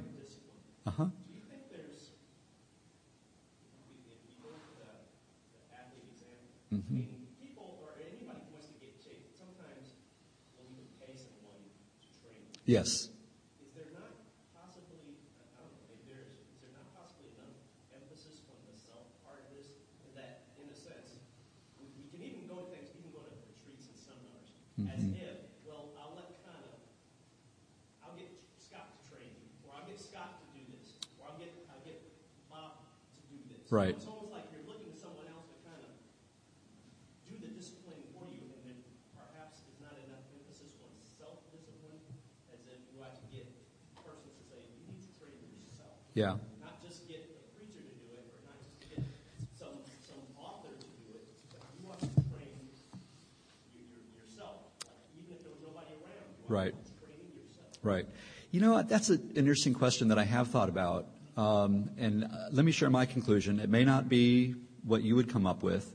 Uh 0.86 0.90
huh. 0.90 1.04
Do 1.04 1.34
you 1.34 1.42
think 1.46 1.70
there's 1.70 2.10
completely 3.70 4.18
in 4.18 4.26
people 4.26 4.50
that 4.82 4.98
athlete 5.70 6.10
exam? 6.10 6.34
I 6.58 6.66
have 6.66 6.82
a 6.82 6.82
question. 6.82 6.82
Yeah. 6.82 6.82
Discipline. 6.82 6.82
Uh 6.82 6.90
huh. 6.90 6.90
Do 6.90 6.90
you 6.90 6.90
think 6.90 6.90
there's, 6.90 6.90
if 6.90 6.90
if 6.90 6.90
you 6.90 6.90
look 6.90 6.90
at 6.90 6.90
I 6.90 6.90
mean, 6.90 7.30
people 7.38 7.78
or 7.78 7.94
anybody 8.02 8.42
who 8.42 8.58
wants 8.58 8.74
to 8.74 8.76
get 8.82 8.98
shape, 8.98 9.30
sometimes 9.38 9.94
we'll 10.58 10.66
even 10.74 10.90
pay 10.98 11.14
someone 11.14 11.62
to 12.02 12.08
train. 12.18 12.42
Yes. 12.66 13.14
Is 13.62 13.70
there 13.78 13.94
not 13.94 14.18
possibly, 14.50 15.14
I 15.38 15.62
don't 15.62 15.70
know, 15.70 15.86
maybe 15.86 16.04
there 16.10 16.26
is, 16.26 16.42
is 16.52 16.58
there 16.60 16.74
not 16.74 16.90
possibly 16.92 17.30
enough 17.38 17.54
emphasis 17.94 18.42
on 18.50 18.58
the 18.66 18.74
self 18.74 19.06
part 19.22 19.46
of 19.46 19.54
this? 19.54 19.70
That, 20.18 20.50
in 20.58 20.66
a 20.68 20.76
sense, 20.76 21.22
we, 21.78 21.86
we 22.02 22.10
can 22.10 22.20
even 22.26 22.44
go 22.50 22.66
to 22.66 22.68
things, 22.74 22.90
we 22.92 23.06
can 23.06 23.14
go 23.16 23.22
to 23.24 23.32
retreats 23.48 23.86
and 23.88 23.96
seminars 23.96 24.50
as 24.92 25.08
if, 25.14 25.38
well, 25.64 25.94
I'll 25.96 26.12
let 26.18 26.36
kind 26.44 26.60
of, 26.60 26.76
I'll 28.04 28.14
get 28.18 28.28
Scott 28.60 28.92
to 28.92 29.00
train 29.08 29.30
you, 29.32 29.48
or 29.64 29.72
I'll 29.72 29.86
get 29.88 29.96
Scott 29.96 30.36
to 30.42 30.46
do 30.52 30.62
this, 30.68 31.00
or 31.16 31.32
I'll 31.32 31.38
get, 31.40 31.50
I'll 31.72 31.82
get 31.82 31.98
Bob 32.52 32.84
to 33.16 33.20
do 33.32 33.40
this. 33.48 33.57
Right. 33.68 33.92
It's 33.92 34.08
almost 34.08 34.32
like 34.32 34.48
you're 34.48 34.64
looking 34.64 34.88
to 34.88 34.96
someone 34.96 35.28
else 35.28 35.44
to 35.52 35.56
kind 35.60 35.76
of 35.84 35.92
do 37.28 37.36
the 37.36 37.52
discipline 37.52 38.00
for 38.16 38.24
you, 38.32 38.48
and 38.48 38.60
then 38.64 38.80
perhaps 39.12 39.60
there's 39.60 39.76
not 39.84 39.92
enough 40.08 40.24
emphasis 40.32 40.72
on 40.80 40.88
self-discipline, 41.20 42.00
as 42.48 42.64
if 42.64 42.80
you 42.88 43.04
have 43.04 43.12
to 43.20 43.26
get 43.28 43.44
persons 44.00 44.32
to 44.40 44.44
say, 44.48 44.64
you 44.72 44.88
need 44.88 45.04
to 45.04 45.12
train 45.20 45.36
yourself. 45.68 46.00
Yeah. 46.16 46.40
Not 46.64 46.80
just 46.80 47.04
get 47.12 47.28
a 47.28 47.36
preacher 47.60 47.84
to 47.84 47.92
do 48.00 48.08
it, 48.16 48.24
or 48.32 48.40
not 48.48 48.56
just 48.56 48.72
get 48.88 49.04
some, 49.60 49.84
some 50.08 50.24
author 50.40 50.72
to 50.72 50.88
do 51.04 51.20
it, 51.20 51.28
but 51.52 51.60
you 51.76 51.84
want 51.84 52.00
to 52.00 52.08
train 52.32 52.72
you, 53.76 53.84
your, 53.84 54.00
yourself. 54.16 54.64
Like, 54.88 54.96
even 55.12 55.36
if 55.36 55.44
there 55.44 55.52
was 55.52 55.60
nobody 55.60 55.92
around, 56.00 56.24
you 56.24 56.48
Right. 56.48 56.72
Right. 57.84 58.08
You 58.48 58.64
know 58.64 58.72
what? 58.72 58.88
That's 58.88 59.12
an 59.12 59.36
interesting 59.36 59.76
question 59.76 60.08
that 60.08 60.16
I 60.16 60.24
have 60.24 60.48
thought 60.48 60.72
about. 60.72 61.04
Um, 61.38 61.90
and 61.96 62.24
uh, 62.24 62.28
let 62.50 62.64
me 62.64 62.72
share 62.72 62.90
my 62.90 63.06
conclusion. 63.06 63.60
It 63.60 63.70
may 63.70 63.84
not 63.84 64.08
be 64.08 64.56
what 64.82 65.02
you 65.02 65.14
would 65.14 65.32
come 65.32 65.46
up 65.46 65.62
with. 65.62 65.94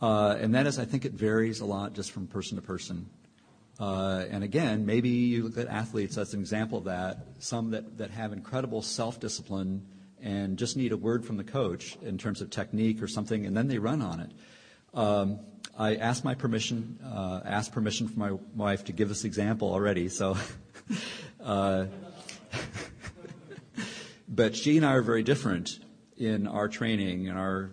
Uh, 0.00 0.36
and 0.38 0.54
that 0.54 0.68
is, 0.68 0.78
I 0.78 0.84
think 0.84 1.04
it 1.04 1.12
varies 1.12 1.58
a 1.58 1.64
lot 1.64 1.94
just 1.94 2.12
from 2.12 2.28
person 2.28 2.54
to 2.56 2.62
person. 2.62 3.10
Uh, 3.80 4.24
and 4.30 4.44
again, 4.44 4.86
maybe 4.86 5.08
you 5.08 5.42
look 5.42 5.58
at 5.58 5.66
athletes 5.66 6.16
as 6.16 6.32
an 6.32 6.38
example 6.38 6.78
of 6.78 6.84
that. 6.84 7.26
Some 7.40 7.72
that, 7.72 8.10
have 8.12 8.32
incredible 8.32 8.80
self 8.80 9.18
discipline 9.18 9.84
and 10.22 10.56
just 10.56 10.76
need 10.76 10.92
a 10.92 10.96
word 10.96 11.24
from 11.24 11.38
the 11.38 11.44
coach 11.44 11.96
in 12.02 12.16
terms 12.16 12.40
of 12.40 12.50
technique 12.50 13.02
or 13.02 13.08
something, 13.08 13.46
and 13.46 13.56
then 13.56 13.66
they 13.66 13.78
run 13.78 14.00
on 14.00 14.20
it. 14.20 14.30
Um, 14.94 15.40
I 15.76 15.96
asked 15.96 16.24
my 16.24 16.34
permission, 16.34 17.00
asked 17.44 17.72
permission 17.72 18.06
from 18.06 18.18
my 18.18 18.32
wife 18.54 18.84
to 18.84 18.92
give 18.92 19.08
this 19.08 19.24
example 19.24 19.72
already. 19.72 20.08
So, 20.08 20.36
but 24.28 24.54
she 24.54 24.76
and 24.76 24.84
I 24.84 24.92
are 24.92 25.02
very 25.02 25.22
different 25.22 25.78
in 26.16 26.46
our 26.46 26.68
training 26.68 27.28
and 27.28 27.38
our 27.38 27.70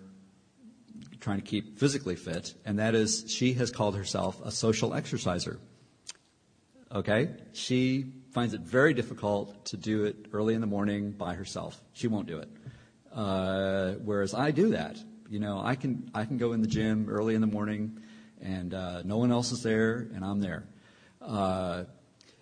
trying 1.19 1.39
to 1.39 1.45
keep 1.45 1.79
physically 1.79 2.15
fit, 2.15 2.53
and 2.65 2.79
that 2.79 2.93
is 2.93 3.25
she 3.27 3.53
has 3.53 3.71
called 3.71 3.95
herself 3.95 4.39
a 4.45 4.51
social 4.51 4.93
exerciser. 4.93 5.59
Okay? 6.91 7.29
She 7.53 8.13
finds 8.31 8.53
it 8.53 8.61
very 8.61 8.93
difficult 8.93 9.65
to 9.65 9.77
do 9.77 10.03
it 10.05 10.27
early 10.33 10.53
in 10.53 10.61
the 10.61 10.67
morning 10.67 11.11
by 11.11 11.33
herself. 11.33 11.81
She 11.93 12.07
won't 12.07 12.27
do 12.27 12.37
it. 12.37 12.49
Uh, 13.11 13.93
whereas 14.03 14.33
I 14.33 14.51
do 14.51 14.69
that. 14.71 14.97
You 15.29 15.39
know, 15.39 15.59
I 15.63 15.75
can 15.75 16.11
I 16.13 16.25
can 16.25 16.37
go 16.37 16.53
in 16.53 16.61
the 16.61 16.67
gym 16.67 17.09
early 17.09 17.33
in 17.33 17.41
the 17.41 17.47
morning, 17.47 17.99
and 18.41 18.73
uh, 18.73 19.01
no 19.03 19.17
one 19.17 19.31
else 19.31 19.51
is 19.51 19.63
there, 19.63 20.07
and 20.13 20.23
I'm 20.23 20.39
there. 20.39 20.67
Uh, 21.21 21.85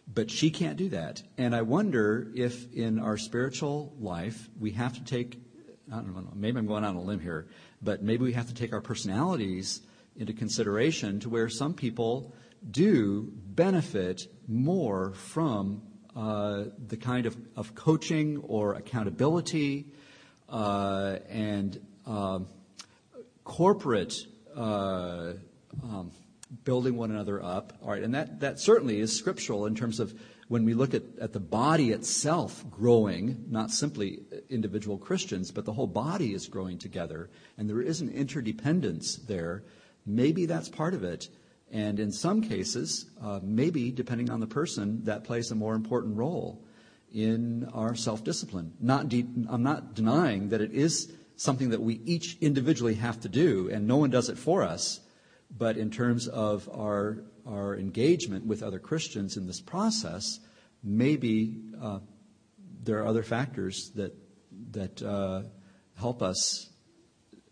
but 0.08 0.30
she 0.30 0.52
can't 0.52 0.78
do 0.78 0.90
that. 0.90 1.24
And 1.38 1.56
I 1.56 1.62
wonder 1.62 2.32
if 2.36 2.72
in 2.74 3.00
our 3.00 3.18
spiritual 3.18 3.94
life 4.00 4.50
we 4.60 4.72
have 4.72 4.94
to 4.94 5.04
take, 5.04 5.40
I 5.92 5.96
don't 5.96 6.14
know, 6.14 6.28
maybe 6.36 6.60
I'm 6.60 6.68
going 6.68 6.84
on 6.84 6.96
a 6.96 7.02
limb 7.02 7.20
here, 7.20 7.48
but 7.82 8.04
maybe 8.04 8.24
we 8.24 8.34
have 8.34 8.48
to 8.48 8.54
take 8.54 8.74
our 8.74 8.82
personalities 8.82 9.82
into 10.16 10.34
consideration 10.34 11.20
to 11.22 11.30
where 11.30 11.50
some 11.50 11.74
people 11.74 12.34
do 12.70 13.32
benefit 13.34 14.28
more 14.48 15.14
from 15.14 15.82
uh, 16.16 16.66
the 16.88 16.98
kind 16.98 17.26
of, 17.26 17.36
of 17.56 17.74
coaching 17.76 18.38
or 18.38 18.76
accountability 18.76 19.86
uh, 20.50 21.18
and 21.30 21.80
um, 22.06 22.48
corporate 23.44 24.14
uh, 24.56 25.34
um, 25.84 26.12
building 26.64 26.96
one 26.96 27.12
another 27.12 27.44
up. 27.44 27.74
All 27.82 27.90
right, 27.90 28.04
and 28.04 28.14
that, 28.16 28.40
that 28.42 28.60
certainly 28.60 29.00
is 29.00 29.16
scriptural 29.16 29.66
in 29.66 29.76
terms 29.76 30.00
of 30.00 30.14
when 30.48 30.66
we 30.66 30.74
look 30.74 30.94
at, 30.94 31.04
at 31.20 31.34
the 31.34 31.40
body 31.40 31.92
itself 31.92 32.64
growing, 32.70 33.46
not 33.50 33.72
simply 33.72 34.20
individual 34.50 34.98
Christians, 34.98 35.52
but 35.52 35.66
the 35.66 35.74
whole 35.74 35.88
body 35.88 36.34
is 36.34 36.48
growing 36.48 36.78
together, 36.78 37.30
and 37.58 37.70
there 37.70 37.82
is 37.82 38.02
an 38.02 38.10
interdependence 38.10 39.16
there. 39.16 39.64
Maybe 40.06 40.46
that's 40.46 40.70
part 40.70 40.94
of 40.94 41.04
it. 41.04 41.30
And 41.72 42.00
in 42.00 42.12
some 42.12 42.42
cases, 42.42 43.10
uh, 43.22 43.40
maybe, 43.42 43.90
depending 43.90 44.30
on 44.30 44.40
the 44.40 44.48
person, 44.48 45.04
that 45.06 45.24
plays 45.24 45.50
a 45.50 45.56
more 45.56 45.74
important 45.74 46.18
role 46.18 46.64
in 47.12 47.68
our 47.74 47.96
self 47.96 48.24
discipline. 48.24 48.74
Not 48.80 49.10
de- 49.10 49.26
I'm 49.50 49.64
not 49.64 49.96
denying 49.96 50.50
that 50.50 50.62
it 50.62 50.72
is 50.72 51.12
something 51.36 51.70
that 51.70 51.82
we 51.82 51.96
each 52.06 52.38
individually 52.42 52.96
have 52.96 53.20
to 53.22 53.30
do, 53.30 53.70
and 53.72 53.88
no 53.88 53.98
one 53.98 54.12
does 54.12 54.30
it 54.30 54.38
for 54.38 54.62
us. 54.64 55.00
But 55.56 55.78
in 55.78 55.92
terms 55.92 56.28
of 56.28 56.68
our, 56.74 57.24
our 57.48 57.76
engagement 57.78 58.46
with 58.46 58.64
other 58.64 58.80
Christians 58.80 59.38
in 59.38 59.46
this 59.46 59.62
process, 59.62 60.40
maybe 60.84 61.62
uh, 61.82 62.00
there 62.84 63.00
are 63.00 63.08
other 63.08 63.24
factors 63.24 63.92
that, 63.96 64.16
that 64.72 65.02
uh, 65.02 65.44
help 65.96 66.22
us 66.22 66.70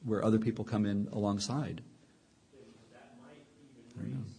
where 0.03 0.23
other 0.25 0.39
people 0.39 0.65
come 0.65 0.85
in 0.85 1.07
alongside. 1.13 1.81
that 2.91 3.13
might 3.21 3.45
even 3.61 3.85
raise 3.93 4.33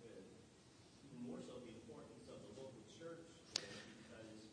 uh, 0.00 0.08
even 1.04 1.20
more 1.28 1.40
so 1.44 1.52
the 1.60 1.72
importance 1.76 2.24
of 2.32 2.40
the 2.40 2.52
local 2.56 2.80
church 2.96 3.28
because 3.52 4.48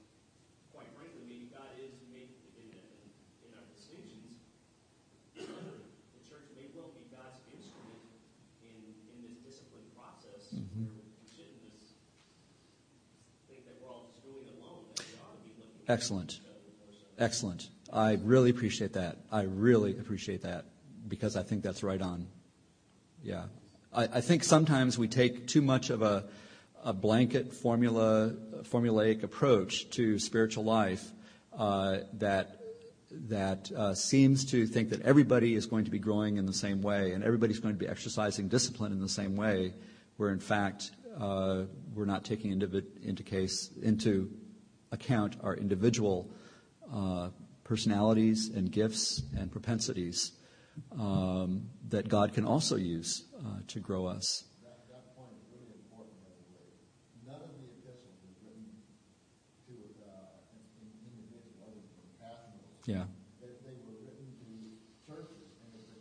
quite 0.76 0.92
frankly 0.92 1.24
maybe 1.24 1.48
God 1.56 1.72
is 1.80 1.96
making 2.12 2.36
in, 2.60 2.68
in, 2.76 3.48
in 3.48 3.50
our 3.56 3.64
distinctions 3.72 4.44
the 5.40 6.22
church 6.28 6.48
may 6.60 6.68
well 6.76 6.92
be 6.92 7.08
God's 7.08 7.40
instrument 7.48 8.04
in, 8.60 8.76
in 9.16 9.18
this 9.24 9.40
discipline 9.40 9.88
process 9.96 10.52
where 10.52 11.00
we 11.00 11.24
shouldn't 11.32 11.64
just 11.64 11.96
think 13.48 13.64
that 13.64 13.80
we're 13.80 13.88
all 13.88 14.12
just 14.12 14.20
doing 14.28 14.44
it 14.44 14.52
alone 14.60 14.84
that 15.00 15.08
we 15.08 15.16
ought 15.24 15.32
to 15.32 15.44
be 15.48 15.56
looking 15.56 15.77
at 15.77 15.77
Excellent. 15.88 16.40
Excellent. 17.18 17.70
I 17.92 18.18
really 18.22 18.50
appreciate 18.50 18.94
that. 18.94 19.18
I 19.32 19.44
really 19.44 19.98
appreciate 19.98 20.42
that 20.42 20.66
because 21.08 21.36
I 21.38 21.44
think 21.44 21.64
that's 21.64 21.84
right 21.84 22.02
on. 22.02 22.28
Yeah. 23.24 23.46
I, 23.94 24.04
I 24.04 24.22
think 24.22 24.44
sometimes 24.44 24.98
we 24.98 25.08
take 25.08 25.48
too 25.48 25.62
much 25.62 25.90
of 25.90 26.02
a, 26.02 26.26
a 26.84 26.94
blanket 26.94 27.54
formula, 27.54 28.34
formulaic 28.64 29.24
approach 29.24 29.90
to 29.92 30.20
spiritual 30.20 30.66
life 30.66 31.12
uh, 31.58 32.00
that 32.14 32.54
that 33.10 33.72
uh, 33.72 33.94
seems 33.94 34.44
to 34.44 34.68
think 34.68 34.90
that 34.90 35.02
everybody 35.02 35.56
is 35.56 35.66
going 35.66 35.86
to 35.86 35.92
be 35.92 35.98
growing 35.98 36.36
in 36.36 36.46
the 36.46 36.54
same 36.54 36.82
way 36.82 37.14
and 37.14 37.24
everybody's 37.24 37.58
going 37.58 37.74
to 37.74 37.80
be 37.80 37.88
exercising 37.88 38.50
discipline 38.50 38.92
in 38.92 39.00
the 39.00 39.08
same 39.08 39.38
way, 39.38 39.74
where 40.18 40.32
in 40.32 40.40
fact 40.40 40.92
uh, 41.18 41.64
we're 41.96 42.06
not 42.06 42.26
taking 42.26 42.52
into, 42.52 42.84
into 43.02 43.24
case 43.24 43.72
into 43.82 44.30
account 44.92 45.36
our 45.44 45.56
individual 45.56 46.30
uh, 46.94 47.30
personalities 47.64 48.50
and 48.50 48.72
gifts 48.72 49.22
and 49.38 49.52
propensities 49.52 50.32
um, 50.98 51.70
that 51.90 52.08
God 52.08 52.34
can 52.34 52.46
also 52.46 52.76
use 52.76 53.26
uh, 53.40 53.60
to 53.68 53.80
grow 53.80 54.06
us. 54.06 54.46
That, 54.64 54.88
that 54.90 55.18
point 55.18 55.34
is 55.36 55.48
really 55.52 55.74
important, 55.76 56.16
by 56.24 56.32
the 56.38 56.48
way. 56.54 56.70
None 57.26 57.42
of 57.44 57.52
the 57.60 57.68
epistles 57.68 58.22
is 58.24 58.38
written 58.46 58.72
to 59.68 59.76
uh, 60.06 60.48
an 60.54 60.64
an 60.80 60.90
individual 61.12 61.66
other 61.66 61.82
than 61.82 62.08
pastors. 62.22 62.62
Yeah. 62.86 63.10
They, 63.42 63.52
they 63.66 63.76
were 63.84 64.00
written 64.06 64.32
to 64.38 64.48
churches, 65.04 65.50
and 65.66 65.70
it's 65.76 65.92
a, 65.92 66.00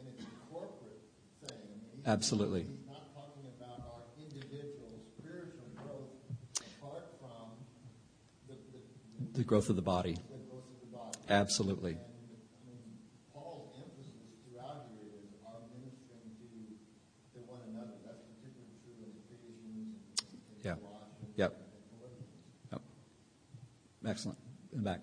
and 0.00 0.04
it's 0.10 0.24
a 0.24 0.30
corporate 0.50 1.04
thing. 1.46 1.60
I 1.60 1.94
mean, 1.94 2.02
Absolutely. 2.08 2.64
He's 2.66 2.88
not 2.90 3.12
talking 3.14 3.44
about 3.54 3.86
our 3.86 4.02
individual 4.18 5.04
spiritual 5.20 5.68
growth 5.78 6.16
apart 6.80 7.12
from 7.20 7.60
the, 8.48 8.56
the, 8.72 8.80
The 9.34 9.42
growth 9.42 9.68
of 9.68 9.74
the 9.74 9.82
body. 9.82 10.14
the 10.14 10.38
growth 10.46 10.62
of 10.70 10.78
the 10.80 10.96
body. 10.96 11.18
Absolutely. 11.28 11.90
And, 11.92 12.00
I 12.00 12.70
mean, 12.70 12.78
Paul's 13.34 13.74
emphasis 13.82 14.30
throughout 14.46 14.86
here 14.94 15.10
is 15.26 15.34
our 15.42 15.58
ministering 15.74 16.30
to, 16.38 16.48
to 17.34 17.38
one 17.50 17.58
another. 17.66 17.98
That's 18.06 18.22
particularly 18.38 18.78
true 18.86 18.94
in 19.02 19.10
Ephesians 19.26 19.98
and, 20.30 20.38
and 20.38 20.78
Yeah. 20.78 20.78
Yep. 21.34 21.52
Yep. 22.70 22.82
Excellent. 24.06 24.38
In 24.70 24.78
the 24.78 24.84
back. 24.84 25.00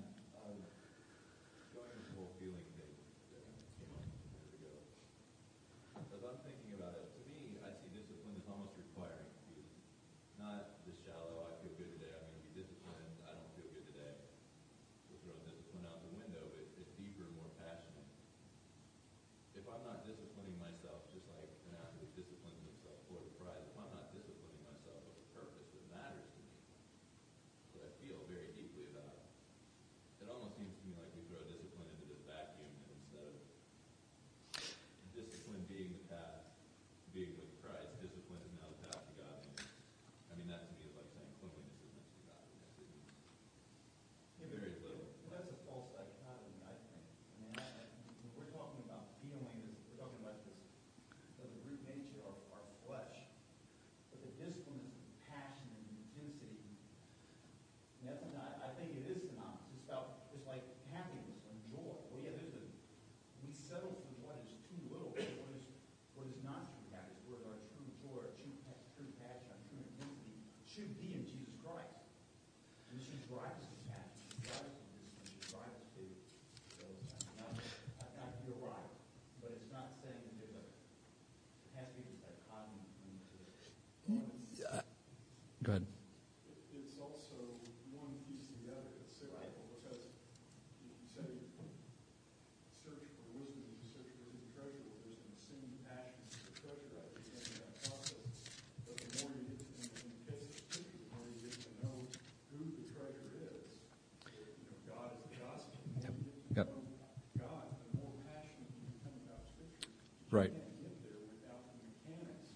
Right. 110.31 110.47
can't 110.47 110.79
get 110.79 110.95
there 111.03 111.19
without 111.27 111.59
the 111.75 111.75
mechanics 111.91 112.55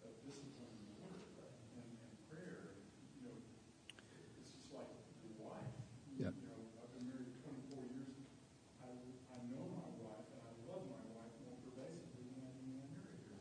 of 0.00 0.16
discipline 0.24 0.72
and 0.80 0.96
word 0.96 1.28
and, 1.76 1.84
and 2.08 2.12
prayer. 2.32 2.72
You 3.20 3.28
know, 3.28 3.36
it's 4.16 4.56
just 4.56 4.72
like 4.72 4.88
your 5.20 5.36
wife. 5.36 5.76
You, 6.08 6.24
Yep. 6.24 6.32
you 6.40 6.48
know, 6.48 6.60
I've 6.80 6.88
been 6.96 7.04
married 7.12 7.36
24 7.44 7.84
years. 8.00 8.16
I, 8.80 8.96
I 9.28 9.38
know 9.52 9.68
my 9.76 9.92
wife 10.00 10.24
and 10.32 10.40
I 10.40 10.52
love 10.64 10.88
my 10.88 11.04
wife 11.12 11.36
more 11.44 11.60
pervasively 11.68 12.32
than 12.32 12.48
I 12.48 12.50
do 12.56 12.64
when 12.72 12.80
I 12.80 12.88
married 12.96 13.24
her. 13.28 13.40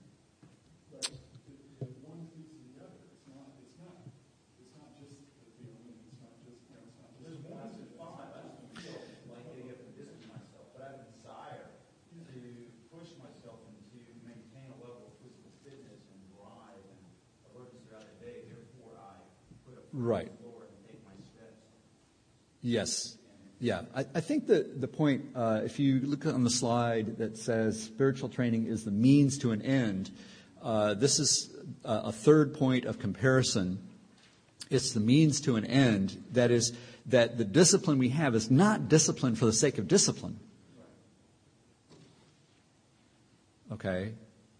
But 0.91 1.07
it, 1.07 1.55
it, 1.79 1.95
one 2.03 2.27
feeds 2.35 2.51
the 2.75 2.75
other. 2.83 3.07
It's 3.07 3.23
not. 3.31 3.55
It's 3.55 3.79
not. 3.79 4.03
It's 4.59 4.75
not 4.75 4.99
just 4.99 5.15
the 5.39 5.47
feeling. 5.55 5.95
It's 6.11 6.19
not 6.19 6.35
just. 6.43 6.59
You 6.67 6.75
know, 6.75 6.83
it's 6.91 6.99
not 6.99 7.15
just. 7.15 7.23
There's 7.23 7.39
one 7.47 7.55
passive, 7.71 7.87
to 7.87 7.87
it's 7.87 7.95
five, 7.95 8.19
not 8.19 8.35
I 8.35 8.39
just 8.43 8.83
don't 8.83 9.07
feel 9.15 9.31
like 9.31 9.47
getting 9.47 9.71
up 9.71 9.79
and 9.79 9.95
discipline 9.95 10.27
myself, 10.35 10.67
but 10.75 10.83
I 10.83 10.87
have 10.91 11.07
a 11.07 11.11
desire 11.15 11.71
to 12.11 12.35
push 12.91 13.15
myself 13.17 13.63
and 13.71 13.79
to 13.91 13.99
maintain 14.27 14.67
a 14.71 14.77
level 14.83 15.09
of 15.09 15.13
physical 15.23 15.49
fitness 15.63 16.03
and 16.11 16.19
drive 16.35 16.83
and 16.85 17.01
alertness 17.49 17.81
throughout 17.87 18.03
the 18.07 18.17
day. 18.19 18.45
Therefore, 18.51 18.93
I 18.99 19.15
put 19.63 19.79
a 19.79 19.80
foot 19.80 19.80
Right. 19.93 20.27
on 20.27 20.63
and 20.63 20.87
take 20.87 21.05
my 21.05 21.11
steps. 21.33 21.57
Yes. 22.61 23.17
Yeah. 23.59 23.83
I, 23.95 24.05
I 24.15 24.21
think 24.21 24.47
that 24.47 24.81
the 24.81 24.87
point, 24.87 25.25
uh, 25.35 25.61
if 25.63 25.79
you 25.79 25.99
look 26.01 26.25
on 26.25 26.43
the 26.43 26.49
slide 26.49 27.17
that 27.17 27.37
says 27.37 27.81
spiritual 27.81 28.29
training 28.29 28.67
is 28.67 28.83
the 28.83 28.91
means 28.91 29.37
to 29.39 29.51
an 29.51 29.61
end, 29.61 30.11
uh, 30.63 30.93
this 30.93 31.19
is 31.19 31.49
a, 31.83 31.93
a 32.05 32.11
third 32.11 32.53
point 32.53 32.85
of 32.85 32.99
comparison. 32.99 33.79
It's 34.69 34.93
the 34.93 34.99
means 34.99 35.41
to 35.41 35.57
an 35.57 35.65
end. 35.65 36.23
That 36.31 36.51
is, 36.51 36.73
that 37.07 37.37
the 37.37 37.45
discipline 37.45 37.97
we 37.97 38.09
have 38.09 38.35
is 38.35 38.49
not 38.49 38.87
discipline 38.87 39.35
for 39.35 39.45
the 39.45 39.53
sake 39.53 39.77
of 39.77 39.87
discipline. 39.87 40.39
Okay? 43.71 44.13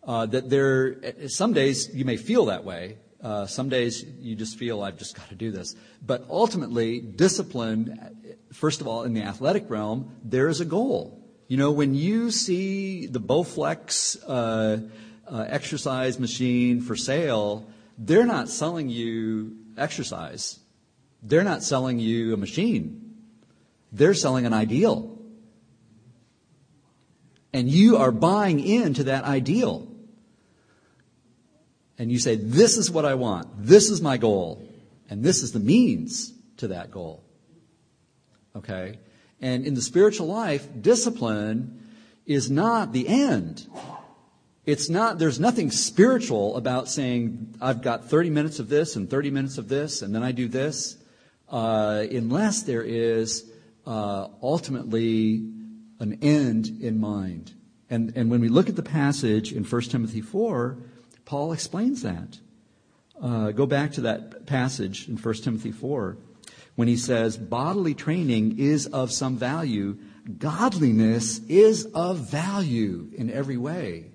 Uh, 0.04 0.26
that 0.26 0.50
there, 0.50 0.98
some 1.28 1.54
days 1.54 1.94
you 1.94 2.06
may 2.06 2.18
feel 2.18 2.46
that 2.46 2.64
way. 2.64 2.98
Uh, 3.22 3.46
some 3.46 3.70
days 3.70 4.04
you 4.20 4.36
just 4.36 4.58
feel, 4.58 4.82
I've 4.82 4.98
just 4.98 5.16
got 5.16 5.30
to 5.30 5.36
do 5.36 5.52
this. 5.52 5.76
But 6.06 6.26
ultimately, 6.30 7.00
discipline, 7.00 8.38
first 8.52 8.82
of 8.82 8.88
all, 8.88 9.04
in 9.04 9.14
the 9.14 9.22
athletic 9.22 9.70
realm, 9.70 10.16
there 10.24 10.48
is 10.48 10.60
a 10.60 10.66
goal. 10.66 11.20
You 11.48 11.58
know, 11.58 11.72
when 11.72 11.94
you 11.94 12.32
see 12.32 13.06
the 13.06 13.20
Bowflex 13.20 14.18
uh, 14.26 14.78
uh, 15.28 15.46
exercise 15.48 16.20
machine 16.20 16.82
for 16.82 16.96
sale, 16.96 17.70
they're 17.98 18.26
not 18.26 18.50
selling 18.50 18.90
you 18.90 19.58
exercise. 19.78 20.60
They're 21.22 21.44
not 21.44 21.62
selling 21.62 22.00
you 22.00 22.34
a 22.34 22.38
machine. 22.38 23.16
They're 23.92 24.14
selling 24.14 24.46
an 24.46 24.54
ideal. 24.54 25.20
And 27.54 27.70
you 27.70 27.98
are 27.98 28.12
buying 28.12 28.60
into 28.60 29.04
that 29.04 29.26
ideal. 29.26 29.91
And 31.98 32.12
you 32.12 32.20
say, 32.20 32.36
This 32.36 32.78
is 32.78 32.90
what 32.90 33.06
I 33.06 33.16
want. 33.16 33.48
This 33.58 33.90
is 33.90 34.02
my 34.02 34.18
goal. 34.18 34.68
And 35.10 35.24
this 35.24 35.44
is 35.44 35.52
the 35.52 35.60
means 35.60 36.34
to 36.58 36.70
that 36.70 36.92
goal. 36.92 37.24
Okay? 38.56 39.00
And 39.42 39.66
in 39.66 39.74
the 39.74 39.82
spiritual 39.82 40.28
life, 40.28 40.68
discipline 40.80 41.90
is 42.26 42.50
not 42.50 42.94
the 42.94 43.08
end. 43.08 43.68
It's 44.66 44.90
not, 44.90 45.18
there's 45.18 45.40
nothing 45.40 45.72
spiritual 45.72 46.56
about 46.56 46.88
saying, 46.88 47.56
I've 47.60 47.82
got 47.82 48.06
30 48.06 48.30
minutes 48.30 48.60
of 48.60 48.70
this 48.70 48.96
and 48.96 49.10
30 49.10 49.32
minutes 49.32 49.58
of 49.58 49.68
this, 49.68 50.04
and 50.04 50.14
then 50.14 50.22
I 50.22 50.32
do 50.32 50.48
this, 50.48 50.98
uh, 51.50 52.06
unless 52.12 52.64
there 52.64 52.84
is 52.84 53.52
uh, 53.88 54.28
ultimately 54.42 55.44
an 56.00 56.20
end 56.22 56.78
in 56.80 57.00
mind. 57.00 57.54
And, 57.90 58.14
and 58.16 58.30
when 58.30 58.40
we 58.40 58.50
look 58.50 58.70
at 58.70 58.76
the 58.76 58.84
passage 58.84 59.52
in 59.52 59.64
1 59.64 59.82
Timothy 59.84 60.22
4, 60.22 60.78
Paul 61.32 61.54
explains 61.54 62.02
that. 62.02 62.40
Uh, 63.24 63.52
go 63.52 63.66
back 63.66 63.94
to 63.94 64.02
that 64.02 64.46
passage 64.48 65.08
in 65.08 65.16
1 65.16 65.34
Timothy 65.36 65.72
4 65.72 66.18
when 66.76 66.90
he 66.90 66.98
says, 66.98 67.38
bodily 67.38 67.94
training 67.94 68.60
is 68.60 68.86
of 68.88 69.14
some 69.14 69.38
value, 69.38 69.98
godliness 70.40 71.40
is 71.48 71.86
of 71.96 72.18
value 72.18 73.10
in 73.16 73.32
every 73.32 73.56
way. 73.56 74.12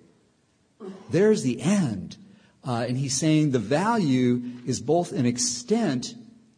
There's 1.09 1.43
the 1.43 1.63
end. 1.63 2.19
Uh, 2.63 2.85
and 2.87 2.99
he's 2.99 3.17
saying 3.17 3.53
the 3.53 3.61
value 3.61 4.43
is 4.67 4.83
both 4.83 5.15
in 5.15 5.25
extent 5.25 6.15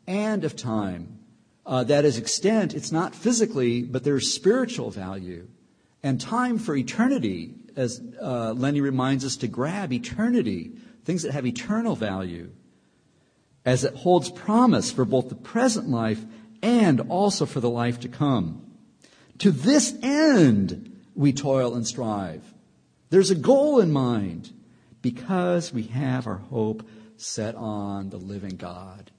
and 0.08 0.42
of 0.42 0.56
time. 0.56 1.20
Uh, 1.64 1.84
that 1.84 2.04
is 2.04 2.18
extent, 2.18 2.74
it's 2.74 2.90
not 2.90 3.14
physically, 3.14 3.82
but 3.84 4.02
there's 4.02 4.34
spiritual 4.34 4.90
value. 4.90 5.46
And 6.02 6.20
time 6.20 6.58
for 6.58 6.74
eternity, 6.74 7.54
as 7.78 8.02
uh, 8.20 8.52
Lenny 8.54 8.80
reminds 8.80 9.24
us 9.24 9.36
to 9.36 9.48
grab 9.48 9.92
eternity, 9.92 10.72
things 11.04 11.22
that 11.22 11.32
have 11.32 11.46
eternal 11.46 11.94
value, 11.94 12.50
as 13.64 13.84
it 13.84 13.94
holds 13.94 14.30
promise 14.30 14.90
for 14.90 15.04
both 15.04 15.28
the 15.28 15.36
present 15.36 15.88
life 15.88 16.20
and 16.60 17.00
also 17.02 17.46
for 17.46 17.60
the 17.60 17.70
life 17.70 18.00
to 18.00 18.08
come. 18.08 18.64
To 19.38 19.52
this 19.52 19.96
end, 20.02 20.98
we 21.14 21.32
toil 21.32 21.74
and 21.74 21.86
strive. 21.86 22.42
There's 23.10 23.30
a 23.30 23.36
goal 23.36 23.78
in 23.78 23.92
mind 23.92 24.52
because 25.00 25.72
we 25.72 25.84
have 25.84 26.26
our 26.26 26.36
hope 26.36 26.86
set 27.16 27.54
on 27.54 28.10
the 28.10 28.16
living 28.16 28.56
God. 28.56 29.12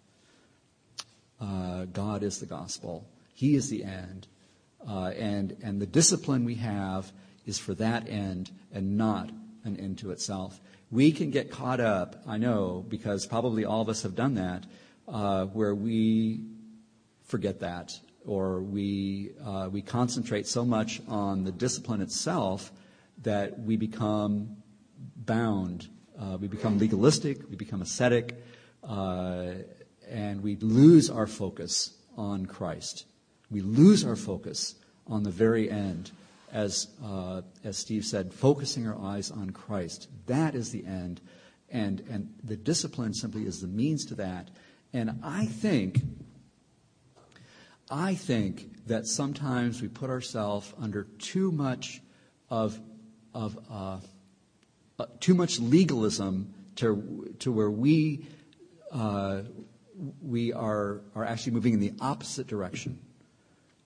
Uh, 1.40 1.86
God 1.86 2.24
is 2.24 2.40
the 2.40 2.46
gospel. 2.46 3.08
He 3.34 3.56
is 3.56 3.70
the 3.70 3.86
end. 3.86 4.28
Uh, 4.86 5.14
and, 5.18 5.56
and 5.64 5.82
the 5.82 5.86
discipline 5.86 6.44
we 6.44 6.56
have 6.56 7.12
is 7.50 7.58
for 7.60 7.74
that 7.74 8.08
end 8.08 8.52
and 8.72 8.98
not 8.98 9.30
an 9.66 9.76
end 9.78 9.98
to 9.98 10.12
itself. 10.12 10.62
We 10.92 11.12
can 11.12 11.32
get 11.32 11.52
caught 11.52 11.80
up, 11.80 12.22
I 12.26 12.38
know, 12.38 12.86
because 12.88 13.26
probably 13.26 13.66
all 13.66 13.82
of 13.82 13.90
us 13.90 14.04
have 14.04 14.16
done 14.16 14.36
that, 14.36 14.66
uh, 15.08 15.46
where 15.48 15.76
we 15.76 16.46
forget 17.24 17.60
that 17.60 18.00
or 18.26 18.62
we, 18.62 19.32
uh, 19.44 19.70
we 19.72 19.82
concentrate 19.82 20.48
so 20.48 20.64
much 20.64 21.02
on 21.08 21.44
the 21.44 21.52
discipline 21.52 22.02
itself 22.02 22.72
that 23.24 23.60
we 23.60 23.76
become 23.76 24.58
bound. 25.16 25.88
Uh, 26.20 26.38
we 26.40 26.48
become 26.48 26.78
legalistic, 26.78 27.50
we 27.50 27.56
become 27.56 27.82
ascetic, 27.82 28.44
uh, 28.84 29.54
and 30.08 30.44
we 30.44 30.56
lose 30.58 31.10
our 31.10 31.28
focus 31.28 31.98
on 32.18 32.46
Christ. 32.46 33.06
We 33.50 33.62
lose 33.62 34.06
our 34.06 34.16
focus 34.16 34.76
on 35.08 35.24
the 35.24 35.32
very 35.32 35.70
end, 35.70 36.12
as, 36.52 36.88
uh, 37.04 37.42
as 37.64 37.78
Steve 37.78 38.06
said, 38.06 38.34
focusing 38.34 38.88
our 38.88 38.98
eyes 39.00 39.32
on 39.32 39.52
Christ. 39.52 40.10
That 40.28 40.56
is 40.56 40.72
the 40.72 40.86
end. 40.86 41.22
And, 41.70 42.02
and 42.10 42.34
the 42.44 42.58
discipline 42.58 43.14
simply 43.14 43.46
is 43.46 43.62
the 43.62 43.68
means 43.68 44.06
to 44.08 44.16
that. 44.16 44.50
And 44.92 45.20
I 45.24 45.46
think, 45.46 46.02
I 47.92 48.16
think 48.16 48.88
that 48.88 49.06
sometimes 49.06 49.82
we 49.82 49.88
put 49.88 50.10
ourselves 50.10 50.74
under 50.80 51.04
too 51.20 51.52
much 51.52 52.02
of, 52.50 52.80
of 53.34 53.58
uh, 53.70 54.00
uh, 55.00 55.06
too 55.20 55.36
much 55.36 55.60
legalism 55.60 56.54
to, 56.76 57.36
to 57.40 57.52
where 57.52 57.70
we, 57.70 58.26
uh, 58.92 59.42
we 60.22 60.52
are, 60.54 61.02
are 61.14 61.24
actually 61.24 61.54
moving 61.54 61.74
in 61.74 61.80
the 61.80 61.94
opposite 62.02 62.48
direction 62.48 63.00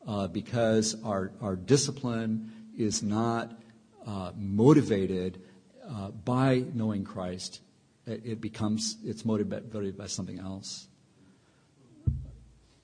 uh, 0.08 0.28
because 0.28 0.96
our, 1.04 1.32
our 1.42 1.56
discipline 1.56 2.52
is 2.78 3.04
not 3.04 3.52
uh, 4.06 4.32
motivated 4.36 5.42
uh, 5.88 6.10
by 6.10 6.64
knowing 6.74 7.04
Christ. 7.04 7.62
It, 8.06 8.42
becomes, 8.42 8.98
it's 9.06 9.24
motivated 9.24 9.98
by 9.98 10.08
something 10.08 10.40
else. 10.40 10.88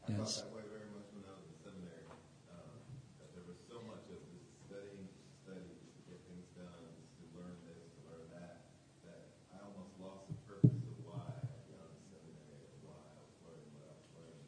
Yes. 0.08 0.16
felt 0.16 0.32
that 0.32 0.56
way 0.56 0.66
very 0.72 0.90
much 0.96 1.08
when 1.12 1.28
I 1.28 1.36
was 1.36 1.44
in 1.44 1.56
seminary. 1.60 2.08
Um, 2.50 2.72
that 3.20 3.30
there 3.36 3.44
was 3.46 3.60
so 3.68 3.84
much 3.84 4.08
of 4.10 4.18
this 4.32 4.48
studying, 4.64 5.06
study 5.44 5.70
to 5.70 6.00
get 6.08 6.24
things 6.26 6.48
done, 6.56 6.88
to 7.20 7.24
learn 7.36 7.54
this, 7.68 7.84
to 7.84 8.00
learn 8.08 8.26
that, 8.32 8.64
that 9.06 9.22
I 9.54 9.60
almost 9.60 9.92
lost 10.00 10.32
the 10.32 10.40
purpose 10.48 10.80
of 10.82 10.96
why 11.04 11.20
I 11.20 11.46
had 11.46 11.62
gone 11.68 11.92
to 11.94 12.02
seminary 12.10 12.64
and 12.64 12.82
why 12.88 12.96
I 12.96 13.20
was 13.22 13.36
learning 13.44 13.70
what 13.76 13.86
I 13.86 13.94
was 14.00 14.10
learning. 14.16 14.48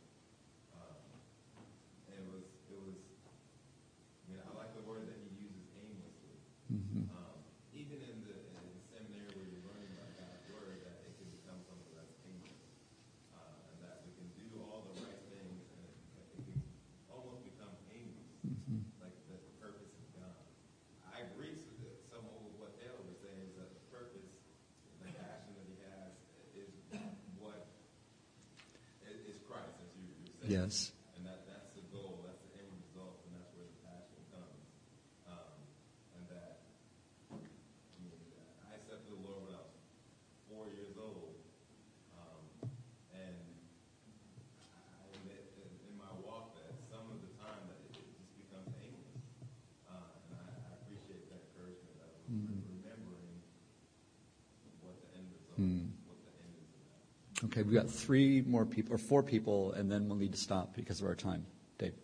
Um, 0.71 1.11
Yes. 30.51 30.91
And 31.15 31.23
that, 31.23 31.47
that's 31.47 31.71
the 31.79 31.85
goal, 31.95 32.27
that's 32.27 32.43
the 32.43 32.59
end 32.59 32.67
result, 32.83 33.23
and 33.23 33.39
that's 33.39 33.47
where 33.55 33.63
the 33.63 33.77
passion 33.87 34.19
comes. 34.35 34.59
Um, 35.23 35.55
and 36.19 36.23
that, 36.27 36.67
I 37.31 37.39
mean, 37.39 38.11
I 38.67 38.75
accepted 38.75 39.15
the 39.15 39.23
Lord 39.23 39.47
when 39.47 39.55
I 39.55 39.63
was 39.63 39.71
four 40.61 40.69
years 40.77 40.93
old. 41.01 41.33
Um, 42.13 42.69
and 43.17 43.33
I 44.93 45.09
admit 45.17 45.41
in, 45.57 45.73
in 45.89 45.97
my 45.97 46.13
walk 46.21 46.53
that 46.53 46.69
some 46.85 47.01
of 47.09 47.17
the 47.17 47.33
time 47.41 47.65
that 47.65 47.81
it, 47.89 47.97
it 47.97 48.05
just 48.13 48.29
becomes 48.37 48.69
aimless. 48.77 49.25
Uh, 49.89 50.05
and 50.29 50.37
I, 50.37 50.53
I 50.53 50.73
appreciate 50.85 51.25
that 51.33 51.41
encouragement 51.49 51.97
of 51.97 52.13
remembering 52.29 53.41
what 54.85 55.01
the 55.01 55.09
end 55.17 55.33
result, 55.33 55.57
what 56.05 56.21
the 56.29 56.33
end 56.45 56.53
is. 56.53 57.49
Okay, 57.49 57.65
we've 57.65 57.73
got 57.73 57.89
three 57.89 58.45
more 58.45 58.65
people, 58.65 58.93
or 58.93 59.01
four 59.01 59.23
people, 59.23 59.73
and 59.73 59.89
then 59.89 60.05
we'll 60.07 60.21
need 60.21 60.37
to 60.37 60.41
stop 60.41 60.75
because 60.75 61.01
of 61.01 61.07
our 61.07 61.17
time. 61.17 61.41
Dave. 61.79 61.97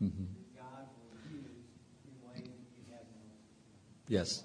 No 0.00 0.10
Yes. 4.08 4.44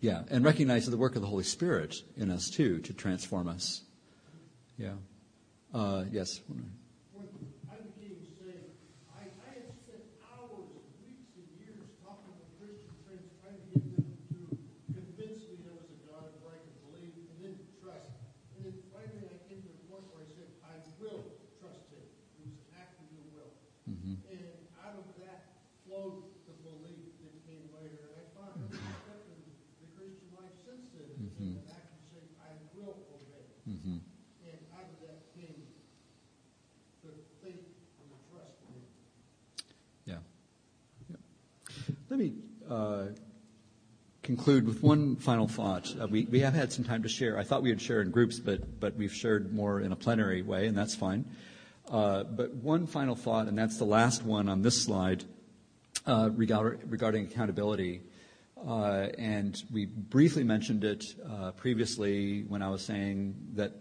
Yeah. 0.00 0.22
And 0.30 0.44
recognize 0.44 0.86
the 0.86 0.96
work 0.96 1.16
of 1.16 1.22
the 1.22 1.28
Holy 1.28 1.44
Spirit 1.44 1.96
in 2.16 2.30
us 2.30 2.48
too 2.48 2.78
to 2.80 2.92
transform 2.92 3.48
us. 3.48 3.82
Yeah. 4.78 4.94
Uh, 5.72 6.04
yes. 6.12 6.40
When 6.46 6.62
I 7.66 7.82
became 7.82 8.22
saved, 8.38 8.70
I, 9.18 9.26
I 9.26 9.50
had 9.58 9.66
spent 9.82 10.06
hours, 10.22 10.70
weeks, 11.02 11.34
and 11.34 11.48
years 11.58 11.90
talking 12.06 12.30
with 12.38 12.46
Christian 12.62 12.94
friends, 13.02 13.26
trying 13.42 13.58
to 13.58 13.66
get 13.74 13.82
them 13.98 14.06
to 14.30 14.38
convince 14.94 15.42
me 15.50 15.58
there 15.66 15.74
was 15.74 15.90
a 15.90 15.98
God 16.06 16.30
where 16.38 16.54
I 16.54 16.60
could 16.62 16.78
believe 16.86 17.18
and 17.18 17.38
then 17.42 17.54
trust. 17.82 18.14
And 18.54 18.70
then 18.70 18.76
finally 18.94 19.26
I 19.26 19.38
came 19.50 19.66
to 19.66 19.70
a 19.74 19.80
point 19.90 20.06
where 20.14 20.22
I 20.22 20.30
said, 20.30 20.46
I 20.62 20.78
will 21.02 21.34
trust 21.58 21.90
him. 21.90 22.06
It 22.38 22.46
was 22.46 22.54
an 22.54 22.78
act 22.78 23.00
of 23.02 23.10
your 23.10 23.26
will. 23.34 23.50
And 24.30 24.46
out 24.78 25.00
of 25.00 25.08
that 25.24 25.64
flowed 25.82 26.30
the 26.46 26.54
belief 26.64 27.18
that 27.20 27.34
came 27.44 27.66
later. 27.74 27.98
And 27.98 28.14
I 28.14 28.24
found 28.34 28.52
every 28.62 28.78
step 28.78 29.20
in 29.28 29.42
the 29.82 29.88
Christian 29.98 30.30
life 30.38 30.54
since 30.64 30.86
then 30.96 31.08
has 31.18 31.34
been 31.36 31.60
an 31.60 31.66
act 31.68 31.92
of 31.92 32.02
saying, 32.08 32.30
I 32.40 32.54
will 32.72 33.04
obey. 33.10 33.46
Mm-hmm. 33.68 34.00
And 34.48 34.58
out 34.72 34.88
of 34.88 34.98
that 35.04 35.28
came 35.36 35.60
the 37.04 37.12
faith 37.44 37.68
and 38.00 38.06
the 38.08 38.20
trust 38.32 38.56
in 38.64 38.80
him. 38.80 38.88
Yeah. 40.08 40.20
yeah. 41.12 41.20
Let 42.08 42.18
me 42.18 42.32
uh, 42.63 42.63
conclude 44.24 44.66
with 44.66 44.82
one 44.82 45.16
final 45.16 45.46
thought. 45.46 45.94
Uh, 46.00 46.06
we, 46.06 46.24
we 46.24 46.40
have 46.40 46.54
had 46.54 46.72
some 46.72 46.84
time 46.84 47.02
to 47.02 47.08
share. 47.08 47.38
I 47.38 47.44
thought 47.44 47.62
we 47.62 47.68
would 47.68 47.80
share 47.80 48.00
in 48.00 48.10
groups, 48.10 48.40
but, 48.40 48.80
but 48.80 48.96
we've 48.96 49.12
shared 49.12 49.52
more 49.52 49.80
in 49.80 49.92
a 49.92 49.96
plenary 49.96 50.42
way, 50.42 50.66
and 50.66 50.76
that's 50.76 50.94
fine. 50.94 51.26
Uh, 51.90 52.24
but 52.24 52.54
one 52.54 52.86
final 52.86 53.14
thought, 53.14 53.46
and 53.48 53.58
that's 53.58 53.76
the 53.76 53.84
last 53.84 54.24
one 54.24 54.48
on 54.48 54.62
this 54.62 54.82
slide 54.82 55.24
uh, 56.06 56.30
regard, 56.32 56.80
regarding 56.90 57.26
accountability. 57.26 58.00
Uh, 58.66 59.08
and 59.18 59.62
we 59.70 59.84
briefly 59.84 60.42
mentioned 60.42 60.84
it 60.84 61.04
uh, 61.30 61.50
previously 61.52 62.44
when 62.48 62.62
I 62.62 62.70
was 62.70 62.82
saying 62.82 63.34
that 63.54 63.72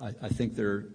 I, 0.00 0.14
I 0.22 0.28
think 0.28 0.54
there 0.54 0.86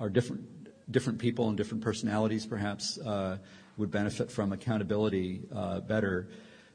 are 0.00 0.08
different 0.08 0.42
different 0.90 1.18
people 1.18 1.48
and 1.48 1.56
different 1.56 1.82
personalities 1.82 2.44
perhaps 2.44 2.98
uh, 2.98 3.38
would 3.78 3.90
benefit 3.90 4.30
from 4.30 4.52
accountability 4.52 5.40
uh, 5.54 5.80
better. 5.80 6.28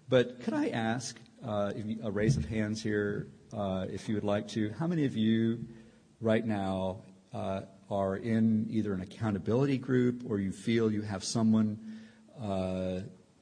But 0.09 0.41
could 0.41 0.55
I 0.55 0.69
ask 0.69 1.19
uh, 1.45 1.71
you, 1.75 1.99
a 2.03 2.09
raise 2.09 2.35
of 2.35 2.43
hands 2.45 2.81
here, 2.81 3.27
uh, 3.53 3.85
if 3.91 4.09
you 4.09 4.15
would 4.15 4.23
like 4.23 4.47
to? 4.49 4.71
How 4.71 4.87
many 4.87 5.05
of 5.05 5.15
you 5.15 5.67
right 6.19 6.43
now 6.43 7.03
uh, 7.31 7.61
are 7.91 8.15
in 8.15 8.65
either 8.71 8.91
an 8.93 9.01
accountability 9.01 9.77
group 9.77 10.23
or 10.27 10.39
you 10.39 10.51
feel 10.51 10.91
you 10.91 11.03
have 11.03 11.23
someone 11.23 11.99
uh, 12.41 13.01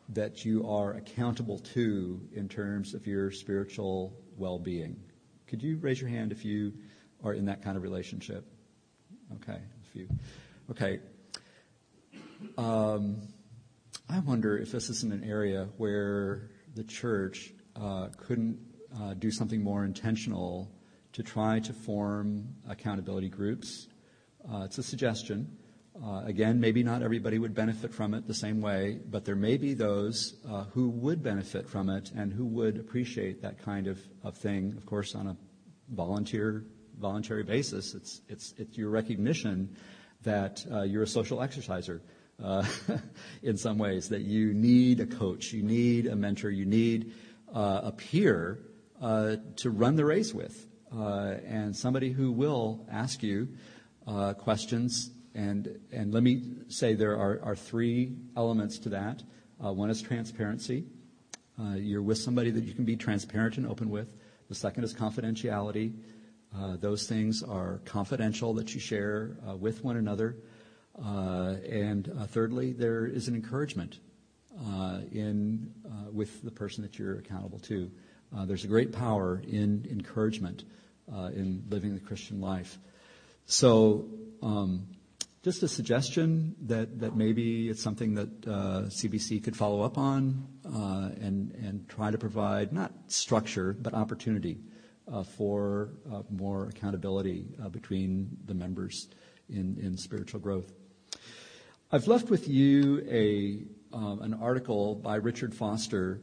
that 0.09 0.43
you 0.43 0.67
are 0.67 0.95
accountable 0.95 1.57
to 1.59 2.19
in 2.33 2.49
terms 2.49 2.93
of 2.93 3.07
your 3.07 3.31
spiritual 3.31 4.13
well-being? 4.35 4.99
Could 5.47 5.63
you 5.63 5.77
raise 5.77 6.01
your 6.01 6.09
hand 6.09 6.33
if 6.33 6.43
you 6.43 6.73
are 7.23 7.33
in 7.33 7.45
that 7.45 7.63
kind 7.63 7.77
of 7.77 7.83
relationship? 7.83 8.45
Okay, 9.35 9.57
a 9.57 9.91
few. 9.93 10.09
Okay. 10.69 10.99
Um, 12.57 13.21
I 14.09 14.19
wonder 14.19 14.57
if 14.57 14.73
this 14.73 14.89
isn't 14.89 15.13
an 15.13 15.23
area 15.23 15.69
where 15.77 16.49
the 16.77 16.83
church 16.83 17.53
uh, 17.75 18.07
couldn't 18.17 18.57
uh, 19.01 19.15
do 19.15 19.31
something 19.31 19.61
more 19.61 19.83
intentional 19.83 20.71
to 21.11 21.23
try 21.23 21.59
to 21.59 21.73
form 21.73 22.47
accountability 22.69 23.29
groups. 23.29 23.87
Uh, 24.49 24.61
it's 24.63 24.77
a 24.77 24.83
suggestion. 24.83 25.57
Uh, 26.01 26.21
again, 26.25 26.59
maybe 26.59 26.83
not 26.83 27.01
everybody 27.01 27.39
would 27.39 27.55
benefit 27.55 27.91
from 27.91 28.13
it 28.13 28.27
the 28.27 28.33
same 28.33 28.61
way, 28.61 28.99
but 29.09 29.25
there 29.25 29.35
may 29.35 29.57
be 29.57 29.73
those 29.73 30.35
uh, 30.47 30.65
who 30.65 30.89
would 30.89 31.23
benefit 31.23 31.67
from 31.67 31.89
it 31.89 32.11
and 32.15 32.31
who 32.31 32.45
would 32.45 32.77
appreciate 32.77 33.41
that 33.41 33.57
kind 33.57 33.87
of, 33.87 33.99
of 34.23 34.37
thing, 34.37 34.75
of 34.77 34.85
course, 34.85 35.15
on 35.15 35.27
a 35.27 35.35
volunteer 35.89 36.63
voluntary 36.99 37.43
basis. 37.43 37.95
It's, 37.95 38.21
it's, 38.29 38.53
it's 38.57 38.77
your 38.77 38.91
recognition 38.91 39.75
that 40.21 40.63
uh, 40.71 40.83
you're 40.83 41.03
a 41.03 41.07
social 41.07 41.41
exerciser 41.41 42.01
uh, 42.43 42.63
in 43.43 43.57
some 43.57 43.77
ways, 43.77 44.09
that 44.09 44.21
you 44.21 44.53
need 44.53 44.99
a 44.99 45.05
coach, 45.05 45.53
you 45.53 45.63
need 45.63 46.07
a 46.07 46.15
mentor, 46.15 46.49
you 46.49 46.65
need 46.65 47.13
uh, 47.53 47.81
a 47.83 47.91
peer 47.91 48.59
uh, 49.01 49.37
to 49.55 49.69
run 49.69 49.95
the 49.95 50.05
race 50.05 50.33
with, 50.33 50.67
uh, 50.95 51.35
and 51.45 51.75
somebody 51.75 52.11
who 52.11 52.31
will 52.31 52.85
ask 52.91 53.23
you 53.23 53.47
uh, 54.05 54.33
questions. 54.33 55.11
And, 55.33 55.79
and 55.91 56.13
let 56.13 56.23
me 56.23 56.55
say 56.67 56.93
there 56.93 57.17
are, 57.17 57.39
are 57.43 57.55
three 57.55 58.15
elements 58.35 58.79
to 58.79 58.89
that. 58.89 59.23
One 59.59 59.89
is 59.89 60.01
transparency. 60.01 60.85
You're 61.75 62.01
with 62.01 62.17
somebody 62.17 62.51
that 62.51 62.63
you 62.63 62.73
can 62.73 62.85
be 62.85 62.95
transparent 62.95 63.57
and 63.57 63.67
open 63.67 63.89
with. 63.89 64.07
The 64.49 64.55
second 64.55 64.83
is 64.83 64.93
confidentiality. 64.93 65.93
Those 66.79 67.07
things 67.07 67.43
are 67.43 67.81
confidential 67.85 68.53
that 68.55 68.73
you 68.73 68.79
share 68.79 69.37
with 69.59 69.83
one 69.83 69.97
another. 69.97 70.37
Uh, 71.03 71.55
and 71.69 72.11
uh, 72.19 72.25
thirdly, 72.25 72.73
there 72.73 73.05
is 73.05 73.27
an 73.27 73.35
encouragement. 73.35 73.99
Uh, 74.65 75.01
in 75.11 75.71
with 76.11 76.41
the 76.41 76.49
person 76.49 76.81
that 76.81 76.97
you're 76.97 77.19
accountable 77.19 77.59
to. 77.59 77.91
There's 78.45 78.63
a 78.63 78.67
great 78.67 78.91
power 78.91 79.39
in 79.47 79.85
encouragement 79.87 80.63
in 81.07 81.63
living 81.69 81.93
the 81.93 81.99
Christian 81.99 82.41
life. 82.41 82.79
So, 83.45 84.07
um, 84.41 84.87
just 85.43 85.61
a 85.61 85.67
suggestion 85.67 86.55
that, 86.63 86.99
that 86.99 87.15
maybe 87.15 87.69
it's 87.69 87.83
something 87.83 88.15
that 88.15 88.47
uh, 88.47 88.81
CBC 88.87 89.43
could 89.43 89.55
follow 89.55 89.83
up 89.83 89.99
on 89.99 90.47
uh, 90.65 91.11
and, 91.21 91.51
and 91.51 91.87
try 91.87 92.09
to 92.09 92.17
provide 92.17 92.73
not 92.73 92.91
structure, 93.07 93.73
but 93.79 93.93
opportunity 93.93 94.57
uh, 95.09 95.21
for 95.21 95.91
more 96.31 96.65
accountability 96.65 97.45
between 97.71 98.37
the 98.45 98.55
members 98.55 99.07
in, 99.49 99.77
in 99.79 99.95
spiritual 99.95 100.39
growth. 100.39 100.73
I've 101.89 102.07
left 102.09 102.29
with 102.29 102.49
you 102.49 103.01
a, 103.09 103.59
um, 103.95 104.21
an 104.21 104.33
article 104.33 104.95
by 104.95 105.15
Richard 105.15 105.55
Foster. 105.55 106.19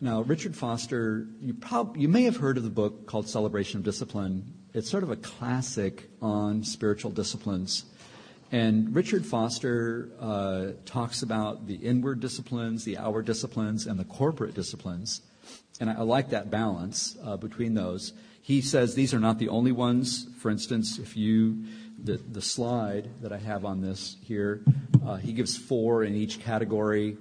Now, 0.00 0.20
Richard 0.20 0.54
Foster, 0.54 1.26
you, 1.40 1.54
prob- 1.54 1.96
you 1.96 2.06
may 2.06 2.22
have 2.22 2.36
heard 2.36 2.56
of 2.56 2.62
the 2.62 2.70
book 2.70 3.04
called 3.06 3.28
Celebration 3.28 3.78
of 3.78 3.84
Discipline. 3.84 4.54
It's 4.74 4.88
sort 4.88 5.02
of 5.02 5.10
a 5.10 5.16
classic 5.16 6.08
on 6.20 6.62
spiritual 6.62 7.10
disciplines. 7.10 7.84
And 8.52 8.94
Richard 8.94 9.26
Foster 9.26 10.10
uh, 10.20 10.66
talks 10.84 11.22
about 11.22 11.66
the 11.66 11.74
inward 11.74 12.20
disciplines, 12.20 12.84
the 12.84 12.96
outward 12.96 13.24
disciplines, 13.24 13.88
and 13.88 13.98
the 13.98 14.04
corporate 14.04 14.54
disciplines. 14.54 15.20
And 15.80 15.90
I, 15.90 15.94
I 15.94 16.02
like 16.02 16.30
that 16.30 16.48
balance 16.48 17.16
uh, 17.24 17.36
between 17.36 17.74
those. 17.74 18.12
He 18.40 18.60
says 18.60 18.94
these 18.94 19.12
are 19.12 19.20
not 19.20 19.40
the 19.40 19.48
only 19.48 19.72
ones. 19.72 20.28
For 20.38 20.48
instance, 20.48 21.00
if 21.00 21.16
you, 21.16 21.64
the, 22.02 22.16
the 22.16 22.42
slide 22.42 23.08
that 23.22 23.32
I 23.32 23.38
have 23.38 23.64
on 23.64 23.80
this 23.80 24.16
here, 24.22 24.62
uh, 25.06 25.16
he 25.16 25.32
gives 25.32 25.56
four 25.56 26.04
in 26.04 26.14
each 26.14 26.40
category. 26.40 27.16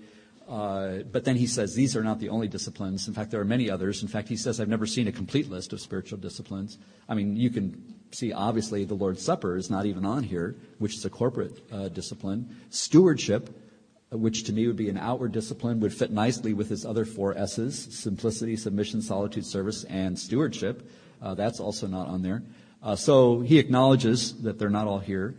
Uh, 0.49 1.03
but 1.11 1.23
then 1.23 1.37
he 1.37 1.47
says 1.47 1.75
these 1.75 1.95
are 1.95 2.03
not 2.03 2.19
the 2.19 2.29
only 2.29 2.47
disciplines. 2.47 3.07
In 3.07 3.13
fact, 3.13 3.31
there 3.31 3.39
are 3.39 3.45
many 3.45 3.69
others. 3.69 4.01
In 4.01 4.09
fact, 4.09 4.27
he 4.27 4.35
says 4.35 4.59
I've 4.59 4.67
never 4.67 4.85
seen 4.85 5.07
a 5.07 5.11
complete 5.11 5.49
list 5.49 5.71
of 5.71 5.79
spiritual 5.79 6.17
disciplines. 6.17 6.77
I 7.07 7.13
mean, 7.13 7.37
you 7.37 7.49
can 7.49 7.95
see 8.11 8.33
obviously 8.33 8.83
the 8.83 8.93
Lord's 8.93 9.23
Supper 9.23 9.55
is 9.55 9.69
not 9.69 9.85
even 9.85 10.03
on 10.03 10.23
here, 10.23 10.57
which 10.79 10.95
is 10.95 11.05
a 11.05 11.09
corporate 11.09 11.57
uh, 11.71 11.87
discipline. 11.87 12.53
Stewardship, 12.69 13.49
which 14.11 14.43
to 14.43 14.53
me 14.53 14.67
would 14.67 14.75
be 14.75 14.89
an 14.89 14.97
outward 14.97 15.31
discipline, 15.31 15.79
would 15.79 15.93
fit 15.93 16.11
nicely 16.11 16.53
with 16.53 16.69
his 16.69 16.85
other 16.85 17.05
four 17.05 17.37
S's 17.37 17.87
simplicity, 17.97 18.57
submission, 18.57 19.01
solitude, 19.01 19.45
service, 19.45 19.85
and 19.85 20.19
stewardship. 20.19 20.89
Uh, 21.21 21.33
that's 21.33 21.61
also 21.61 21.87
not 21.87 22.07
on 22.07 22.21
there. 22.21 22.43
Uh, 22.83 22.95
so 22.95 23.41
he 23.41 23.59
acknowledges 23.59 24.41
that 24.41 24.57
they're 24.57 24.69
not 24.69 24.87
all 24.87 24.99
here. 24.99 25.35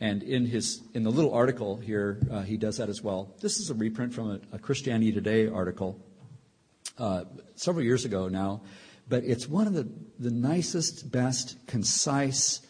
And 0.00 0.22
in 0.22 0.46
his 0.46 0.82
in 0.94 1.04
the 1.04 1.10
little 1.10 1.32
article 1.32 1.76
here, 1.76 2.20
uh, 2.30 2.42
he 2.42 2.56
does 2.56 2.76
that 2.76 2.88
as 2.88 3.02
well. 3.02 3.34
This 3.40 3.58
is 3.58 3.70
a 3.70 3.74
reprint 3.74 4.12
from 4.12 4.30
a, 4.30 4.40
a 4.56 4.58
Christianity 4.58 5.12
Today 5.12 5.48
article 5.48 5.98
uh, 6.98 7.24
several 7.54 7.84
years 7.84 8.04
ago 8.04 8.28
now, 8.28 8.62
but 9.08 9.24
it's 9.24 9.48
one 9.48 9.66
of 9.66 9.74
the, 9.74 9.88
the 10.18 10.30
nicest, 10.30 11.10
best, 11.10 11.66
concise, 11.66 12.60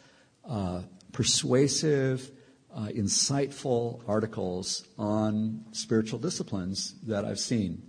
uh, 0.49 0.83
persuasive, 1.13 2.31
uh, 2.75 2.89
insightful 2.89 4.03
articles 4.07 4.87
on 4.99 5.65
spiritual 5.73 6.19
disciplines 6.19 6.95
that 7.05 7.25
I've 7.25 7.41
seen. 7.41 7.83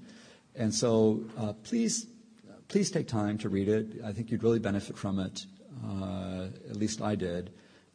And 0.55 0.73
so 0.73 1.25
uh, 1.37 1.53
please, 1.53 2.07
please 2.69 2.89
take 2.89 3.07
time 3.07 3.37
to 3.39 3.49
read 3.49 3.67
it. 3.67 4.01
I 4.03 4.13
think 4.13 4.31
you'd 4.31 4.43
really 4.43 4.59
benefit 4.59 4.97
from 4.97 5.19
it. 5.19 5.45
Uh, 5.85 6.47
at 6.69 6.75
least 6.75 7.01
I 7.01 7.15
did 7.15 7.51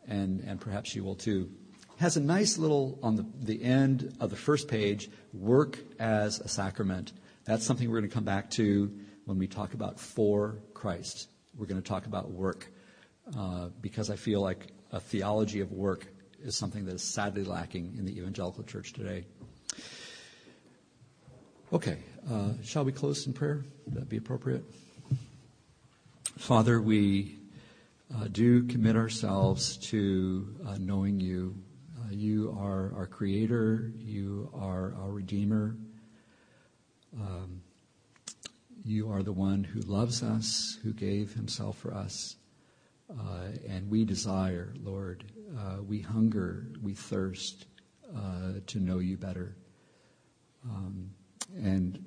and, 0.08 0.40
and 0.40 0.60
perhaps 0.60 0.94
you 0.94 1.04
will 1.04 1.14
too. 1.14 1.50
Has 1.98 2.16
a 2.16 2.20
nice 2.20 2.58
little, 2.58 2.98
on 3.02 3.16
the, 3.16 3.26
the 3.40 3.62
end 3.62 4.16
of 4.20 4.30
the 4.30 4.36
first 4.36 4.68
page, 4.68 5.10
work 5.32 5.78
as 5.98 6.40
a 6.40 6.48
sacrament. 6.48 7.12
That's 7.44 7.64
something 7.64 7.88
we're 7.88 8.00
going 8.00 8.10
to 8.10 8.14
come 8.14 8.24
back 8.24 8.50
to 8.52 8.92
when 9.24 9.38
we 9.38 9.46
talk 9.46 9.74
about 9.74 10.00
for 10.00 10.58
Christ. 10.74 11.28
We're 11.56 11.66
going 11.66 11.80
to 11.80 11.88
talk 11.88 12.06
about 12.06 12.30
work 12.30 12.68
uh, 13.38 13.68
because 13.80 14.10
I 14.10 14.16
feel 14.16 14.40
like 14.40 14.68
a 14.90 15.00
theology 15.00 15.60
of 15.60 15.70
work 15.70 16.06
is 16.42 16.56
something 16.56 16.84
that 16.86 16.94
is 16.94 17.02
sadly 17.02 17.44
lacking 17.44 17.94
in 17.96 18.04
the 18.04 18.18
evangelical 18.18 18.64
church 18.64 18.92
today. 18.92 19.24
Okay, 21.72 21.98
uh, 22.30 22.50
shall 22.62 22.84
we 22.84 22.92
close 22.92 23.26
in 23.26 23.32
prayer? 23.32 23.64
Would 23.86 23.94
that 23.94 24.08
be 24.08 24.16
appropriate? 24.16 24.64
Father, 26.36 26.82
we 26.82 27.38
uh, 28.14 28.28
do 28.30 28.64
commit 28.64 28.96
ourselves 28.96 29.76
to 29.78 30.54
uh, 30.66 30.76
knowing 30.78 31.20
you. 31.20 31.54
Uh, 31.98 32.10
you 32.10 32.54
are 32.58 32.92
our 32.96 33.06
creator, 33.06 33.92
you 33.96 34.50
are 34.54 34.94
our 35.00 35.10
redeemer. 35.10 35.76
Um, 37.18 37.62
you 38.84 39.10
are 39.10 39.22
the 39.22 39.32
one 39.32 39.62
who 39.64 39.80
loves 39.80 40.22
us, 40.22 40.78
who 40.82 40.92
gave 40.92 41.32
himself 41.32 41.78
for 41.78 41.94
us. 41.94 42.36
Uh, 43.10 43.48
and 43.68 43.88
we 43.90 44.04
desire, 44.04 44.74
Lord, 44.82 45.24
uh, 45.58 45.82
we 45.82 46.00
hunger, 46.00 46.66
we 46.82 46.94
thirst 46.94 47.66
uh, 48.14 48.54
to 48.66 48.80
know 48.80 48.98
you 48.98 49.16
better. 49.16 49.56
Um, 50.64 51.10
and 51.54 51.98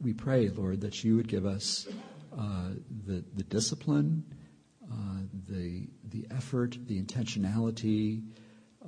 we 0.00 0.12
pray, 0.12 0.48
Lord, 0.48 0.80
that 0.82 1.02
you 1.04 1.16
would 1.16 1.28
give 1.28 1.46
us 1.46 1.88
the, 3.06 3.24
the 3.34 3.42
discipline 3.44 4.24
the, 5.48 5.88
the 6.04 6.26
effort, 6.30 6.76
the 6.86 7.00
intentionality, 7.02 8.22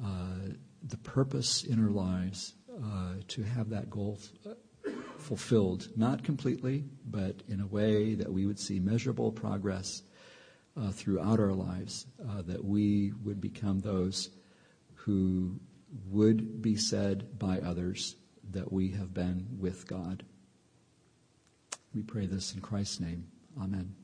uh, 0.02 0.54
the 0.82 0.96
purpose 0.98 1.64
in 1.64 1.82
our 1.82 1.90
lives 1.90 2.54
uh, 2.82 3.14
to 3.28 3.42
have 3.42 3.70
that 3.70 3.90
goal 3.90 4.18
fulfilled, 5.18 5.88
not 5.96 6.22
completely, 6.22 6.84
but 7.06 7.42
in 7.48 7.60
a 7.60 7.66
way 7.66 8.14
that 8.14 8.32
we 8.32 8.46
would 8.46 8.58
see 8.58 8.78
measurable 8.80 9.32
progress 9.32 10.02
uh, 10.76 10.90
throughout 10.90 11.40
our 11.40 11.54
lives, 11.54 12.06
uh, 12.28 12.42
that 12.42 12.64
we 12.64 13.12
would 13.22 13.40
become 13.40 13.80
those 13.80 14.30
who 14.94 15.58
would 16.10 16.60
be 16.60 16.76
said 16.76 17.38
by 17.38 17.58
others 17.60 18.16
that 18.50 18.72
we 18.72 18.90
have 18.90 19.14
been 19.14 19.46
with 19.58 19.86
God. 19.86 20.24
We 21.94 22.02
pray 22.02 22.26
this 22.26 22.54
in 22.54 22.60
Christ's 22.60 23.00
name. 23.00 23.28
Amen. 23.60 23.94